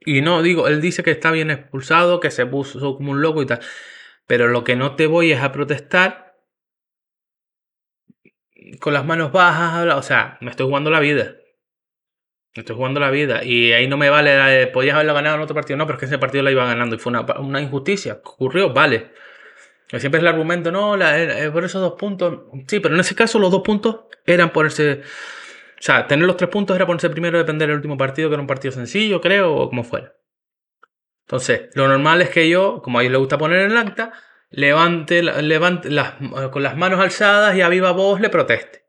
Y 0.00 0.20
no, 0.20 0.42
digo, 0.42 0.68
él 0.68 0.80
dice 0.80 1.02
que 1.02 1.10
está 1.10 1.30
bien 1.30 1.50
expulsado, 1.50 2.20
que 2.20 2.30
se 2.30 2.46
puso 2.46 2.96
como 2.96 3.12
un 3.12 3.22
loco 3.22 3.42
y 3.42 3.46
tal. 3.46 3.60
Pero 4.26 4.48
lo 4.48 4.64
que 4.64 4.76
no 4.76 4.96
te 4.96 5.06
voy 5.06 5.32
es 5.32 5.40
a 5.40 5.52
protestar 5.52 6.23
con 8.84 8.92
las 8.92 9.06
manos 9.06 9.32
bajas. 9.32 9.86
O 9.94 10.02
sea, 10.02 10.36
me 10.42 10.50
estoy 10.50 10.66
jugando 10.66 10.90
la 10.90 11.00
vida. 11.00 11.36
Me 12.54 12.60
estoy 12.60 12.76
jugando 12.76 13.00
la 13.00 13.10
vida. 13.10 13.42
Y 13.42 13.72
ahí 13.72 13.88
no 13.88 13.96
me 13.96 14.10
vale. 14.10 14.66
podías 14.66 14.94
haberla 14.94 15.14
ganado 15.14 15.36
en 15.36 15.40
otro 15.40 15.54
partido. 15.54 15.78
No, 15.78 15.86
pero 15.86 15.96
es 15.96 16.00
que 16.00 16.04
ese 16.04 16.18
partido 16.18 16.44
la 16.44 16.50
iba 16.50 16.66
ganando 16.66 16.94
y 16.94 16.98
fue 16.98 17.08
una, 17.08 17.22
una 17.38 17.62
injusticia. 17.62 18.20
Ocurrió, 18.22 18.74
vale. 18.74 19.10
Siempre 19.88 20.18
es 20.18 20.22
el 20.22 20.26
argumento, 20.26 20.70
no, 20.70 21.00
eh, 21.02 21.50
por 21.50 21.64
esos 21.64 21.80
dos 21.80 21.94
puntos. 21.98 22.42
Sí, 22.66 22.80
pero 22.80 22.94
en 22.94 23.00
ese 23.00 23.14
caso 23.14 23.38
los 23.38 23.50
dos 23.50 23.62
puntos 23.62 24.00
eran 24.26 24.50
ponerse. 24.50 25.00
O 25.00 25.82
sea, 25.82 26.06
tener 26.06 26.26
los 26.26 26.36
tres 26.36 26.50
puntos 26.50 26.76
era 26.76 26.84
ponerse 26.84 27.08
primero 27.08 27.38
depender 27.38 27.68
del 27.68 27.76
último 27.76 27.96
partido, 27.96 28.28
que 28.28 28.34
era 28.34 28.42
un 28.42 28.46
partido 28.46 28.72
sencillo, 28.72 29.22
creo, 29.22 29.54
o 29.54 29.70
como 29.70 29.82
fuera. 29.82 30.12
Entonces, 31.26 31.70
lo 31.74 31.88
normal 31.88 32.20
es 32.20 32.28
que 32.28 32.50
yo, 32.50 32.82
como 32.82 32.98
a 32.98 33.02
ellos 33.02 33.12
les 33.12 33.20
gusta 33.20 33.38
poner 33.38 33.60
en 33.60 33.70
el 33.70 33.78
acta, 33.78 34.12
levante, 34.54 35.22
levante 35.22 35.90
las, 35.90 36.14
con 36.50 36.62
las 36.62 36.76
manos 36.76 37.00
alzadas 37.00 37.56
y 37.56 37.60
a 37.60 37.68
viva 37.68 37.90
voz 37.90 38.20
le 38.20 38.30
proteste. 38.30 38.86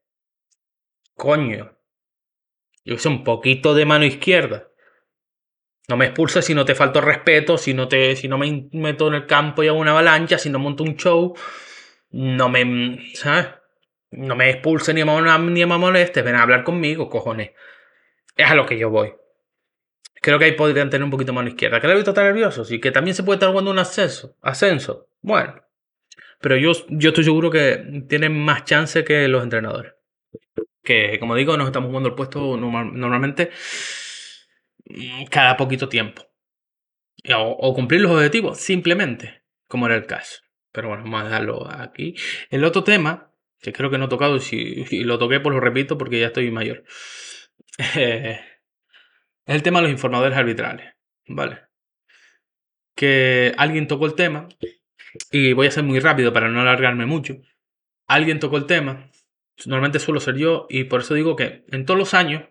Coño, 1.15 1.77
yo 2.83 2.97
sé, 2.97 3.07
un 3.07 3.23
poquito 3.23 3.73
de 3.73 3.85
mano 3.85 4.05
izquierda. 4.05 4.69
No 5.87 5.97
me 5.97 6.05
expulses 6.05 6.45
si 6.45 6.53
no 6.53 6.65
te 6.65 6.75
falto 6.75 7.01
respeto, 7.01 7.57
si 7.57 7.73
no, 7.73 7.87
te, 7.87 8.15
si 8.15 8.27
no 8.27 8.37
me 8.37 8.69
meto 8.73 9.07
en 9.07 9.15
el 9.15 9.25
campo 9.25 9.63
y 9.63 9.67
hago 9.67 9.79
una 9.79 9.91
avalancha, 9.91 10.37
si 10.37 10.49
no 10.49 10.59
monto 10.59 10.83
un 10.83 10.97
show, 10.97 11.35
no 12.11 12.49
me, 12.49 13.13
¿sabes? 13.13 13.47
No 14.11 14.35
me 14.35 14.49
expulses 14.49 14.93
ni 14.93 15.03
me, 15.03 15.39
ni 15.39 15.65
me 15.65 15.77
molestes, 15.77 16.23
ven 16.23 16.35
a 16.35 16.43
hablar 16.43 16.63
conmigo, 16.63 17.09
cojones. 17.09 17.51
Es 18.35 18.49
a 18.49 18.55
lo 18.55 18.65
que 18.65 18.77
yo 18.77 18.89
voy. 18.89 19.13
Creo 20.21 20.39
que 20.39 20.45
ahí 20.45 20.51
podrían 20.53 20.89
tener 20.89 21.03
un 21.03 21.11
poquito 21.11 21.33
mano 21.33 21.49
izquierda. 21.49 21.79
Que 21.79 21.87
el 21.87 21.93
árbitro 21.93 22.11
está 22.11 22.23
nervioso, 22.23 22.65
sí, 22.65 22.79
que 22.79 22.91
también 22.91 23.15
se 23.15 23.23
puede 23.23 23.35
estar 23.35 23.49
jugando 23.49 23.71
un 23.71 23.79
ascenso. 23.79 24.35
Ascenso. 24.41 25.07
Bueno. 25.25 25.55
Pero 26.39 26.57
yo, 26.57 26.71
yo 26.89 27.09
estoy 27.09 27.23
seguro 27.23 27.49
que 27.49 28.03
tienen 28.07 28.37
más 28.37 28.63
chance 28.65 29.03
que 29.03 29.27
los 29.27 29.43
entrenadores. 29.43 29.93
Que, 30.83 31.17
como 31.19 31.35
digo, 31.35 31.57
nos 31.57 31.65
estamos 31.65 31.87
jugando 31.89 32.09
el 32.09 32.15
puesto 32.15 32.57
normalmente 32.57 33.49
mm, 34.85 35.25
cada 35.25 35.57
poquito 35.57 35.89
tiempo. 35.89 36.23
O, 37.35 37.73
cumplir 37.73 38.01
los 38.01 38.11
objetivos, 38.11 38.59
simplemente, 38.59 39.41
como 39.67 39.87
era 39.87 39.95
el 39.95 40.05
caso. 40.05 40.41
Pero 40.71 40.89
bueno, 40.89 41.03
vamos 41.03 41.21
a 41.21 41.25
dejarlo 41.25 41.67
aquí. 41.71 42.13
El 42.51 42.63
otro 42.63 42.83
tema, 42.83 43.33
que 43.59 43.73
creo 43.73 43.89
que 43.89 43.97
no 43.97 44.05
he 44.05 44.09
tocado, 44.09 44.37
y 44.51 45.03
lo 45.03 45.17
toqué, 45.17 45.39
pues 45.39 45.55
lo 45.55 45.59
repito 45.59 45.97
porque 45.97 46.19
ya 46.19 46.27
estoy 46.27 46.51
mayor. 46.51 46.83
es 47.79 48.39
el 49.47 49.63
tema 49.63 49.79
de 49.79 49.83
los 49.83 49.91
informadores 49.91 50.37
arbitrales. 50.37 50.93
¿Vale? 51.27 51.61
Que 52.95 53.55
alguien 53.57 53.87
tocó 53.87 54.05
el 54.05 54.13
tema, 54.13 54.47
y 55.31 55.53
voy 55.53 55.67
a 55.67 55.71
ser 55.71 55.83
muy 55.83 55.99
rápido 55.99 56.33
para 56.33 56.49
no 56.49 56.61
alargarme 56.61 57.05
mucho. 57.05 57.35
Alguien 58.07 58.39
tocó 58.39 58.57
el 58.57 58.65
tema 58.65 59.09
Normalmente 59.65 59.99
suelo 59.99 60.19
ser 60.19 60.35
yo 60.35 60.67
y 60.69 60.83
por 60.83 61.01
eso 61.01 61.13
digo 61.13 61.35
que 61.35 61.63
en 61.69 61.85
todos 61.85 61.97
los 61.97 62.13
años 62.13 62.43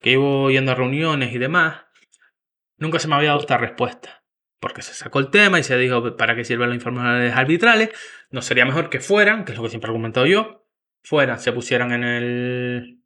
que 0.00 0.10
llevo 0.10 0.50
yendo 0.50 0.72
a 0.72 0.74
reuniones 0.74 1.32
y 1.32 1.38
demás, 1.38 1.84
nunca 2.76 2.98
se 2.98 3.08
me 3.08 3.14
había 3.14 3.30
dado 3.30 3.40
esta 3.40 3.56
respuesta. 3.56 4.24
Porque 4.60 4.82
se 4.82 4.94
sacó 4.94 5.18
el 5.18 5.30
tema 5.30 5.58
y 5.58 5.64
se 5.64 5.76
dijo 5.76 6.16
para 6.16 6.36
qué 6.36 6.44
sirven 6.44 6.68
las 6.68 6.76
informaciones 6.76 7.34
arbitrales. 7.34 7.90
No 8.30 8.42
sería 8.42 8.64
mejor 8.64 8.90
que 8.90 9.00
fueran, 9.00 9.44
que 9.44 9.52
es 9.52 9.58
lo 9.58 9.64
que 9.64 9.70
siempre 9.70 9.88
he 9.88 9.90
argumentado 9.90 10.26
yo, 10.26 10.66
fueran, 11.02 11.40
se 11.40 11.52
pusieran 11.52 11.92
en 11.92 12.04
el. 12.04 12.98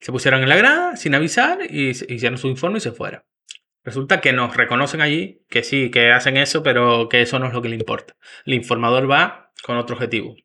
Se 0.00 0.12
pusieran 0.12 0.42
en 0.42 0.48
la 0.48 0.56
grada 0.56 0.96
sin 0.96 1.14
avisar 1.14 1.58
y 1.68 1.88
hicieran 1.88 2.38
su 2.38 2.46
informe 2.46 2.78
y 2.78 2.82
se 2.82 2.92
fueran. 2.92 3.24
Resulta 3.88 4.20
que 4.20 4.32
nos 4.32 4.54
reconocen 4.56 5.00
allí 5.00 5.44
que 5.48 5.62
sí, 5.62 5.90
que 5.90 6.12
hacen 6.12 6.36
eso, 6.36 6.62
pero 6.62 7.08
que 7.08 7.22
eso 7.22 7.38
no 7.38 7.46
es 7.46 7.54
lo 7.54 7.62
que 7.62 7.70
le 7.70 7.76
importa. 7.76 8.16
El 8.44 8.54
informador 8.54 9.10
va 9.10 9.52
con 9.62 9.78
otro 9.78 9.96
objetivo 9.96 10.36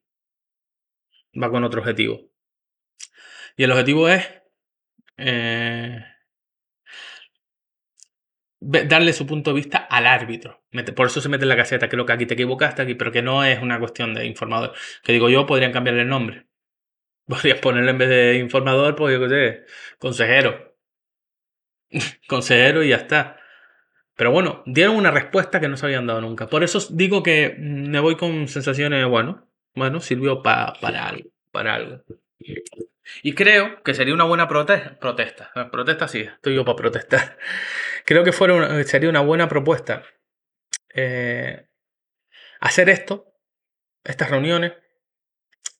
va 1.41 1.49
con 1.49 1.63
otro 1.63 1.81
objetivo. 1.81 2.29
Y 3.57 3.63
el 3.63 3.71
objetivo 3.71 4.09
es 4.09 4.27
eh, 5.17 6.03
darle 8.59 9.13
su 9.13 9.27
punto 9.27 9.51
de 9.51 9.55
vista 9.55 9.77
al 9.77 10.07
árbitro. 10.07 10.63
Por 10.95 11.07
eso 11.07 11.21
se 11.21 11.29
mete 11.29 11.43
en 11.43 11.49
la 11.49 11.55
caseta, 11.57 11.89
creo 11.89 12.05
que 12.05 12.13
aquí 12.13 12.25
te 12.25 12.33
equivocaste, 12.35 12.81
aquí, 12.81 12.95
pero 12.95 13.11
que 13.11 13.21
no 13.21 13.43
es 13.43 13.61
una 13.61 13.79
cuestión 13.79 14.13
de 14.13 14.25
informador. 14.25 14.73
Que 15.03 15.13
digo 15.13 15.29
yo, 15.29 15.45
podrían 15.45 15.71
cambiarle 15.71 16.01
el 16.03 16.09
nombre. 16.09 16.47
Podrías 17.27 17.59
ponerle 17.59 17.91
en 17.91 17.97
vez 17.97 18.09
de 18.09 18.37
informador, 18.37 18.95
pues 18.95 19.13
yo 19.13 19.21
qué 19.21 19.29
sé, 19.29 19.65
consejero. 19.97 20.72
consejero 22.27 22.83
y 22.83 22.89
ya 22.89 22.97
está. 22.97 23.37
Pero 24.15 24.31
bueno, 24.31 24.63
dieron 24.65 24.95
una 24.95 25.11
respuesta 25.11 25.59
que 25.59 25.67
no 25.67 25.77
se 25.77 25.85
habían 25.85 26.05
dado 26.05 26.21
nunca. 26.21 26.47
Por 26.47 26.63
eso 26.63 26.79
digo 26.91 27.23
que 27.23 27.55
me 27.57 27.99
voy 27.99 28.15
con 28.15 28.47
sensaciones, 28.47 29.05
bueno, 29.07 29.47
bueno, 29.73 29.99
sirvió 30.01 30.43
para 30.43 30.73
algo. 30.81 31.29
Para 31.51 31.75
algo. 31.75 32.03
Y 33.21 33.33
creo 33.33 33.81
que 33.83 33.93
sería 33.93 34.13
una 34.13 34.23
buena 34.23 34.47
protesta. 34.47 34.97
Protesta, 34.99 35.51
protesta 35.71 36.07
sí, 36.07 36.21
estoy 36.21 36.55
yo 36.55 36.65
para 36.65 36.75
protestar. 36.75 37.37
Creo 38.05 38.23
que 38.23 38.31
fuera 38.31 38.83
sería 38.83 39.09
una 39.09 39.21
buena 39.21 39.47
propuesta 39.47 40.03
eh, 40.93 41.67
hacer 42.59 42.89
esto, 42.89 43.33
estas 44.03 44.29
reuniones, 44.29 44.73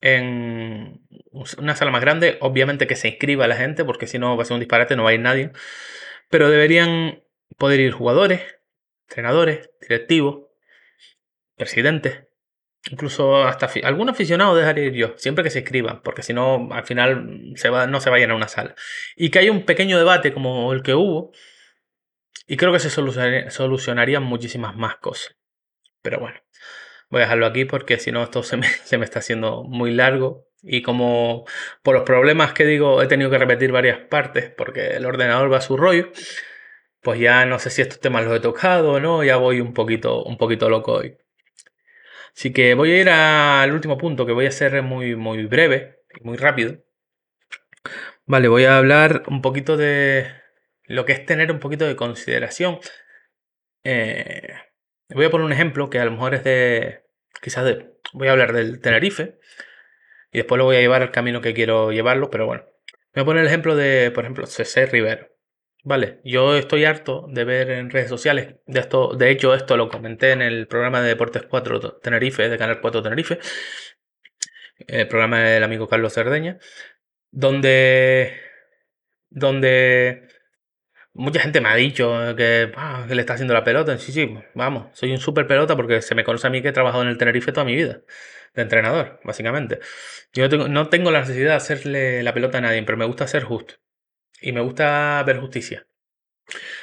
en 0.04 1.02
una 1.58 1.76
sala 1.76 1.92
más 1.92 2.02
grande. 2.02 2.38
Obviamente 2.42 2.88
que 2.88 2.96
se 2.96 3.08
inscriba 3.08 3.48
la 3.48 3.56
gente, 3.56 3.86
porque 3.86 4.06
si 4.06 4.20
no 4.20 4.36
va 4.38 4.44
a 4.44 4.46
ser 4.46 4.56
un 4.56 4.60
disparate, 4.60 4.96
no 4.96 5.04
va 5.04 5.12
a 5.12 5.14
ir 5.14 5.22
nadie. 5.22 5.52
Pero 6.30 6.50
deberían 6.50 7.24
poder 7.58 7.80
ir 7.80 7.92
jugadores, 7.92 8.42
entrenadores, 9.08 9.72
directivos, 9.82 10.48
presidentes, 11.56 12.26
Incluso 12.92 13.46
hasta 13.46 13.70
algún 13.84 14.10
aficionado 14.10 14.56
dejaría 14.56 14.84
ir 14.84 14.94
yo, 14.94 15.14
siempre 15.16 15.44
que 15.44 15.50
se 15.50 15.60
escriban, 15.60 16.02
porque 16.02 16.22
si 16.22 16.34
no, 16.34 16.68
al 16.72 16.86
final 16.86 17.54
se 17.56 17.70
va, 17.70 17.88
no 17.88 18.02
se 18.02 18.10
vayan 18.10 18.32
a 18.32 18.36
una 18.36 18.50
sala. 18.50 18.76
Y 19.16 19.30
que 19.30 19.40
haya 19.40 19.54
un 19.54 19.64
pequeño 19.64 19.98
debate 19.98 20.34
como 20.34 20.74
el 20.74 20.84
que 20.84 20.94
hubo, 20.94 21.32
y 22.46 22.58
creo 22.58 22.74
que 22.74 22.80
se 22.80 22.90
solucionarían 22.90 24.24
muchísimas 24.24 24.76
más 24.76 24.98
cosas. 24.98 25.38
Pero 26.02 26.20
bueno, 26.20 26.38
voy 27.14 27.22
a 27.22 27.26
dejarlo 27.26 27.46
aquí 27.46 27.66
porque 27.66 28.00
si 28.00 28.12
no, 28.12 28.24
esto 28.24 28.42
se 28.44 28.58
me, 28.58 29.06
está 29.06 29.20
haciendo 29.20 29.64
muy 29.64 29.92
largo. 29.92 30.48
Y 30.64 30.82
como 30.82 31.46
por 31.84 31.94
los 31.94 32.04
problemas 32.04 32.54
que 32.54 32.66
digo, 32.66 33.02
he 33.02 33.08
tenido 33.08 33.30
que 33.30 33.38
repetir 33.38 33.72
varias 33.72 34.00
partes 34.00 34.50
porque 34.50 34.88
el 34.88 35.06
ordenador 35.06 35.52
va 35.52 35.58
a 35.58 35.62
su 35.62 35.78
rollo, 35.78 36.10
pues 37.02 37.20
ya 37.20 37.46
no 37.46 37.60
sé 37.60 37.70
si 37.70 37.82
estos 37.82 38.00
temas 38.00 38.26
los 38.26 38.36
he 38.36 38.40
tocado 38.40 38.94
o 38.94 39.00
no, 39.00 39.24
ya 39.24 39.38
voy 39.38 39.62
un 39.62 39.74
poquito, 39.74 40.24
un 40.24 40.38
poquito 40.38 40.70
loco 40.70 40.94
hoy. 40.94 41.18
Así 42.36 42.52
que 42.54 42.74
voy 42.76 42.92
a 42.92 43.02
ir 43.02 43.10
al 43.10 43.74
último 43.74 43.98
punto, 43.98 44.26
que 44.26 44.32
voy 44.32 44.48
a 44.48 44.52
ser 44.52 44.82
muy, 44.82 45.16
muy 45.16 45.46
breve 45.46 46.00
y 46.20 46.24
muy 46.24 46.38
rápido. 46.38 46.78
Vale, 48.26 48.48
voy 48.48 48.64
a 48.66 48.78
hablar 48.78 49.24
un 49.28 49.42
poquito 49.42 49.78
de 49.78 50.32
lo 50.86 51.06
que 51.06 51.12
es 51.12 51.26
tener 51.26 51.52
un 51.52 51.60
poquito 51.60 51.86
de 51.86 51.96
consideración. 51.96 52.80
Eh, 53.84 54.54
voy 55.14 55.26
a 55.26 55.30
poner 55.30 55.46
un 55.46 55.54
ejemplo 55.54 55.90
que 55.90 56.00
a 56.00 56.06
lo 56.06 56.12
mejor 56.12 56.36
es 56.36 56.44
de. 56.44 57.03
Quizás. 57.42 57.78
Voy 58.14 58.28
a 58.28 58.32
hablar 58.32 58.54
del 58.54 58.80
Tenerife. 58.80 59.40
Y 60.32 60.40
después 60.40 60.58
lo 60.58 60.66
voy 60.66 60.78
a 60.78 60.82
llevar 60.82 61.02
al 61.02 61.12
camino 61.12 61.42
que 61.42 61.54
quiero 61.54 61.92
llevarlo, 61.92 62.30
pero 62.30 62.46
bueno. 62.46 62.66
Voy 63.14 63.22
a 63.22 63.26
poner 63.26 63.42
el 63.42 63.48
ejemplo 63.48 63.76
de, 63.76 64.12
por 64.12 64.24
ejemplo, 64.24 64.48
CC 64.48 64.88
Rivero. 64.88 65.34
Vale, 65.86 66.22
yo 66.24 66.56
estoy 66.56 66.86
harto 66.86 67.28
de 67.30 67.44
ver 67.44 67.70
en 67.70 67.90
redes 67.90 68.08
sociales, 68.08 68.56
de 68.66 68.80
esto, 68.80 69.16
de 69.16 69.30
hecho 69.32 69.54
esto 69.54 69.76
lo 69.76 69.90
comenté 69.90 70.32
en 70.32 70.42
el 70.42 70.66
programa 70.66 71.02
de 71.02 71.10
Deportes 71.10 71.44
4 71.44 72.00
Tenerife, 72.00 72.48
de 72.48 72.58
Canal 72.58 72.80
4 72.80 73.04
Tenerife, 73.04 73.40
el 74.88 75.08
programa 75.10 75.42
del 75.44 75.62
amigo 75.62 75.90
Carlos 75.90 76.14
Cerdeña, 76.14 76.58
donde, 77.32 78.40
donde 79.30 80.30
mucha 81.14 81.40
gente 81.40 81.62
me 81.62 81.70
ha 81.70 81.76
dicho 81.76 82.36
que, 82.36 82.72
ah, 82.76 83.06
que 83.08 83.16
le 83.16 83.22
está 83.22 83.34
haciendo 83.34 83.54
la 83.54 83.64
pelota. 83.64 83.98
Sí, 83.98 84.12
sí, 84.12 84.36
vamos, 84.54 84.88
soy 84.98 85.12
un 85.12 85.20
super 85.20 85.48
pelota 85.48 85.76
porque 85.76 86.02
se 86.02 86.16
me 86.16 86.24
conoce 86.24 86.48
a 86.48 86.50
mí 86.50 86.62
que 86.62 86.70
he 86.70 86.74
trabajado 86.74 87.04
en 87.04 87.10
el 87.10 87.18
Tenerife 87.18 87.52
toda 87.52 87.66
mi 87.66 87.76
vida, 87.76 88.02
de 88.56 88.62
entrenador, 88.62 89.20
básicamente. 89.24 89.80
Yo 90.34 90.48
no 90.50 90.90
tengo 90.90 91.12
la 91.12 91.22
necesidad 91.22 91.52
de 91.52 91.56
hacerle 91.56 92.24
la 92.24 92.34
pelota 92.34 92.58
a 92.58 92.62
nadie, 92.62 92.84
pero 92.84 92.98
me 92.98 93.06
gusta 93.06 93.28
ser 93.28 93.44
justo 93.44 93.76
y 94.42 94.52
me 94.52 94.62
gusta 94.62 95.24
ver 95.26 95.40
justicia. 95.40 95.88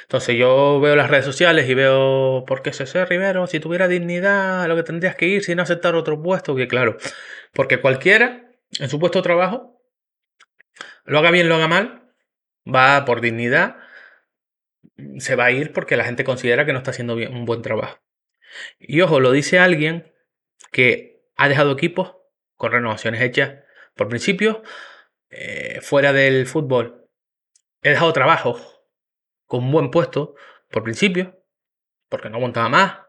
Entonces 0.03 0.35
yo 0.37 0.79
veo 0.81 0.95
las 0.95 1.09
redes 1.09 1.25
sociales 1.25 1.69
y 1.69 1.73
veo, 1.73 2.43
¿por 2.47 2.61
qué 2.61 2.73
CC 2.73 3.05
Rivero? 3.05 3.47
Si 3.47 3.59
tuviera 3.59 3.87
dignidad, 3.87 4.67
lo 4.67 4.75
que 4.75 4.83
tendrías 4.83 5.15
que 5.15 5.27
ir 5.27 5.43
sin 5.43 5.59
aceptar 5.59 5.95
otro 5.95 6.21
puesto, 6.21 6.55
que 6.55 6.67
claro, 6.67 6.97
porque 7.53 7.79
cualquiera 7.79 8.51
en 8.79 8.89
su 8.89 8.99
puesto 8.99 9.19
de 9.19 9.23
trabajo, 9.23 9.81
lo 11.05 11.19
haga 11.19 11.31
bien, 11.31 11.47
lo 11.47 11.55
haga 11.55 11.67
mal, 11.67 12.13
va 12.65 13.05
por 13.05 13.21
dignidad, 13.21 13.77
se 15.17 15.35
va 15.35 15.45
a 15.45 15.51
ir 15.51 15.73
porque 15.73 15.97
la 15.97 16.03
gente 16.03 16.23
considera 16.23 16.65
que 16.65 16.73
no 16.73 16.79
está 16.79 16.91
haciendo 16.91 17.15
un 17.15 17.45
buen 17.45 17.61
trabajo. 17.61 17.99
Y 18.79 19.01
ojo, 19.01 19.19
lo 19.19 19.31
dice 19.31 19.59
alguien 19.59 20.13
que 20.71 21.23
ha 21.35 21.47
dejado 21.47 21.71
equipos 21.71 22.15
con 22.55 22.71
renovaciones 22.71 23.21
hechas 23.21 23.63
por 23.95 24.07
principio, 24.09 24.61
eh, 25.29 25.79
fuera 25.81 26.13
del 26.13 26.45
fútbol 26.45 27.01
He 27.83 27.89
dejado 27.89 28.13
trabajo 28.13 28.59
con 29.47 29.63
un 29.63 29.71
buen 29.71 29.89
puesto 29.89 30.35
por 30.69 30.83
principio, 30.83 31.43
porque 32.09 32.29
no 32.29 32.37
aguantaba 32.37 32.69
más, 32.69 32.99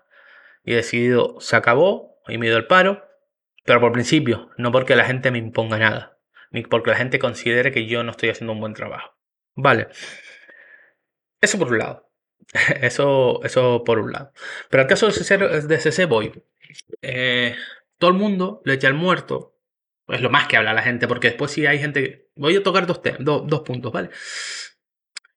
y 0.64 0.72
he 0.72 0.76
decidido, 0.76 1.38
se 1.40 1.56
acabó, 1.56 2.18
y 2.26 2.38
me 2.38 2.46
ido 2.46 2.56
al 2.56 2.66
paro, 2.66 3.06
pero 3.64 3.80
por 3.80 3.92
principio, 3.92 4.50
no 4.56 4.72
porque 4.72 4.96
la 4.96 5.04
gente 5.04 5.30
me 5.30 5.38
imponga 5.38 5.78
nada, 5.78 6.18
ni 6.50 6.62
porque 6.62 6.90
la 6.90 6.96
gente 6.96 7.18
considere 7.18 7.70
que 7.70 7.86
yo 7.86 8.02
no 8.02 8.12
estoy 8.12 8.30
haciendo 8.30 8.54
un 8.54 8.60
buen 8.60 8.72
trabajo. 8.72 9.14
Vale. 9.54 9.88
Eso 11.42 11.58
por 11.58 11.68
un 11.68 11.78
lado. 11.78 12.08
Eso, 12.80 13.42
eso 13.44 13.84
por 13.84 13.98
un 13.98 14.12
lado. 14.12 14.32
Pero 14.68 14.82
al 14.82 14.88
caso 14.88 15.06
de 15.06 15.12
CC, 15.12 15.38
de 15.38 15.78
CC 15.78 16.06
voy. 16.06 16.32
Eh, 17.00 17.54
todo 17.98 18.10
el 18.10 18.16
mundo 18.16 18.62
le 18.64 18.74
echa 18.74 18.88
el 18.88 18.94
muerto. 18.94 19.58
Es 20.08 20.20
lo 20.20 20.30
más 20.30 20.48
que 20.48 20.56
habla 20.56 20.74
la 20.74 20.82
gente, 20.82 21.06
porque 21.06 21.28
después 21.28 21.50
sí 21.52 21.66
hay 21.66 21.78
gente... 21.78 22.30
Voy 22.34 22.56
a 22.56 22.62
tocar 22.62 22.86
dos, 22.86 23.00
dos 23.20 23.60
puntos, 23.60 23.92
¿vale? 23.92 24.10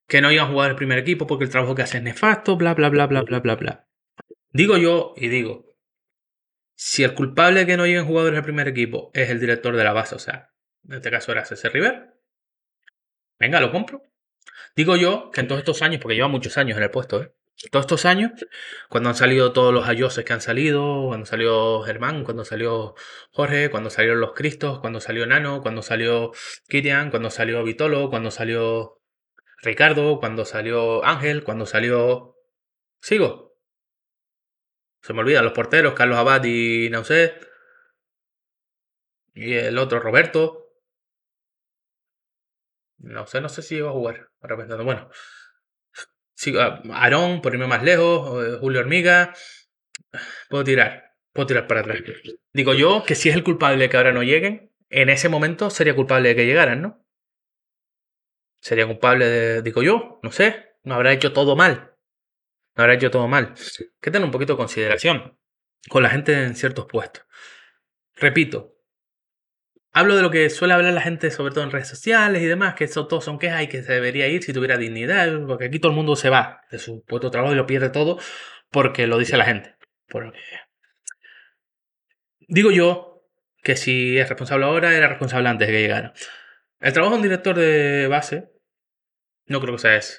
que 0.07 0.21
no 0.21 0.31
iban 0.31 0.45
a 0.45 0.51
jugar 0.51 0.69
el 0.69 0.75
primer 0.75 0.99
equipo 0.99 1.25
porque 1.25 1.45
el 1.45 1.49
trabajo 1.49 1.73
que 1.73 1.81
hacen 1.81 2.07
es 2.07 2.13
nefasto, 2.13 2.57
bla, 2.57 2.75
bla, 2.75 2.89
bla, 2.89 3.07
bla, 3.07 3.23
bla, 3.23 3.39
bla, 3.39 3.55
bla. 3.55 3.87
Digo 4.51 4.77
yo 4.77 5.13
y 5.17 5.29
digo, 5.29 5.75
si 6.75 7.03
el 7.03 7.15
culpable 7.15 7.65
que 7.65 7.75
no 7.75 7.85
lleguen 7.85 8.05
jugadores 8.05 8.37
al 8.37 8.43
primer 8.43 8.67
equipo 8.67 9.09
es 9.13 9.29
el 9.29 9.39
director 9.39 9.75
de 9.75 9.83
la 9.83 9.93
base, 9.93 10.15
o 10.15 10.19
sea, 10.19 10.53
en 10.87 10.95
este 10.95 11.09
caso 11.09 11.31
era 11.31 11.45
César 11.45 11.73
River, 11.73 12.15
Venga, 13.39 13.59
lo 13.59 13.71
compro. 13.71 14.01
Digo 14.75 14.95
yo 14.95 15.31
que 15.31 15.41
en 15.41 15.47
todos 15.47 15.59
estos 15.59 15.81
años, 15.81 16.01
porque 16.01 16.15
lleva 16.15 16.27
muchos 16.27 16.57
años 16.57 16.77
en 16.77 16.83
el 16.83 16.91
puesto, 16.91 17.21
¿eh? 17.21 17.33
Todos 17.71 17.85
estos 17.85 18.05
años, 18.05 18.31
cuando 18.89 19.09
han 19.09 19.15
salido 19.15 19.53
todos 19.53 19.73
los 19.73 19.87
ayoses 19.87 20.25
que 20.25 20.33
han 20.33 20.41
salido, 20.41 21.07
cuando 21.07 21.25
salió 21.25 21.81
Germán, 21.83 22.25
cuando 22.25 22.43
salió 22.43 22.95
Jorge, 23.31 23.69
cuando 23.71 23.89
salieron 23.89 24.19
los 24.19 24.33
Cristos, 24.33 24.79
cuando 24.79 24.99
salió 24.99 25.25
Nano, 25.25 25.61
cuando 25.61 25.81
salió 25.81 26.31
Kirian, 26.67 27.11
cuando 27.11 27.29
salió 27.29 27.63
Vitolo, 27.63 28.09
cuando 28.09 28.29
salió 28.29 29.01
Ricardo, 29.63 30.19
cuando 30.19 30.43
salió 30.45 31.03
Ángel, 31.05 31.43
cuando 31.43 31.65
salió... 31.65 32.35
Sigo. 32.99 33.55
Se 35.01 35.13
me 35.13 35.21
olvidan 35.21 35.45
los 35.45 35.53
porteros, 35.53 35.93
Carlos 35.93 36.17
Abad 36.17 36.43
y 36.43 36.89
Nauset. 36.89 37.47
Y 39.33 39.53
el 39.53 39.77
otro, 39.77 39.99
Roberto. 39.99 40.64
No 42.97 43.27
sé, 43.27 43.41
no 43.41 43.49
sé 43.49 43.61
si 43.61 43.75
iba 43.75 43.89
a 43.89 43.93
jugar. 43.93 44.29
Ahora 44.41 44.57
pensando, 44.57 44.83
bueno. 44.83 45.09
Ah, 46.59 46.81
Aarón, 46.91 47.41
por 47.41 47.53
irme 47.53 47.67
más 47.67 47.83
lejos, 47.83 48.45
eh, 48.45 48.57
Julio 48.59 48.81
Hormiga. 48.81 49.33
Puedo 50.49 50.63
tirar, 50.63 51.13
puedo 51.33 51.47
tirar 51.47 51.67
para 51.67 51.81
atrás. 51.81 51.99
Digo 52.53 52.73
yo 52.73 53.03
que 53.05 53.15
si 53.15 53.29
es 53.29 53.35
el 53.35 53.43
culpable 53.43 53.77
de 53.77 53.89
que 53.89 53.97
ahora 53.97 54.11
no 54.11 54.23
lleguen, 54.23 54.71
en 54.89 55.09
ese 55.09 55.29
momento 55.29 55.69
sería 55.69 55.95
culpable 55.95 56.29
de 56.29 56.35
que 56.35 56.45
llegaran, 56.45 56.81
¿no? 56.81 57.05
Sería 58.61 58.87
culpable 58.87 59.25
de, 59.25 59.61
digo 59.61 59.83
yo, 59.83 60.19
no 60.23 60.31
sé, 60.31 60.77
no 60.83 60.95
habrá 60.95 61.13
hecho 61.13 61.33
todo 61.33 61.55
mal. 61.55 61.95
No 62.75 62.83
habrá 62.83 62.95
hecho 62.95 63.11
todo 63.11 63.27
mal. 63.27 63.53
Que 64.01 64.11
tener 64.11 64.25
un 64.25 64.31
poquito 64.31 64.53
de 64.53 64.57
consideración 64.57 65.37
con 65.89 66.03
la 66.03 66.09
gente 66.09 66.43
en 66.43 66.55
ciertos 66.55 66.85
puestos. 66.85 67.25
Repito, 68.15 68.74
Hablo 69.97 70.17
de 70.17 70.21
lo 70.21 70.29
que 70.29 70.49
suele 70.49 70.73
hablar 70.73 70.91
la 70.91 70.99
gente, 70.99 71.31
sobre 71.31 71.53
todo 71.53 71.63
en 71.63 71.71
redes 71.71 71.87
sociales 71.87 72.41
y 72.41 72.45
demás, 72.47 72.75
que 72.75 72.83
eso 72.83 73.07
todos 73.07 73.23
son 73.23 73.39
quejas 73.39 73.63
y 73.63 73.67
que 73.67 73.81
se 73.81 73.93
debería 73.93 74.27
ir 74.27 74.43
si 74.43 74.51
tuviera 74.51 74.75
dignidad, 74.75 75.31
porque 75.47 75.67
aquí 75.67 75.79
todo 75.79 75.93
el 75.93 75.95
mundo 75.95 76.17
se 76.17 76.29
va 76.29 76.63
de 76.69 76.79
su 76.79 77.05
puesto 77.05 77.27
de 77.27 77.31
trabajo 77.31 77.53
y 77.53 77.55
lo 77.55 77.65
pierde 77.65 77.89
todo 77.89 78.19
porque 78.69 79.07
lo 79.07 79.17
dice 79.17 79.37
la 79.37 79.45
gente. 79.45 79.73
Digo 82.41 82.71
yo 82.71 83.23
que 83.63 83.77
si 83.77 84.17
es 84.17 84.27
responsable 84.27 84.65
ahora, 84.65 84.93
era 84.93 85.07
responsable 85.07 85.47
antes 85.47 85.65
de 85.65 85.73
que 85.73 85.81
llegara. 85.83 86.11
El 86.81 86.91
trabajo 86.91 87.13
de 87.13 87.19
un 87.19 87.23
director 87.23 87.55
de 87.55 88.07
base, 88.07 88.49
no 89.45 89.61
creo 89.61 89.75
que 89.75 89.81
sea 89.81 89.95
ese. 89.95 90.17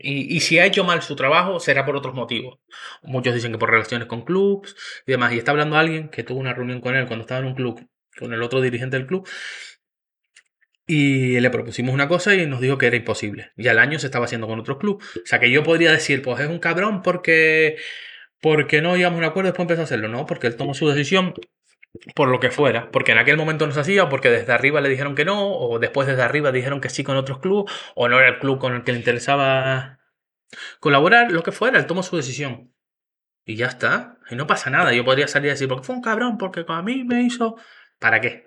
Y, 0.00 0.36
y, 0.36 0.40
si 0.40 0.58
ha 0.58 0.66
hecho 0.66 0.84
mal 0.84 1.00
su 1.00 1.16
trabajo, 1.16 1.58
será 1.58 1.86
por 1.86 1.96
otros 1.96 2.14
motivos. 2.14 2.58
Muchos 3.02 3.34
dicen 3.34 3.52
que 3.52 3.58
por 3.58 3.70
relaciones 3.70 4.08
con 4.08 4.26
clubs 4.26 4.76
y 5.06 5.12
demás. 5.12 5.32
Y 5.32 5.38
está 5.38 5.52
hablando 5.52 5.78
alguien 5.78 6.10
que 6.10 6.22
tuvo 6.22 6.38
una 6.38 6.52
reunión 6.52 6.82
con 6.82 6.94
él 6.94 7.06
cuando 7.06 7.22
estaba 7.22 7.40
en 7.40 7.46
un 7.46 7.54
club 7.54 7.88
con 8.18 8.32
el 8.32 8.42
otro 8.42 8.60
dirigente 8.60 8.96
del 8.96 9.06
club. 9.06 9.28
Y 10.86 11.40
le 11.40 11.50
propusimos 11.50 11.92
una 11.92 12.06
cosa 12.06 12.34
y 12.34 12.46
nos 12.46 12.60
dijo 12.60 12.78
que 12.78 12.86
era 12.86 12.96
imposible. 12.96 13.52
Y 13.56 13.66
al 13.68 13.78
año 13.78 13.98
se 13.98 14.06
estaba 14.06 14.26
haciendo 14.26 14.46
con 14.46 14.60
otros 14.60 14.78
clubes. 14.78 15.04
O 15.16 15.26
sea 15.26 15.40
que 15.40 15.50
yo 15.50 15.62
podría 15.64 15.90
decir, 15.90 16.22
pues 16.22 16.40
es 16.40 16.48
un 16.48 16.60
cabrón 16.60 17.02
porque, 17.02 17.76
porque 18.40 18.80
no 18.80 18.96
llegamos 18.96 19.16
a 19.16 19.18
un 19.18 19.24
acuerdo 19.24 19.48
y 19.48 19.50
después 19.50 19.64
empezó 19.64 19.80
a 19.80 19.84
hacerlo. 19.84 20.08
No, 20.08 20.26
porque 20.26 20.46
él 20.46 20.56
tomó 20.56 20.74
su 20.74 20.88
decisión 20.88 21.34
por 22.14 22.28
lo 22.28 22.40
que 22.40 22.50
fuera. 22.50 22.90
Porque 22.90 23.12
en 23.12 23.18
aquel 23.18 23.36
momento 23.36 23.66
no 23.66 23.72
se 23.72 23.80
hacía, 23.80 24.08
porque 24.08 24.30
desde 24.30 24.52
arriba 24.52 24.80
le 24.80 24.88
dijeron 24.88 25.14
que 25.14 25.24
no, 25.24 25.50
o 25.50 25.78
después 25.78 26.06
desde 26.06 26.22
arriba 26.22 26.52
dijeron 26.52 26.80
que 26.80 26.90
sí 26.90 27.02
con 27.04 27.16
otros 27.16 27.38
clubes, 27.40 27.72
o 27.94 28.08
no 28.08 28.18
era 28.18 28.28
el 28.28 28.38
club 28.38 28.58
con 28.58 28.74
el 28.74 28.84
que 28.84 28.92
le 28.92 28.98
interesaba 28.98 29.98
colaborar, 30.80 31.32
lo 31.32 31.42
que 31.42 31.52
fuera, 31.52 31.78
él 31.78 31.86
tomó 31.86 32.02
su 32.02 32.16
decisión. 32.16 32.72
Y 33.44 33.56
ya 33.56 33.66
está. 33.66 34.18
Y 34.30 34.36
no 34.36 34.46
pasa 34.46 34.70
nada. 34.70 34.92
Yo 34.92 35.04
podría 35.04 35.28
salir 35.28 35.50
a 35.50 35.54
decir, 35.54 35.68
porque 35.68 35.84
fue 35.84 35.94
un 35.94 36.02
cabrón, 36.02 36.38
porque 36.38 36.64
a 36.66 36.82
mí 36.82 37.04
me 37.04 37.22
hizo. 37.22 37.56
¿Para 37.98 38.20
qué? 38.20 38.46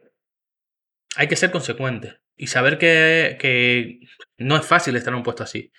Hay 1.16 1.28
que 1.28 1.36
ser 1.36 1.52
consecuente 1.52 2.20
y 2.36 2.48
saber 2.48 2.78
que, 2.78 3.38
que 3.40 4.00
no 4.38 4.56
es 4.56 4.66
fácil 4.66 4.96
estar 4.96 5.12
en 5.12 5.18
un 5.18 5.24
puesto 5.24 5.44
así. 5.44 5.72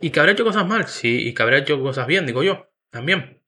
Y 0.00 0.10
que 0.10 0.20
habrá 0.20 0.32
hecho 0.32 0.44
cosas 0.44 0.66
mal, 0.66 0.86
sí, 0.88 1.28
y 1.28 1.34
que 1.34 1.42
habrá 1.42 1.58
hecho 1.58 1.80
cosas 1.80 2.06
bien, 2.06 2.26
digo 2.26 2.42
yo, 2.42 2.70
también. 2.90 3.42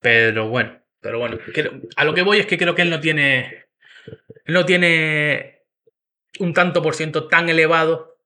Pero 0.00 0.48
bueno, 0.48 0.80
pero 1.00 1.18
bueno, 1.18 1.38
a 1.96 2.04
lo 2.04 2.14
que 2.14 2.22
voy 2.22 2.38
es 2.38 2.46
que 2.46 2.58
creo 2.58 2.74
que 2.74 2.82
él 2.82 2.90
no 2.90 3.00
tiene, 3.00 3.66
no 4.46 4.64
tiene 4.64 5.64
un 6.38 6.54
tanto 6.54 6.82
por 6.82 6.94
ciento 6.94 7.28
tan 7.28 7.48
elevado 7.48 8.20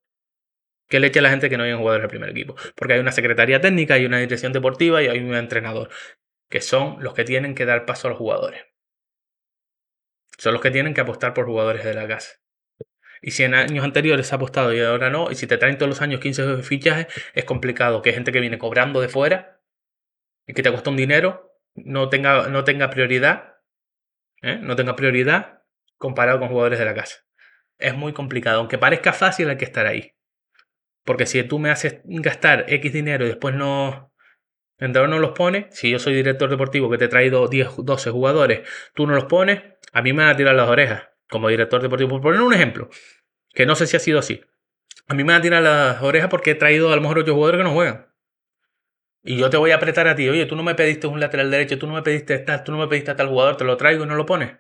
que 0.89 1.01
le 1.01 1.07
eche 1.07 1.21
a 1.21 1.23
la 1.23 1.31
gente 1.31 1.49
que 1.49 1.57
no 1.57 1.65
hay 1.65 1.73
jugadores 1.73 2.03
del 2.03 2.11
primer 2.11 2.31
equipo. 2.31 2.57
Porque 2.75 2.95
hay 2.95 3.01
una 3.01 3.13
secretaría 3.13 3.61
técnica, 3.61 3.95
hay 3.95 4.07
una 4.07 4.19
dirección 4.19 4.53
deportiva 4.53 5.03
y 5.03 5.09
hay 5.09 5.21
un 5.21 5.35
entrenador, 5.35 5.89
que 6.49 6.61
son 6.61 7.03
los 7.03 7.15
que 7.15 7.25
tienen 7.25 7.55
que 7.55 7.65
dar 7.65 7.87
paso 7.87 8.09
a 8.09 8.11
los 8.11 8.19
jugadores 8.19 8.70
son 10.41 10.55
los 10.55 10.63
que 10.63 10.71
tienen 10.71 10.95
que 10.95 11.03
apostar 11.03 11.35
por 11.35 11.45
jugadores 11.45 11.85
de 11.85 11.93
la 11.93 12.09
casa. 12.09 12.41
Y 13.21 13.33
si 13.33 13.45
en 13.45 13.55
años 13.55 13.85
anteriores 13.85 14.33
ha 14.33 14.37
apostado 14.37 14.73
y 14.73 14.81
ahora 14.81 15.11
no, 15.11 15.31
y 15.31 15.35
si 15.35 15.47
te 15.47 15.59
traen 15.59 15.77
todos 15.77 15.91
los 15.91 16.01
años 16.01 16.21
15 16.21 16.63
fichajes, 16.63 17.09
es 17.35 17.45
complicado 17.45 18.01
que 18.01 18.15
gente 18.15 18.33
que 18.33 18.41
viene 18.41 18.57
cobrando 18.57 19.03
de 19.03 19.11
fuera 19.11 19.61
y 20.47 20.55
que 20.55 20.63
te 20.63 20.71
cuesta 20.71 20.89
un 20.89 20.97
dinero, 20.97 21.59
no 21.75 22.09
tenga, 22.09 22.49
no 22.49 22.65
tenga 22.65 22.89
prioridad, 22.89 23.59
¿eh? 24.41 24.59
no 24.63 24.77
tenga 24.77 24.97
prioridad 24.97 25.63
comparado 25.99 26.39
con 26.39 26.49
jugadores 26.49 26.79
de 26.79 26.87
la 26.87 26.95
casa. 26.95 27.19
Es 27.79 27.95
muy 27.95 28.15
complicado, 28.15 28.61
aunque 28.61 28.79
parezca 28.79 29.13
fácil 29.13 29.51
hay 29.51 29.59
que 29.59 29.67
estar 29.67 29.87
ahí. 29.87 30.15
Porque 31.05 31.27
si 31.27 31.43
tú 31.43 31.59
me 31.59 31.71
haces 31.71 32.01
gastar 32.05 32.65
X 32.67 32.93
dinero 32.95 33.27
y 33.27 33.29
después 33.29 33.55
no, 33.55 34.11
entrenador 34.79 35.11
no 35.11 35.19
los 35.19 35.33
pone, 35.33 35.69
si 35.71 35.91
yo 35.91 35.99
soy 35.99 36.15
director 36.15 36.49
deportivo 36.49 36.91
que 36.91 36.97
te 36.97 37.05
he 37.05 37.09
traído 37.09 37.47
10, 37.47 37.85
12 37.85 38.11
jugadores, 38.11 38.67
tú 38.95 39.07
no 39.07 39.15
los 39.15 39.27
pones, 39.27 39.63
a 39.93 40.03
mí 40.03 40.13
me 40.13 40.23
van 40.23 40.33
a 40.33 40.37
tirar 40.37 40.55
las 40.55 40.69
orejas 40.69 41.09
como 41.29 41.49
director 41.49 41.81
deportivo. 41.81 42.11
Por 42.11 42.21
poner 42.21 42.41
un 42.41 42.53
ejemplo, 42.53 42.89
que 43.55 43.67
no 43.67 43.75
sé 43.75 43.87
si 43.87 43.97
ha 43.97 44.01
sido 44.01 44.19
así. 44.19 44.43
A 45.07 45.15
mí 45.15 45.25
me 45.25 45.33
van 45.33 45.41
a 45.41 45.43
tirar 45.43 45.63
las 45.63 46.03
orejas 46.03 46.29
porque 46.29 46.53
he 46.53 46.55
traído 46.55 46.93
a 46.93 46.97
lo 46.97 47.03
mejor 47.03 47.19
8 47.19 47.35
jugadores 47.35 47.59
que 47.59 47.65
no 47.65 47.73
juegan. 47.73 48.07
Y 49.23 49.37
yo 49.37 49.51
te 49.51 49.57
voy 49.57 49.71
a 49.71 49.77
apretar 49.77 50.09
a 50.09 50.15
ti, 50.15 50.29
oye, 50.29 50.47
tú 50.47 50.57
no 50.57 50.63
me 50.63 50.75
pediste 50.75 51.07
un 51.07 51.21
lateral 51.21 51.51
derecho, 51.51 51.79
tú 51.79 51.87
no 51.87 51.93
me 51.93 52.03
pediste 52.03 52.39
tal, 52.39 52.65
tú 52.65 52.73
no 52.73 52.79
me 52.79 52.89
pediste 52.89 53.11
a 53.11 53.17
tal 53.17 53.29
jugador, 53.29 53.57
te 53.57 53.65
lo 53.65 53.77
traigo 53.77 54.05
y 54.05 54.07
no 54.07 54.15
lo 54.15 54.25
pones. 54.25 54.57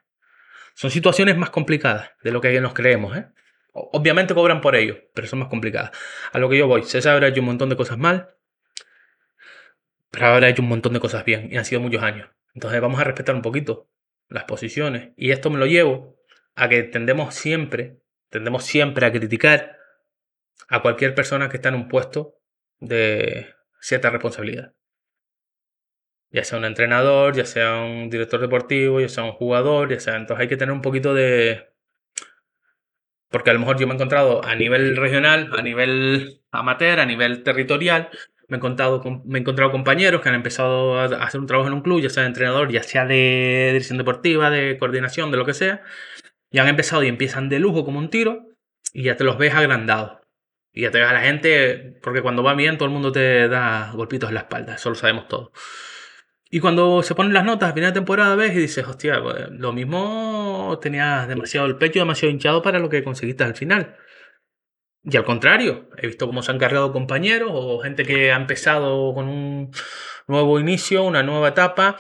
Son 0.74 0.90
situaciones 0.90 1.36
más 1.36 1.50
complicadas 1.50 2.10
de 2.22 2.30
lo 2.30 2.40
que 2.40 2.60
nos 2.60 2.74
creemos, 2.74 3.16
¿eh? 3.16 3.26
Obviamente 3.72 4.34
cobran 4.34 4.60
por 4.60 4.74
ello, 4.76 4.98
pero 5.14 5.26
son 5.28 5.38
más 5.38 5.48
complicadas. 5.48 5.92
A 6.32 6.38
lo 6.38 6.48
que 6.48 6.58
yo 6.58 6.66
voy, 6.66 6.82
César 6.82 7.14
habrá 7.14 7.28
hecho 7.28 7.40
un 7.40 7.46
montón 7.46 7.68
de 7.68 7.76
cosas 7.76 7.98
mal, 7.98 8.34
pero 10.10 10.26
ahora 10.26 10.48
ha 10.48 10.50
hecho 10.50 10.62
un 10.62 10.68
montón 10.68 10.92
de 10.92 11.00
cosas 11.00 11.24
bien 11.24 11.48
y 11.50 11.56
han 11.56 11.64
sido 11.64 11.80
muchos 11.80 12.02
años. 12.02 12.28
Entonces 12.54 12.80
vamos 12.80 13.00
a 13.00 13.04
respetar 13.04 13.34
un 13.34 13.42
poquito 13.42 13.88
las 14.30 14.44
posiciones. 14.44 15.12
Y 15.16 15.32
esto 15.32 15.50
me 15.50 15.58
lo 15.58 15.66
llevo 15.66 16.16
a 16.54 16.68
que 16.68 16.82
tendemos 16.84 17.34
siempre, 17.34 18.00
tendemos 18.30 18.64
siempre 18.64 19.04
a 19.04 19.12
criticar 19.12 19.76
a 20.68 20.80
cualquier 20.82 21.14
persona 21.14 21.48
que 21.48 21.56
está 21.56 21.68
en 21.68 21.74
un 21.74 21.88
puesto 21.88 22.36
de 22.78 23.48
cierta 23.80 24.10
responsabilidad. 24.10 24.72
Ya 26.30 26.44
sea 26.44 26.58
un 26.58 26.64
entrenador, 26.64 27.34
ya 27.34 27.44
sea 27.44 27.82
un 27.82 28.08
director 28.08 28.40
deportivo, 28.40 29.00
ya 29.00 29.08
sea 29.08 29.24
un 29.24 29.32
jugador, 29.32 29.90
ya 29.90 29.98
sea. 29.98 30.16
Entonces 30.16 30.42
hay 30.42 30.48
que 30.48 30.56
tener 30.56 30.72
un 30.72 30.82
poquito 30.82 31.12
de. 31.12 31.68
Porque 33.28 33.50
a 33.50 33.52
lo 33.52 33.60
mejor 33.60 33.78
yo 33.78 33.86
me 33.86 33.94
he 33.94 33.96
encontrado 33.96 34.44
a 34.44 34.54
nivel 34.54 34.96
regional, 34.96 35.50
a 35.56 35.62
nivel 35.62 36.42
amateur, 36.52 37.00
a 37.00 37.06
nivel 37.06 37.42
territorial, 37.42 38.10
me 38.50 38.56
he, 38.56 38.58
encontrado, 38.58 39.02
me 39.24 39.38
he 39.38 39.40
encontrado 39.40 39.70
compañeros 39.70 40.20
que 40.20 40.28
han 40.28 40.34
empezado 40.34 40.98
a 40.98 41.04
hacer 41.04 41.40
un 41.40 41.46
trabajo 41.46 41.68
en 41.68 41.74
un 41.74 41.82
club, 41.82 42.00
ya 42.00 42.10
sea 42.10 42.24
de 42.24 42.28
entrenador, 42.28 42.70
ya 42.70 42.82
sea 42.82 43.06
de 43.06 43.68
dirección 43.68 43.96
deportiva, 43.96 44.50
de 44.50 44.76
coordinación, 44.78 45.30
de 45.30 45.36
lo 45.36 45.46
que 45.46 45.54
sea, 45.54 45.82
y 46.50 46.58
han 46.58 46.68
empezado 46.68 47.02
y 47.04 47.08
empiezan 47.08 47.48
de 47.48 47.60
lujo 47.60 47.84
como 47.84 47.98
un 47.98 48.10
tiro, 48.10 48.48
y 48.92 49.04
ya 49.04 49.16
te 49.16 49.24
los 49.24 49.38
ves 49.38 49.54
agrandados. 49.54 50.18
Y 50.72 50.82
ya 50.82 50.90
te 50.90 50.98
ves 50.98 51.08
a 51.08 51.12
la 51.12 51.20
gente, 51.20 51.98
porque 52.02 52.22
cuando 52.22 52.42
va 52.42 52.54
bien 52.54 52.76
todo 52.76 52.86
el 52.86 52.92
mundo 52.92 53.12
te 53.12 53.48
da 53.48 53.92
golpitos 53.94 54.28
en 54.30 54.34
la 54.34 54.40
espalda, 54.42 54.74
eso 54.74 54.90
lo 54.90 54.96
sabemos 54.96 55.28
todos. 55.28 55.50
Y 56.50 56.58
cuando 56.58 57.02
se 57.04 57.14
ponen 57.14 57.32
las 57.32 57.44
notas 57.44 57.70
a 57.70 57.72
final 57.72 57.90
de 57.90 58.00
temporada 58.00 58.34
ves 58.34 58.52
y 58.54 58.58
dices, 58.58 58.84
hostia, 58.86 59.22
pues, 59.22 59.48
lo 59.50 59.72
mismo 59.72 60.78
tenías 60.82 61.28
demasiado 61.28 61.66
el 61.68 61.76
pecho, 61.76 62.00
demasiado 62.00 62.32
hinchado 62.32 62.62
para 62.62 62.80
lo 62.80 62.88
que 62.88 63.04
conseguiste 63.04 63.44
al 63.44 63.54
final. 63.54 63.96
Y 65.02 65.16
al 65.16 65.24
contrario, 65.24 65.88
he 65.96 66.06
visto 66.06 66.26
cómo 66.26 66.42
se 66.42 66.52
han 66.52 66.58
cargado 66.58 66.92
compañeros 66.92 67.50
o 67.54 67.78
gente 67.80 68.04
que 68.04 68.32
ha 68.32 68.36
empezado 68.36 69.14
con 69.14 69.28
un 69.28 69.70
nuevo 70.26 70.60
inicio, 70.60 71.04
una 71.04 71.22
nueva 71.22 71.48
etapa, 71.48 71.96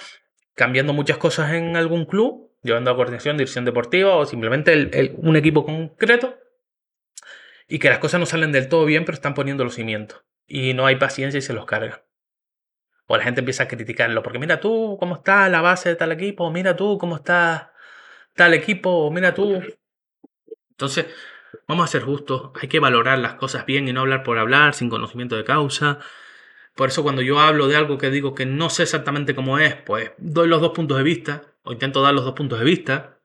cambiando 0.54 0.92
muchas 0.92 1.16
cosas 1.16 1.52
en 1.54 1.76
algún 1.76 2.04
club, 2.04 2.52
llevando 2.62 2.90
a 2.90 2.96
coordinación, 2.96 3.38
dirección 3.38 3.64
deportiva 3.64 4.16
o 4.16 4.26
simplemente 4.26 5.14
un 5.16 5.36
equipo 5.36 5.64
concreto, 5.64 6.38
y 7.66 7.78
que 7.78 7.88
las 7.88 7.98
cosas 7.98 8.20
no 8.20 8.26
salen 8.26 8.52
del 8.52 8.68
todo 8.68 8.84
bien, 8.84 9.04
pero 9.04 9.14
están 9.14 9.32
poniendo 9.34 9.64
los 9.64 9.76
cimientos. 9.76 10.22
Y 10.46 10.74
no 10.74 10.84
hay 10.84 10.96
paciencia 10.96 11.38
y 11.38 11.42
se 11.42 11.54
los 11.54 11.64
carga. 11.64 12.04
O 13.06 13.16
la 13.16 13.22
gente 13.22 13.40
empieza 13.40 13.62
a 13.62 13.68
criticarlo, 13.68 14.22
porque 14.22 14.38
mira 14.38 14.60
tú 14.60 14.96
cómo 15.00 15.16
está 15.16 15.48
la 15.48 15.62
base 15.62 15.88
de 15.88 15.96
tal 15.96 16.12
equipo, 16.12 16.50
mira 16.50 16.76
tú 16.76 16.98
cómo 16.98 17.16
está 17.16 17.72
tal 18.34 18.52
equipo, 18.54 19.10
mira 19.10 19.32
tú. 19.32 19.62
Entonces, 20.70 21.06
Vamos 21.68 21.84
a 21.84 21.92
ser 21.92 22.02
justos, 22.02 22.50
hay 22.60 22.68
que 22.68 22.80
valorar 22.80 23.18
las 23.18 23.34
cosas 23.34 23.66
bien 23.66 23.88
y 23.88 23.92
no 23.92 24.00
hablar 24.00 24.22
por 24.22 24.38
hablar, 24.38 24.74
sin 24.74 24.88
conocimiento 24.90 25.36
de 25.36 25.44
causa. 25.44 25.98
Por 26.74 26.88
eso 26.88 27.02
cuando 27.02 27.22
yo 27.22 27.40
hablo 27.40 27.68
de 27.68 27.76
algo 27.76 27.98
que 27.98 28.10
digo 28.10 28.34
que 28.34 28.46
no 28.46 28.70
sé 28.70 28.84
exactamente 28.84 29.34
cómo 29.34 29.58
es, 29.58 29.74
pues 29.74 30.12
doy 30.18 30.48
los 30.48 30.60
dos 30.60 30.72
puntos 30.72 30.96
de 30.98 31.04
vista, 31.04 31.54
o 31.62 31.72
intento 31.72 32.02
dar 32.02 32.14
los 32.14 32.24
dos 32.24 32.34
puntos 32.34 32.58
de 32.58 32.64
vista. 32.64 33.20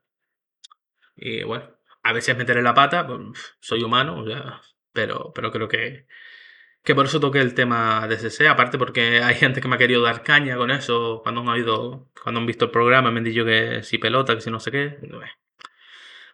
Y 1.16 1.44
bueno, 1.44 1.66
a 2.04 2.14
veces 2.14 2.38
meteré 2.38 2.62
la 2.62 2.74
pata, 2.74 3.08
pues, 3.08 3.20
soy 3.60 3.84
humano, 3.84 4.26
sea, 4.26 4.62
pero, 4.94 5.32
pero 5.34 5.52
creo 5.52 5.68
que, 5.68 6.08
que 6.84 6.96
por 6.96 7.06
eso 7.06 7.20
toqué 7.20 7.40
el 7.40 7.54
tema 7.56 8.08
de 8.08 8.18
CC, 8.18 8.48
aparte 8.48 8.78
porque 8.78 9.22
hay 9.24 9.36
gente 9.36 9.62
que 9.62 9.68
me 9.68 9.76
ha 9.76 9.78
querido 9.80 10.04
dar 10.04 10.24
caña 10.24 10.58
con 10.58 10.72
eso 10.72 11.22
cuando 11.24 11.42
han 11.42 11.50
oído, 11.50 12.12
cuando 12.22 12.42
han 12.42 12.46
visto 12.48 12.66
el 12.66 12.72
programa, 12.72 13.12
me 13.12 13.20
han 13.20 13.24
dicho 13.26 13.46
que 13.46 13.84
si 13.84 13.98
pelota, 13.98 14.36
que 14.36 14.42
si 14.42 14.52
no 14.52 14.60
sé 14.60 14.72
qué. 14.72 15.00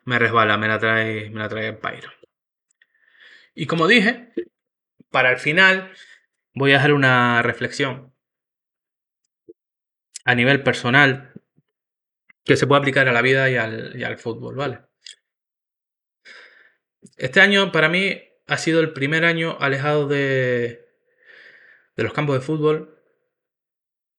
Me 0.03 0.19
resbala, 0.19 0.57
me 0.57 0.67
la 0.67 0.79
trae, 0.79 1.29
me 1.29 1.39
la 1.39 1.49
trae 1.49 1.67
el 1.67 1.77
pairo. 1.77 2.09
Y 3.53 3.67
como 3.67 3.87
dije, 3.87 4.33
para 5.09 5.31
el 5.31 5.37
final 5.37 5.91
voy 6.53 6.73
a 6.73 6.77
hacer 6.77 6.93
una 6.93 7.41
reflexión 7.41 8.13
a 10.25 10.35
nivel 10.35 10.63
personal 10.63 11.33
que 12.43 12.55
se 12.55 12.67
puede 12.67 12.79
aplicar 12.79 13.07
a 13.07 13.13
la 13.13 13.21
vida 13.21 13.49
y 13.49 13.55
al, 13.55 14.17
fútbol, 14.17 14.55
¿vale? 14.55 14.81
Este 17.17 17.41
año 17.41 17.71
para 17.71 17.89
mí 17.89 18.21
ha 18.47 18.57
sido 18.57 18.79
el 18.79 18.93
primer 18.93 19.25
año 19.25 19.57
alejado 19.59 20.07
de, 20.07 20.87
de 21.95 22.03
los 22.03 22.13
campos 22.13 22.35
de 22.35 22.45
fútbol 22.45 22.99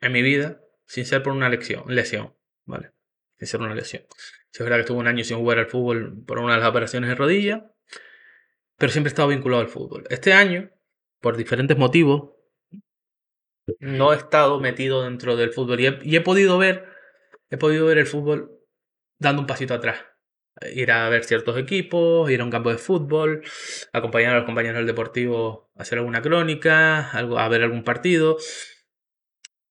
en 0.01 0.13
mi 0.13 0.23
vida 0.23 0.61
sin 0.87 1.07
ser 1.07 1.23
por 1.23 1.33
una 1.33 1.49
lesión, 1.49 1.85
lesión, 1.89 2.35
¿vale? 2.65 2.93
Sin 3.39 3.49
ser 3.49 3.61
una 3.61 3.75
lesión. 3.75 4.05
Es 4.53 4.61
verdad 4.61 4.77
que 4.77 4.81
estuve 4.83 4.99
un 4.99 5.07
año 5.07 5.25
sin 5.25 5.39
jugar 5.39 5.59
al 5.59 5.67
fútbol 5.67 6.25
por 6.27 6.39
una 6.39 6.55
de 6.55 6.61
las 6.61 6.69
operaciones 6.69 7.09
de 7.09 7.15
rodilla, 7.15 7.73
pero 8.77 8.93
siempre 8.93 9.09
he 9.09 9.13
estado 9.13 9.29
vinculado 9.29 9.63
al 9.63 9.69
fútbol. 9.69 10.05
Este 10.11 10.33
año, 10.33 10.71
por 11.21 11.37
diferentes 11.37 11.77
motivos, 11.77 12.33
no 13.79 14.13
he 14.13 14.17
estado 14.17 14.61
metido 14.61 15.05
dentro 15.05 15.37
del 15.37 15.53
fútbol 15.53 15.81
y 15.81 15.87
he, 15.87 15.99
y 16.03 16.17
he 16.17 16.21
podido 16.21 16.59
ver, 16.59 16.87
he 17.51 17.57
podido 17.57 17.87
ver 17.87 17.99
el 17.99 18.07
fútbol 18.07 18.59
dando 19.19 19.41
un 19.41 19.47
pasito 19.47 19.75
atrás 19.75 20.05
ir 20.75 20.91
a 20.93 21.09
ver 21.09 21.25
ciertos 21.25 21.57
equipos, 21.59 22.31
ir 22.31 22.41
a 22.41 22.45
un 22.45 22.51
campo 22.51 22.71
de 22.71 22.79
fútbol, 22.79 23.43
acompañar 23.93 24.33
a 24.33 24.37
los 24.37 24.45
compañeros 24.45 24.79
del 24.79 24.87
deportivo 24.87 25.71
a 25.77 25.83
hacer 25.83 25.99
alguna 25.99 26.23
crónica, 26.23 27.11
algo, 27.11 27.39
a 27.39 27.49
ver 27.49 27.63
algún 27.63 27.85
partido. 27.85 28.37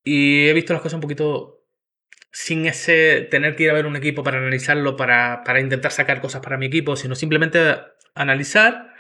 Y 0.04 0.48
he 0.48 0.54
visto 0.54 0.74
las 0.74 0.82
cosas 0.82 0.96
un 0.96 1.02
poquito 1.02 1.61
sin 2.32 2.66
ese 2.66 3.28
tener 3.30 3.56
que 3.56 3.64
ir 3.64 3.70
a 3.70 3.74
ver 3.74 3.86
un 3.86 3.96
equipo 3.96 4.24
para 4.24 4.38
analizarlo, 4.38 4.96
para, 4.96 5.44
para 5.44 5.60
intentar 5.60 5.92
sacar 5.92 6.22
cosas 6.22 6.42
para 6.42 6.58
mi 6.58 6.68
equipo, 6.68 6.96
sino 6.96 7.16
simplemente 7.16 7.78
analizar, 8.16 8.94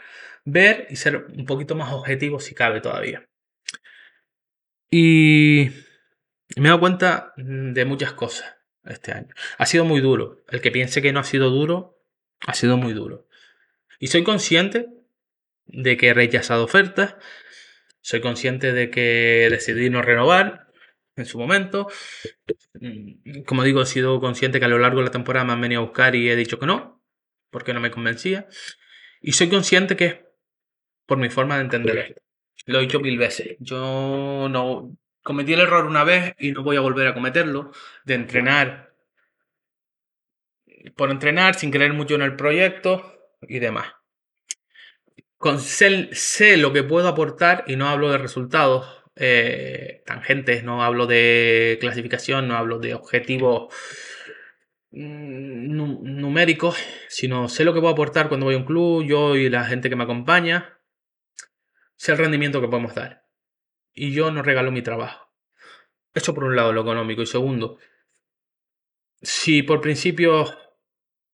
ver 0.43 0.87
y 0.89 0.97
ser 0.97 1.15
un 1.15 1.45
poquito 1.45 1.75
más 1.75 1.93
objetivo 1.93 2.39
si 2.39 2.53
cabe 2.53 2.81
todavía. 2.81 3.25
Y 4.89 5.71
me 6.57 6.65
he 6.65 6.67
dado 6.67 6.81
cuenta 6.81 7.33
de 7.37 7.85
muchas 7.85 8.13
cosas 8.13 8.55
este 8.83 9.13
año. 9.13 9.33
Ha 9.57 9.65
sido 9.65 9.85
muy 9.85 10.01
duro. 10.01 10.43
El 10.49 10.59
que 10.59 10.71
piense 10.71 11.01
que 11.01 11.13
no 11.13 11.21
ha 11.21 11.23
sido 11.23 11.49
duro, 11.49 11.97
ha 12.45 12.53
sido 12.53 12.75
muy 12.75 12.93
duro. 12.93 13.27
Y 13.99 14.07
soy 14.07 14.23
consciente 14.23 14.89
de 15.65 15.95
que 15.95 16.09
he 16.09 16.13
rechazado 16.13 16.65
ofertas. 16.65 17.15
Soy 18.01 18.19
consciente 18.19 18.73
de 18.73 18.89
que 18.89 19.47
decidí 19.49 19.89
no 19.89 20.01
renovar 20.01 20.60
en 21.15 21.25
su 21.25 21.37
momento. 21.37 21.87
Mm, 22.73 23.43
como 23.43 23.63
digo, 23.63 23.81
he 23.81 23.85
sido 23.85 24.19
consciente 24.19 24.59
que 24.59 24.65
a 24.65 24.69
lo 24.69 24.79
largo 24.79 24.99
de 24.99 25.05
la 25.05 25.11
temporada 25.11 25.45
me 25.45 25.53
han 25.53 25.61
venido 25.61 25.81
a 25.81 25.85
buscar 25.85 26.15
y 26.15 26.29
he 26.29 26.35
dicho 26.35 26.59
que 26.59 26.65
no, 26.65 27.03
porque 27.49 27.73
no 27.73 27.79
me 27.79 27.91
convencía. 27.91 28.47
Y 29.21 29.33
soy 29.33 29.49
consciente 29.49 29.95
que 29.95 30.05
es 30.05 30.15
por 31.05 31.17
mi 31.17 31.29
forma 31.29 31.55
de 31.55 31.61
entender 31.61 32.23
Lo 32.65 32.79
he 32.79 32.81
dicho 32.83 32.99
mil 32.99 33.17
veces. 33.17 33.57
Yo 33.59 34.47
no, 34.49 34.97
cometí 35.23 35.53
el 35.53 35.61
error 35.61 35.85
una 35.85 36.03
vez 36.03 36.35
y 36.39 36.51
no 36.51 36.63
voy 36.63 36.77
a 36.77 36.81
volver 36.81 37.07
a 37.07 37.13
cometerlo, 37.13 37.71
de 38.05 38.13
entrenar 38.15 38.91
por 40.95 41.11
entrenar 41.11 41.55
sin 41.55 41.71
creer 41.71 41.93
mucho 41.93 42.15
en 42.15 42.23
el 42.23 42.35
proyecto 42.35 43.19
y 43.41 43.59
demás. 43.59 43.93
Con 45.37 45.59
sé, 45.59 46.57
lo 46.57 46.73
que 46.73 46.83
puedo 46.83 47.07
aportar 47.07 47.63
y 47.67 47.75
no 47.75 47.87
hablo 47.87 48.11
de 48.11 48.17
resultados 48.17 49.00
eh, 49.15 50.03
tangentes, 50.05 50.63
no 50.63 50.83
hablo 50.83 51.07
de 51.07 51.77
clasificación, 51.81 52.47
no 52.47 52.55
hablo 52.55 52.79
de 52.79 52.93
objetivos 52.93 53.73
mm, 54.91 56.19
numéricos, 56.19 56.77
sino 57.09 57.49
sé 57.49 57.63
lo 57.63 57.73
que 57.73 57.79
puedo 57.79 57.93
aportar 57.93 58.29
cuando 58.29 58.45
voy 58.45 58.55
a 58.55 58.59
un 58.59 58.65
club, 58.65 59.03
yo 59.05 59.35
y 59.35 59.49
la 59.49 59.65
gente 59.65 59.89
que 59.89 59.95
me 59.95 60.03
acompaña, 60.03 60.79
sé 61.95 62.11
el 62.11 62.17
rendimiento 62.17 62.61
que 62.61 62.67
podemos 62.67 62.95
dar 62.95 63.21
y 63.93 64.13
yo 64.13 64.31
no 64.31 64.41
regalo 64.41 64.71
mi 64.71 64.81
trabajo. 64.81 65.29
Esto 66.13 66.33
por 66.33 66.45
un 66.45 66.55
lado 66.55 66.73
lo 66.73 66.81
económico. 66.81 67.21
Y 67.21 67.25
segundo, 67.25 67.77
si 69.21 69.63
por 69.63 69.81
principio 69.81 70.45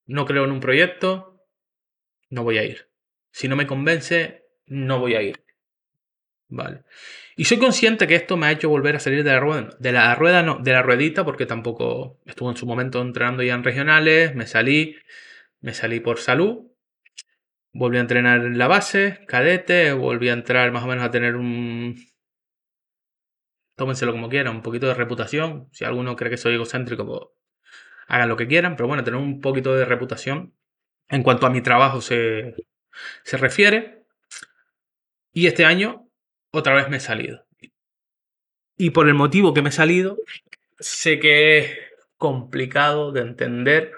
no 0.05 0.25
creo 0.25 0.45
en 0.45 0.51
un 0.51 0.59
proyecto, 0.59 1.45
no 2.29 2.43
voy 2.43 2.57
a 2.57 2.63
ir. 2.63 2.89
Si 3.31 3.47
no 3.47 3.55
me 3.55 3.67
convence, 3.67 4.45
no 4.65 4.99
voy 4.99 5.15
a 5.15 5.21
ir. 5.21 5.43
Vale. 6.49 6.83
Y 7.35 7.45
soy 7.45 7.57
consciente 7.59 8.07
que 8.07 8.15
esto 8.15 8.37
me 8.37 8.47
ha 8.47 8.51
hecho 8.51 8.69
volver 8.69 8.95
a 8.95 8.99
salir 8.99 9.23
de 9.23 9.31
la 9.31 9.39
rueda. 9.39 9.69
De 9.79 9.91
la 9.91 10.15
rueda 10.15 10.43
no, 10.43 10.59
de 10.59 10.71
la 10.71 10.81
ruedita, 10.81 11.25
porque 11.25 11.45
tampoco 11.45 12.19
estuve 12.25 12.51
en 12.51 12.57
su 12.57 12.65
momento 12.65 13.01
entrenando 13.01 13.43
ya 13.43 13.53
en 13.53 13.63
regionales. 13.63 14.35
Me 14.35 14.47
salí, 14.47 14.95
me 15.61 15.73
salí 15.73 15.99
por 15.99 16.19
salud. 16.19 16.71
Volví 17.73 17.97
a 17.97 18.01
entrenar 18.01 18.39
en 18.45 18.57
la 18.57 18.67
base, 18.67 19.19
cadete, 19.27 19.93
volví 19.93 20.29
a 20.29 20.33
entrar 20.33 20.71
más 20.71 20.83
o 20.83 20.87
menos 20.87 21.03
a 21.03 21.11
tener 21.11 21.35
un, 21.35 21.95
tómenselo 23.77 24.11
como 24.11 24.27
quieran, 24.27 24.55
un 24.55 24.63
poquito 24.63 24.87
de 24.87 24.95
reputación. 24.95 25.69
Si 25.71 25.85
alguno 25.85 26.15
cree 26.15 26.31
que 26.31 26.37
soy 26.37 26.55
egocéntrico, 26.55 27.05
pues 27.05 27.21
hagan 28.07 28.29
lo 28.29 28.35
que 28.35 28.47
quieran, 28.47 28.75
pero 28.75 28.87
bueno, 28.87 29.03
tener 29.03 29.19
un 29.19 29.39
poquito 29.39 29.75
de 29.75 29.85
reputación 29.85 30.53
en 31.09 31.23
cuanto 31.23 31.45
a 31.45 31.51
mi 31.51 31.61
trabajo 31.61 32.01
se, 32.01 32.55
se 33.23 33.37
refiere. 33.37 34.03
Y 35.31 35.45
este 35.45 35.63
año 35.63 36.06
otra 36.57 36.75
vez 36.75 36.89
me 36.89 36.97
he 36.97 37.01
salido. 37.01 37.45
Y 38.77 38.91
por 38.91 39.07
el 39.07 39.13
motivo 39.15 39.53
que 39.53 39.61
me 39.61 39.69
he 39.69 39.71
salido, 39.71 40.17
sé 40.79 41.19
que 41.19 41.57
es 41.57 41.77
complicado 42.17 43.11
de 43.11 43.21
entender 43.21 43.93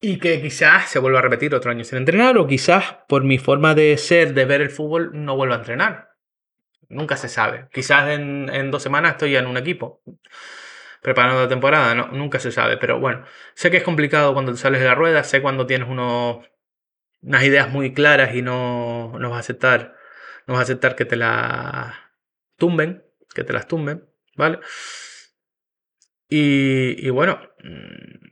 y 0.00 0.18
que 0.18 0.40
quizás 0.40 0.88
se 0.88 0.98
vuelva 0.98 1.18
a 1.18 1.22
repetir 1.22 1.54
otro 1.54 1.70
año 1.70 1.84
sin 1.84 1.98
entrenar 1.98 2.38
o 2.38 2.46
quizás 2.46 2.98
por 3.08 3.24
mi 3.24 3.38
forma 3.38 3.74
de 3.74 3.96
ser, 3.98 4.34
de 4.34 4.44
ver 4.44 4.60
el 4.60 4.70
fútbol, 4.70 5.10
no 5.12 5.36
vuelva 5.36 5.56
a 5.56 5.58
entrenar. 5.58 6.10
Nunca 6.88 7.16
se 7.16 7.28
sabe. 7.28 7.68
Quizás 7.72 8.08
en, 8.10 8.70
dos 8.70 8.82
semanas 8.82 9.12
estoy 9.12 9.32
ya 9.32 9.40
en 9.40 9.46
un 9.46 9.56
equipo 9.56 10.02
preparando 11.02 11.40
la 11.42 11.48
temporada, 11.48 11.94
no, 11.94 12.08
nunca 12.08 12.38
se 12.38 12.52
sabe. 12.52 12.76
Pero 12.76 13.00
bueno, 13.00 13.24
sé 13.54 13.70
que 13.70 13.78
es 13.78 13.82
complicado 13.82 14.32
cuando 14.34 14.52
te 14.52 14.58
sales 14.58 14.80
de 14.80 14.86
la 14.86 14.94
rueda, 14.94 15.24
sé 15.24 15.42
cuando 15.42 15.66
tienes 15.66 15.88
unas 15.88 17.42
ideas 17.42 17.70
muy 17.70 17.92
claras 17.92 18.34
y 18.34 18.42
no, 18.42 19.18
no 19.18 19.30
vas 19.30 19.38
a 19.38 19.40
aceptar, 19.40 19.97
no 20.48 20.54
vas 20.54 20.60
a 20.60 20.62
aceptar 20.64 20.96
que 20.96 21.04
te 21.04 21.14
las 21.14 21.94
tumben, 22.56 23.04
que 23.32 23.44
te 23.44 23.52
las 23.52 23.68
tumben, 23.68 24.04
¿vale? 24.34 24.58
Y, 26.28 27.06
y 27.06 27.10
bueno, 27.10 27.40
mm, 27.62 28.26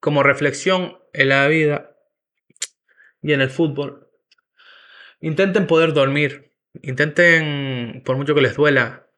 como 0.00 0.24
reflexión 0.24 0.98
en 1.12 1.28
la 1.28 1.46
vida 1.46 1.96
y 3.20 3.32
en 3.32 3.40
el 3.40 3.50
fútbol, 3.50 4.08
intenten 5.20 5.68
poder 5.68 5.92
dormir 5.92 6.52
intenten, 6.80 8.02
por 8.04 8.16
mucho 8.16 8.34
que 8.34 8.40
les 8.40 8.56
duela, 8.56 9.08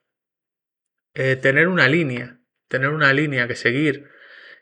eh, 1.14 1.36
tener 1.36 1.68
una 1.68 1.88
línea, 1.88 2.40
tener 2.68 2.90
una 2.90 3.12
línea 3.12 3.46
que 3.46 3.54
seguir, 3.54 4.10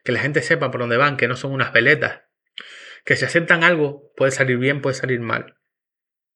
que 0.05 0.13
la 0.13 0.21
gente 0.21 0.43
sepa 0.43 0.71
por 0.71 0.81
dónde 0.81 0.97
van, 0.97 1.17
que 1.17 1.29
no 1.29 1.37
son 1.37 1.53
unas 1.53 1.73
veletas, 1.73 2.23
que 3.05 3.17
si 3.17 3.25
aceptan 3.25 3.65
algo 3.65 4.13
puede 4.17 4.33
salir 4.33 4.59
bien, 4.59 4.83
puede 4.83 4.95
salir 4.95 5.21
mal, 5.21 5.57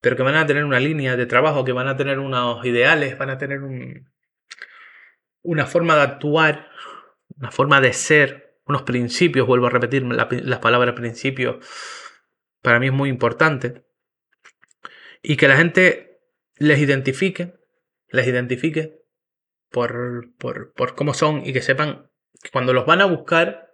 pero 0.07 0.14
que 0.14 0.22
van 0.22 0.36
a 0.36 0.46
tener 0.46 0.64
una 0.64 0.78
línea 0.78 1.16
de 1.16 1.26
trabajo, 1.26 1.64
que 1.64 1.72
van 1.72 1.88
a 1.88 1.96
tener 1.96 2.20
unos 2.20 2.64
ideales, 2.64 3.18
van 3.18 3.30
a 3.30 3.38
tener 3.38 3.64
un, 3.64 4.09
una 5.42 5.66
forma 5.66 5.96
de 5.96 6.02
actuar, 6.02 6.68
una 7.36 7.50
forma 7.50 7.80
de 7.80 7.92
ser, 7.92 8.57
unos 8.66 8.82
principios, 8.82 9.48
vuelvo 9.48 9.66
a 9.66 9.70
repetir 9.70 10.04
las 10.04 10.59
palabras 10.61 10.94
principios, 10.94 11.57
para 12.62 12.78
mí 12.78 12.86
es 12.86 12.92
muy 12.92 13.09
importante, 13.09 13.84
y 15.22 15.36
que 15.36 15.48
la 15.48 15.57
gente 15.57 16.20
les 16.54 16.78
identifique, 16.78 17.54
les 18.07 18.28
identifique 18.28 19.02
por, 19.72 20.36
por, 20.38 20.72
por 20.74 20.94
cómo 20.94 21.14
son 21.14 21.44
y 21.44 21.52
que 21.52 21.62
sepan 21.62 22.12
que 22.40 22.50
cuando 22.50 22.72
los 22.72 22.86
van 22.86 23.00
a 23.00 23.07
buscar, 23.07 23.72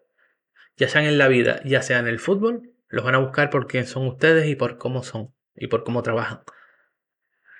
ya 0.78 0.88
sean 0.88 1.04
en 1.04 1.18
la 1.18 1.28
vida, 1.28 1.60
ya 1.66 1.82
sea 1.82 1.98
en 1.98 2.06
el 2.06 2.18
fútbol, 2.18 2.72
los 2.88 3.04
van 3.04 3.16
a 3.16 3.18
buscar 3.18 3.50
por 3.50 3.66
quién 3.66 3.86
son 3.86 4.06
ustedes 4.06 4.46
y 4.46 4.56
por 4.56 4.78
cómo 4.78 5.02
son 5.02 5.34
y 5.54 5.66
por 5.68 5.84
cómo 5.84 6.02
trabajan. 6.02 6.42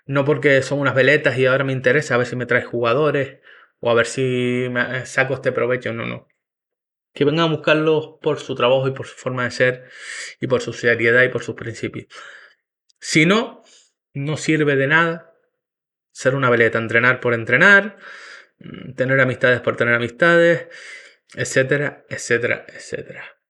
No 0.05 0.25
porque 0.25 0.63
son 0.63 0.81
unas 0.81 0.95
veletas 0.95 1.39
y 1.39 1.47
ahora 1.47 1.65
me 1.65 1.73
interesa 1.73 2.15
a 2.15 2.19
ver 2.19 2.27
si 2.27 2.37
me 2.37 2.47
traes 2.47 2.67
jugadores 2.67 3.39
o 3.81 3.91
a 3.91 3.95
ver 3.95 4.07
si 4.07 4.69
me 4.71 5.07
saco 5.07 5.35
este 5.35 5.53
provecho. 5.53 5.93
No, 5.93 6.07
no. 6.07 6.29
Que 7.13 7.25
vengan 7.25 7.47
a 7.47 7.55
buscarlos 7.55 8.15
por 8.21 8.41
su 8.41 8.55
trabajo 8.55 8.89
y 8.89 8.93
por 8.93 9.07
su 9.07 9.17
forma 9.17 9.45
de 9.45 9.51
ser 9.51 9.91
y 10.41 10.47
por 10.47 10.61
su 10.61 10.73
seriedad 10.73 11.23
y 11.23 11.29
por 11.29 11.43
sus 11.43 11.55
principios. 11.55 12.07
Si 12.99 13.27
no, 13.27 13.63
no 14.15 14.37
sirve 14.37 14.77
de 14.77 14.87
nada 14.87 15.33
ser 16.13 16.35
una 16.35 16.51
veleta, 16.51 16.79
entrenar 16.79 17.21
por 17.21 17.35
entrenar, 17.35 17.97
mm, 18.59 18.95
tener 18.95 19.21
amistades 19.21 19.61
por 19.61 19.77
tener 19.77 19.95
amistades, 19.95 20.69
etcétera, 21.35 22.05
etcétera, 22.09 22.67
etcétera. 22.69 23.42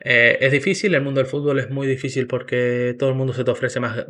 Eh, 0.00 0.38
es 0.40 0.52
difícil, 0.52 0.94
el 0.94 1.02
mundo 1.02 1.20
del 1.20 1.28
fútbol 1.28 1.58
es 1.58 1.70
muy 1.70 1.86
difícil 1.86 2.26
porque 2.26 2.94
todo 2.98 3.10
el 3.10 3.16
mundo 3.16 3.32
se 3.32 3.44
te 3.44 3.50
ofrece 3.50 3.80
más. 3.80 4.06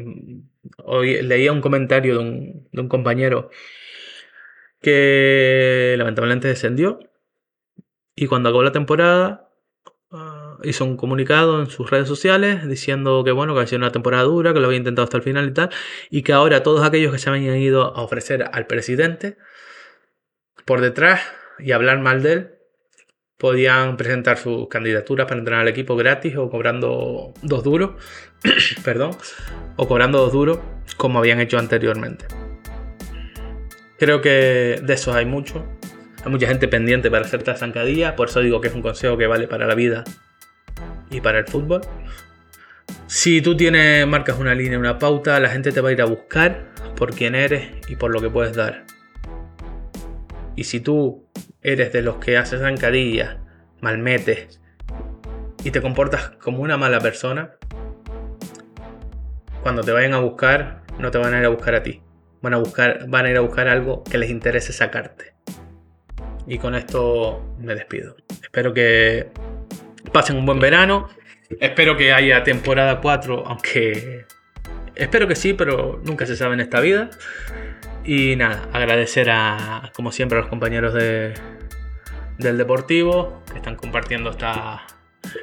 Hoy 0.78 1.22
leía 1.22 1.52
un 1.52 1.60
comentario 1.60 2.18
de 2.18 2.20
un, 2.72 2.88
compañero 2.88 3.50
que 4.80 5.94
lamentablemente 5.98 6.48
descendió 6.48 7.00
y 8.14 8.26
cuando 8.26 8.48
acabó 8.48 8.62
la 8.62 8.72
temporada 8.72 9.50
ah, 10.10 10.58
hizo 10.64 10.84
un 10.84 10.96
comunicado 10.96 11.60
en 11.60 11.68
sus 11.68 11.90
redes 11.90 12.08
sociales 12.08 12.68
diciendo 12.68 13.22
que 13.24 13.32
bueno, 13.32 13.54
que 13.54 13.60
había 13.60 13.68
sido 13.68 13.78
una 13.78 13.92
temporada 13.92 14.24
dura, 14.24 14.52
que 14.54 14.60
lo 14.60 14.66
había 14.66 14.78
intentado 14.78 15.04
hasta 15.04 15.18
el 15.18 15.22
final 15.22 15.48
y 15.48 15.52
tal, 15.54 15.70
y 16.10 16.22
que 16.22 16.32
ahora 16.32 16.62
todos 16.62 16.84
aquellos 16.84 17.12
que 17.12 17.18
se 17.18 17.30
habían 17.30 17.56
ido 17.56 17.96
a 17.96 18.02
ofrecer 18.02 18.48
al 18.52 18.66
presidente 18.66 19.36
por 20.64 20.80
detrás 20.80 21.22
y 21.58 21.72
hablar 21.72 22.00
mal 22.00 22.22
de 22.22 22.32
él, 22.32 22.55
podían 23.38 23.96
presentar 23.96 24.38
sus 24.38 24.68
candidaturas 24.68 25.26
para 25.26 25.38
entrar 25.38 25.60
al 25.60 25.68
equipo 25.68 25.96
gratis 25.96 26.36
o 26.36 26.48
cobrando 26.48 27.34
dos 27.42 27.62
duros, 27.62 28.02
perdón, 28.84 29.10
o 29.76 29.86
cobrando 29.86 30.18
dos 30.18 30.32
duros 30.32 30.58
como 30.96 31.18
habían 31.18 31.40
hecho 31.40 31.58
anteriormente. 31.58 32.26
Creo 33.98 34.20
que 34.20 34.80
de 34.82 34.94
esos 34.94 35.14
hay 35.14 35.26
mucho. 35.26 35.64
Hay 36.24 36.30
mucha 36.30 36.48
gente 36.48 36.66
pendiente 36.66 37.10
para 37.10 37.24
hacerte 37.24 37.52
la 37.52 37.56
zancadilla, 37.56 38.16
por 38.16 38.28
eso 38.28 38.40
digo 38.40 38.60
que 38.60 38.68
es 38.68 38.74
un 38.74 38.82
consejo 38.82 39.16
que 39.16 39.26
vale 39.26 39.46
para 39.46 39.66
la 39.66 39.74
vida 39.74 40.04
y 41.10 41.20
para 41.20 41.38
el 41.38 41.46
fútbol. 41.46 41.82
Si 43.06 43.40
tú 43.40 43.56
tienes, 43.56 44.06
marcas 44.06 44.38
una 44.38 44.54
línea, 44.54 44.78
una 44.78 44.98
pauta, 44.98 45.38
la 45.38 45.48
gente 45.48 45.70
te 45.70 45.80
va 45.80 45.90
a 45.90 45.92
ir 45.92 46.02
a 46.02 46.06
buscar 46.06 46.72
por 46.96 47.14
quién 47.14 47.34
eres 47.34 47.68
y 47.88 47.96
por 47.96 48.10
lo 48.10 48.20
que 48.20 48.28
puedes 48.28 48.56
dar. 48.56 48.84
Y 50.56 50.64
si 50.64 50.80
tú 50.80 51.28
eres 51.62 51.92
de 51.92 52.02
los 52.02 52.16
que 52.16 52.38
haces 52.38 52.60
zancadillas, 52.60 53.36
malmetes 53.80 54.60
y 55.62 55.70
te 55.70 55.82
comportas 55.82 56.30
como 56.40 56.62
una 56.62 56.78
mala 56.78 56.98
persona, 56.98 57.52
cuando 59.62 59.82
te 59.82 59.92
vayan 59.92 60.14
a 60.14 60.20
buscar, 60.20 60.82
no 60.98 61.10
te 61.10 61.18
van 61.18 61.34
a 61.34 61.40
ir 61.40 61.44
a 61.44 61.50
buscar 61.50 61.74
a 61.74 61.82
ti. 61.82 62.02
Van 62.40 62.54
a, 62.54 62.58
buscar, 62.58 63.06
van 63.08 63.26
a 63.26 63.30
ir 63.30 63.36
a 63.36 63.40
buscar 63.40 63.68
algo 63.68 64.02
que 64.04 64.16
les 64.16 64.30
interese 64.30 64.72
sacarte. 64.72 65.34
Y 66.46 66.58
con 66.58 66.74
esto 66.74 67.54
me 67.58 67.74
despido. 67.74 68.16
Espero 68.42 68.72
que 68.72 69.28
pasen 70.12 70.36
un 70.36 70.46
buen 70.46 70.60
verano. 70.60 71.08
Espero 71.60 71.96
que 71.96 72.12
haya 72.12 72.42
temporada 72.44 73.00
4, 73.00 73.44
aunque 73.46 74.24
espero 74.94 75.28
que 75.28 75.36
sí, 75.36 75.52
pero 75.52 76.00
nunca 76.04 76.26
se 76.26 76.36
sabe 76.36 76.54
en 76.54 76.60
esta 76.60 76.80
vida. 76.80 77.10
Y 78.06 78.36
nada, 78.36 78.68
agradecer 78.72 79.30
a, 79.30 79.90
como 79.94 80.12
siempre, 80.12 80.38
a 80.38 80.42
los 80.42 80.48
compañeros 80.48 80.94
de, 80.94 81.34
del 82.38 82.56
Deportivo 82.56 83.42
que 83.50 83.58
están 83.58 83.74
compartiendo 83.74 84.30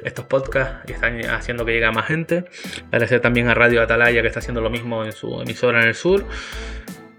estos 0.02 0.24
podcasts 0.24 0.88
y 0.88 0.92
están 0.92 1.20
haciendo 1.26 1.66
que 1.66 1.72
llegue 1.72 1.84
a 1.84 1.92
más 1.92 2.06
gente. 2.06 2.46
Agradecer 2.86 3.20
también 3.20 3.48
a 3.48 3.54
Radio 3.54 3.82
Atalaya 3.82 4.22
que 4.22 4.28
está 4.28 4.38
haciendo 4.38 4.62
lo 4.62 4.70
mismo 4.70 5.04
en 5.04 5.12
su 5.12 5.42
emisora 5.42 5.82
en 5.82 5.88
el 5.88 5.94
sur. 5.94 6.24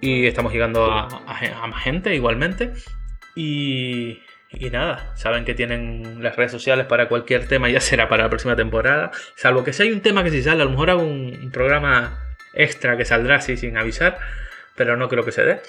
Y 0.02 0.26
estamos 0.26 0.52
llegando 0.52 0.91
a, 0.91 1.08
más 1.68 1.84
gente 1.84 2.16
igualmente. 2.16 2.74
Y, 3.36 4.22
y 4.50 4.70
nada, 4.72 5.12
saben 5.16 5.46
que 5.46 5.54
tienen 5.54 6.24
las 6.24 6.36
redes 6.38 6.52
sociales 6.52 6.88
para 6.88 7.08
cualquier 7.08 7.48
tema, 7.48 7.70
ya 7.70 7.82
será 7.82 8.10
para 8.10 8.24
la 8.24 8.30
próxima 8.30 8.56
temporada. 8.56 9.12
Salvo 9.36 9.64
que 9.64 9.74
si 9.74 9.84
hay 9.84 9.91
un 9.91 10.02
tema 10.02 10.24
que 10.24 10.32
si 10.32 10.41
sale, 10.41 10.64
a 10.64 10.66
lo 10.66 10.72
mejor 10.72 10.89
hago 10.89 11.04
un, 11.04 11.52
programa 11.52 12.36
extra 12.56 12.98
que 12.98 13.06
saldrá 13.06 13.36
así 13.36 13.58
sin 13.58 13.78
avisar 13.78 14.18
pero 14.76 14.97
no 14.97 15.07
creo 15.07 15.23
que 15.23 15.32
se 15.32 15.43
dé. 15.43 15.61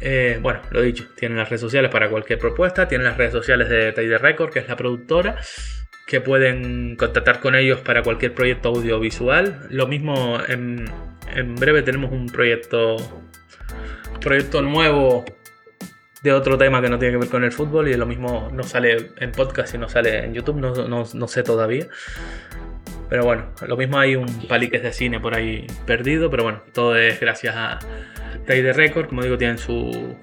Eh, 0.00 0.38
bueno, 0.40 0.60
lo 0.70 0.80
dicho, 0.80 1.08
tienen 1.14 1.38
las 1.38 1.48
redes 1.50 1.60
sociales 1.60 1.90
para 1.90 2.08
cualquier 2.08 2.38
propuesta, 2.38 2.88
tienen 2.88 3.06
las 3.06 3.16
redes 3.16 3.32
sociales 3.32 3.68
de 3.68 3.92
Tide 3.92 4.18
Record, 4.18 4.50
que 4.50 4.60
es 4.60 4.68
la 4.68 4.76
productora, 4.76 5.36
que 6.06 6.20
pueden 6.20 6.96
contactar 6.96 7.40
con 7.40 7.54
ellos 7.54 7.80
para 7.80 8.02
cualquier 8.02 8.34
proyecto 8.34 8.70
audiovisual. 8.70 9.66
Lo 9.68 9.86
mismo, 9.86 10.38
en, 10.48 10.86
breve 11.56 11.82
tenemos 11.82 12.10
un 12.12 12.26
proyecto, 12.26 12.96
proyecto 14.20 14.62
nuevo 14.62 15.24
de 16.22 16.32
otro 16.32 16.58
tema 16.58 16.82
que 16.82 16.88
no 16.88 16.98
tiene 16.98 17.12
que 17.12 17.18
ver 17.18 17.28
con 17.28 17.44
el 17.44 17.52
fútbol 17.52 17.88
y 17.88 17.94
lo 17.94 18.06
mismo 18.06 18.50
no 18.52 18.62
sale 18.62 19.12
en 19.16 19.32
podcast 19.32 19.74
y 19.74 19.78
no 19.78 19.88
sale 19.88 20.24
en 20.24 20.34
YouTube, 20.34 20.56
no, 20.56 21.04
no 21.12 21.28
sé 21.28 21.42
todavía. 21.42 21.86
Pero 23.10 23.24
bueno, 23.24 23.46
lo 23.66 23.76
mismo 23.76 23.98
hay 23.98 24.14
un 24.14 24.26
paliques 24.48 24.82
de 24.82 24.92
cine 24.92 25.18
por 25.18 25.34
ahí 25.34 25.66
perdido, 25.84 26.30
pero 26.30 26.44
bueno, 26.44 26.62
todo 26.72 26.96
es 26.96 27.18
gracias 27.18 27.56
a 27.56 27.78
Trade 28.46 28.72
Record, 28.72 29.08
como 29.08 29.22
digo, 29.22 29.36
tienen 29.36 29.58
su, 29.58 30.16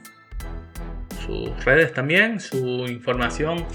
sus 1.25 1.65
redes 1.65 1.91
también, 1.91 2.39
su 2.39 2.85
información, 2.87 3.65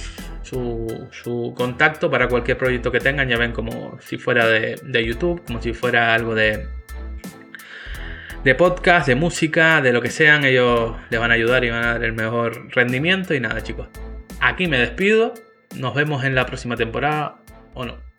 su, 0.43 1.55
contacto 1.55 2.11
para 2.11 2.27
cualquier 2.27 2.57
proyecto 2.57 2.91
que 2.91 3.01
tengan, 3.01 3.29
ya 3.29 3.37
ven 3.37 3.53
como 3.53 3.99
si 4.01 4.17
fuera 4.17 4.47
de, 4.47 4.81
de 4.83 5.05
YouTube, 5.05 5.45
como 5.47 5.61
si 5.61 5.75
fuera 5.75 6.15
algo 6.15 6.35
de, 6.35 6.67
de 8.45 8.55
podcast, 8.55 9.07
de 9.07 9.15
música, 9.15 9.81
de 9.83 9.93
lo 9.93 10.01
que 10.01 10.11
sean, 10.11 10.45
ellos 10.45 10.97
les 11.11 11.21
van 11.21 11.31
a 11.31 11.35
ayudar 11.35 11.65
y 11.65 11.71
van 11.71 11.85
a 11.85 11.93
dar 11.93 12.05
el 12.05 12.13
mejor 12.13 12.75
rendimiento. 12.75 13.35
Y 13.35 13.41
nada, 13.41 13.63
chicos, 13.63 13.89
aquí 14.41 14.67
me 14.67 14.79
despido. 14.79 15.35
Nos 15.77 15.95
vemos 15.95 16.25
en 16.25 16.35
la 16.35 16.45
próxima 16.45 16.77
temporada 16.77 17.37
o 17.75 17.85
no. 17.85 18.12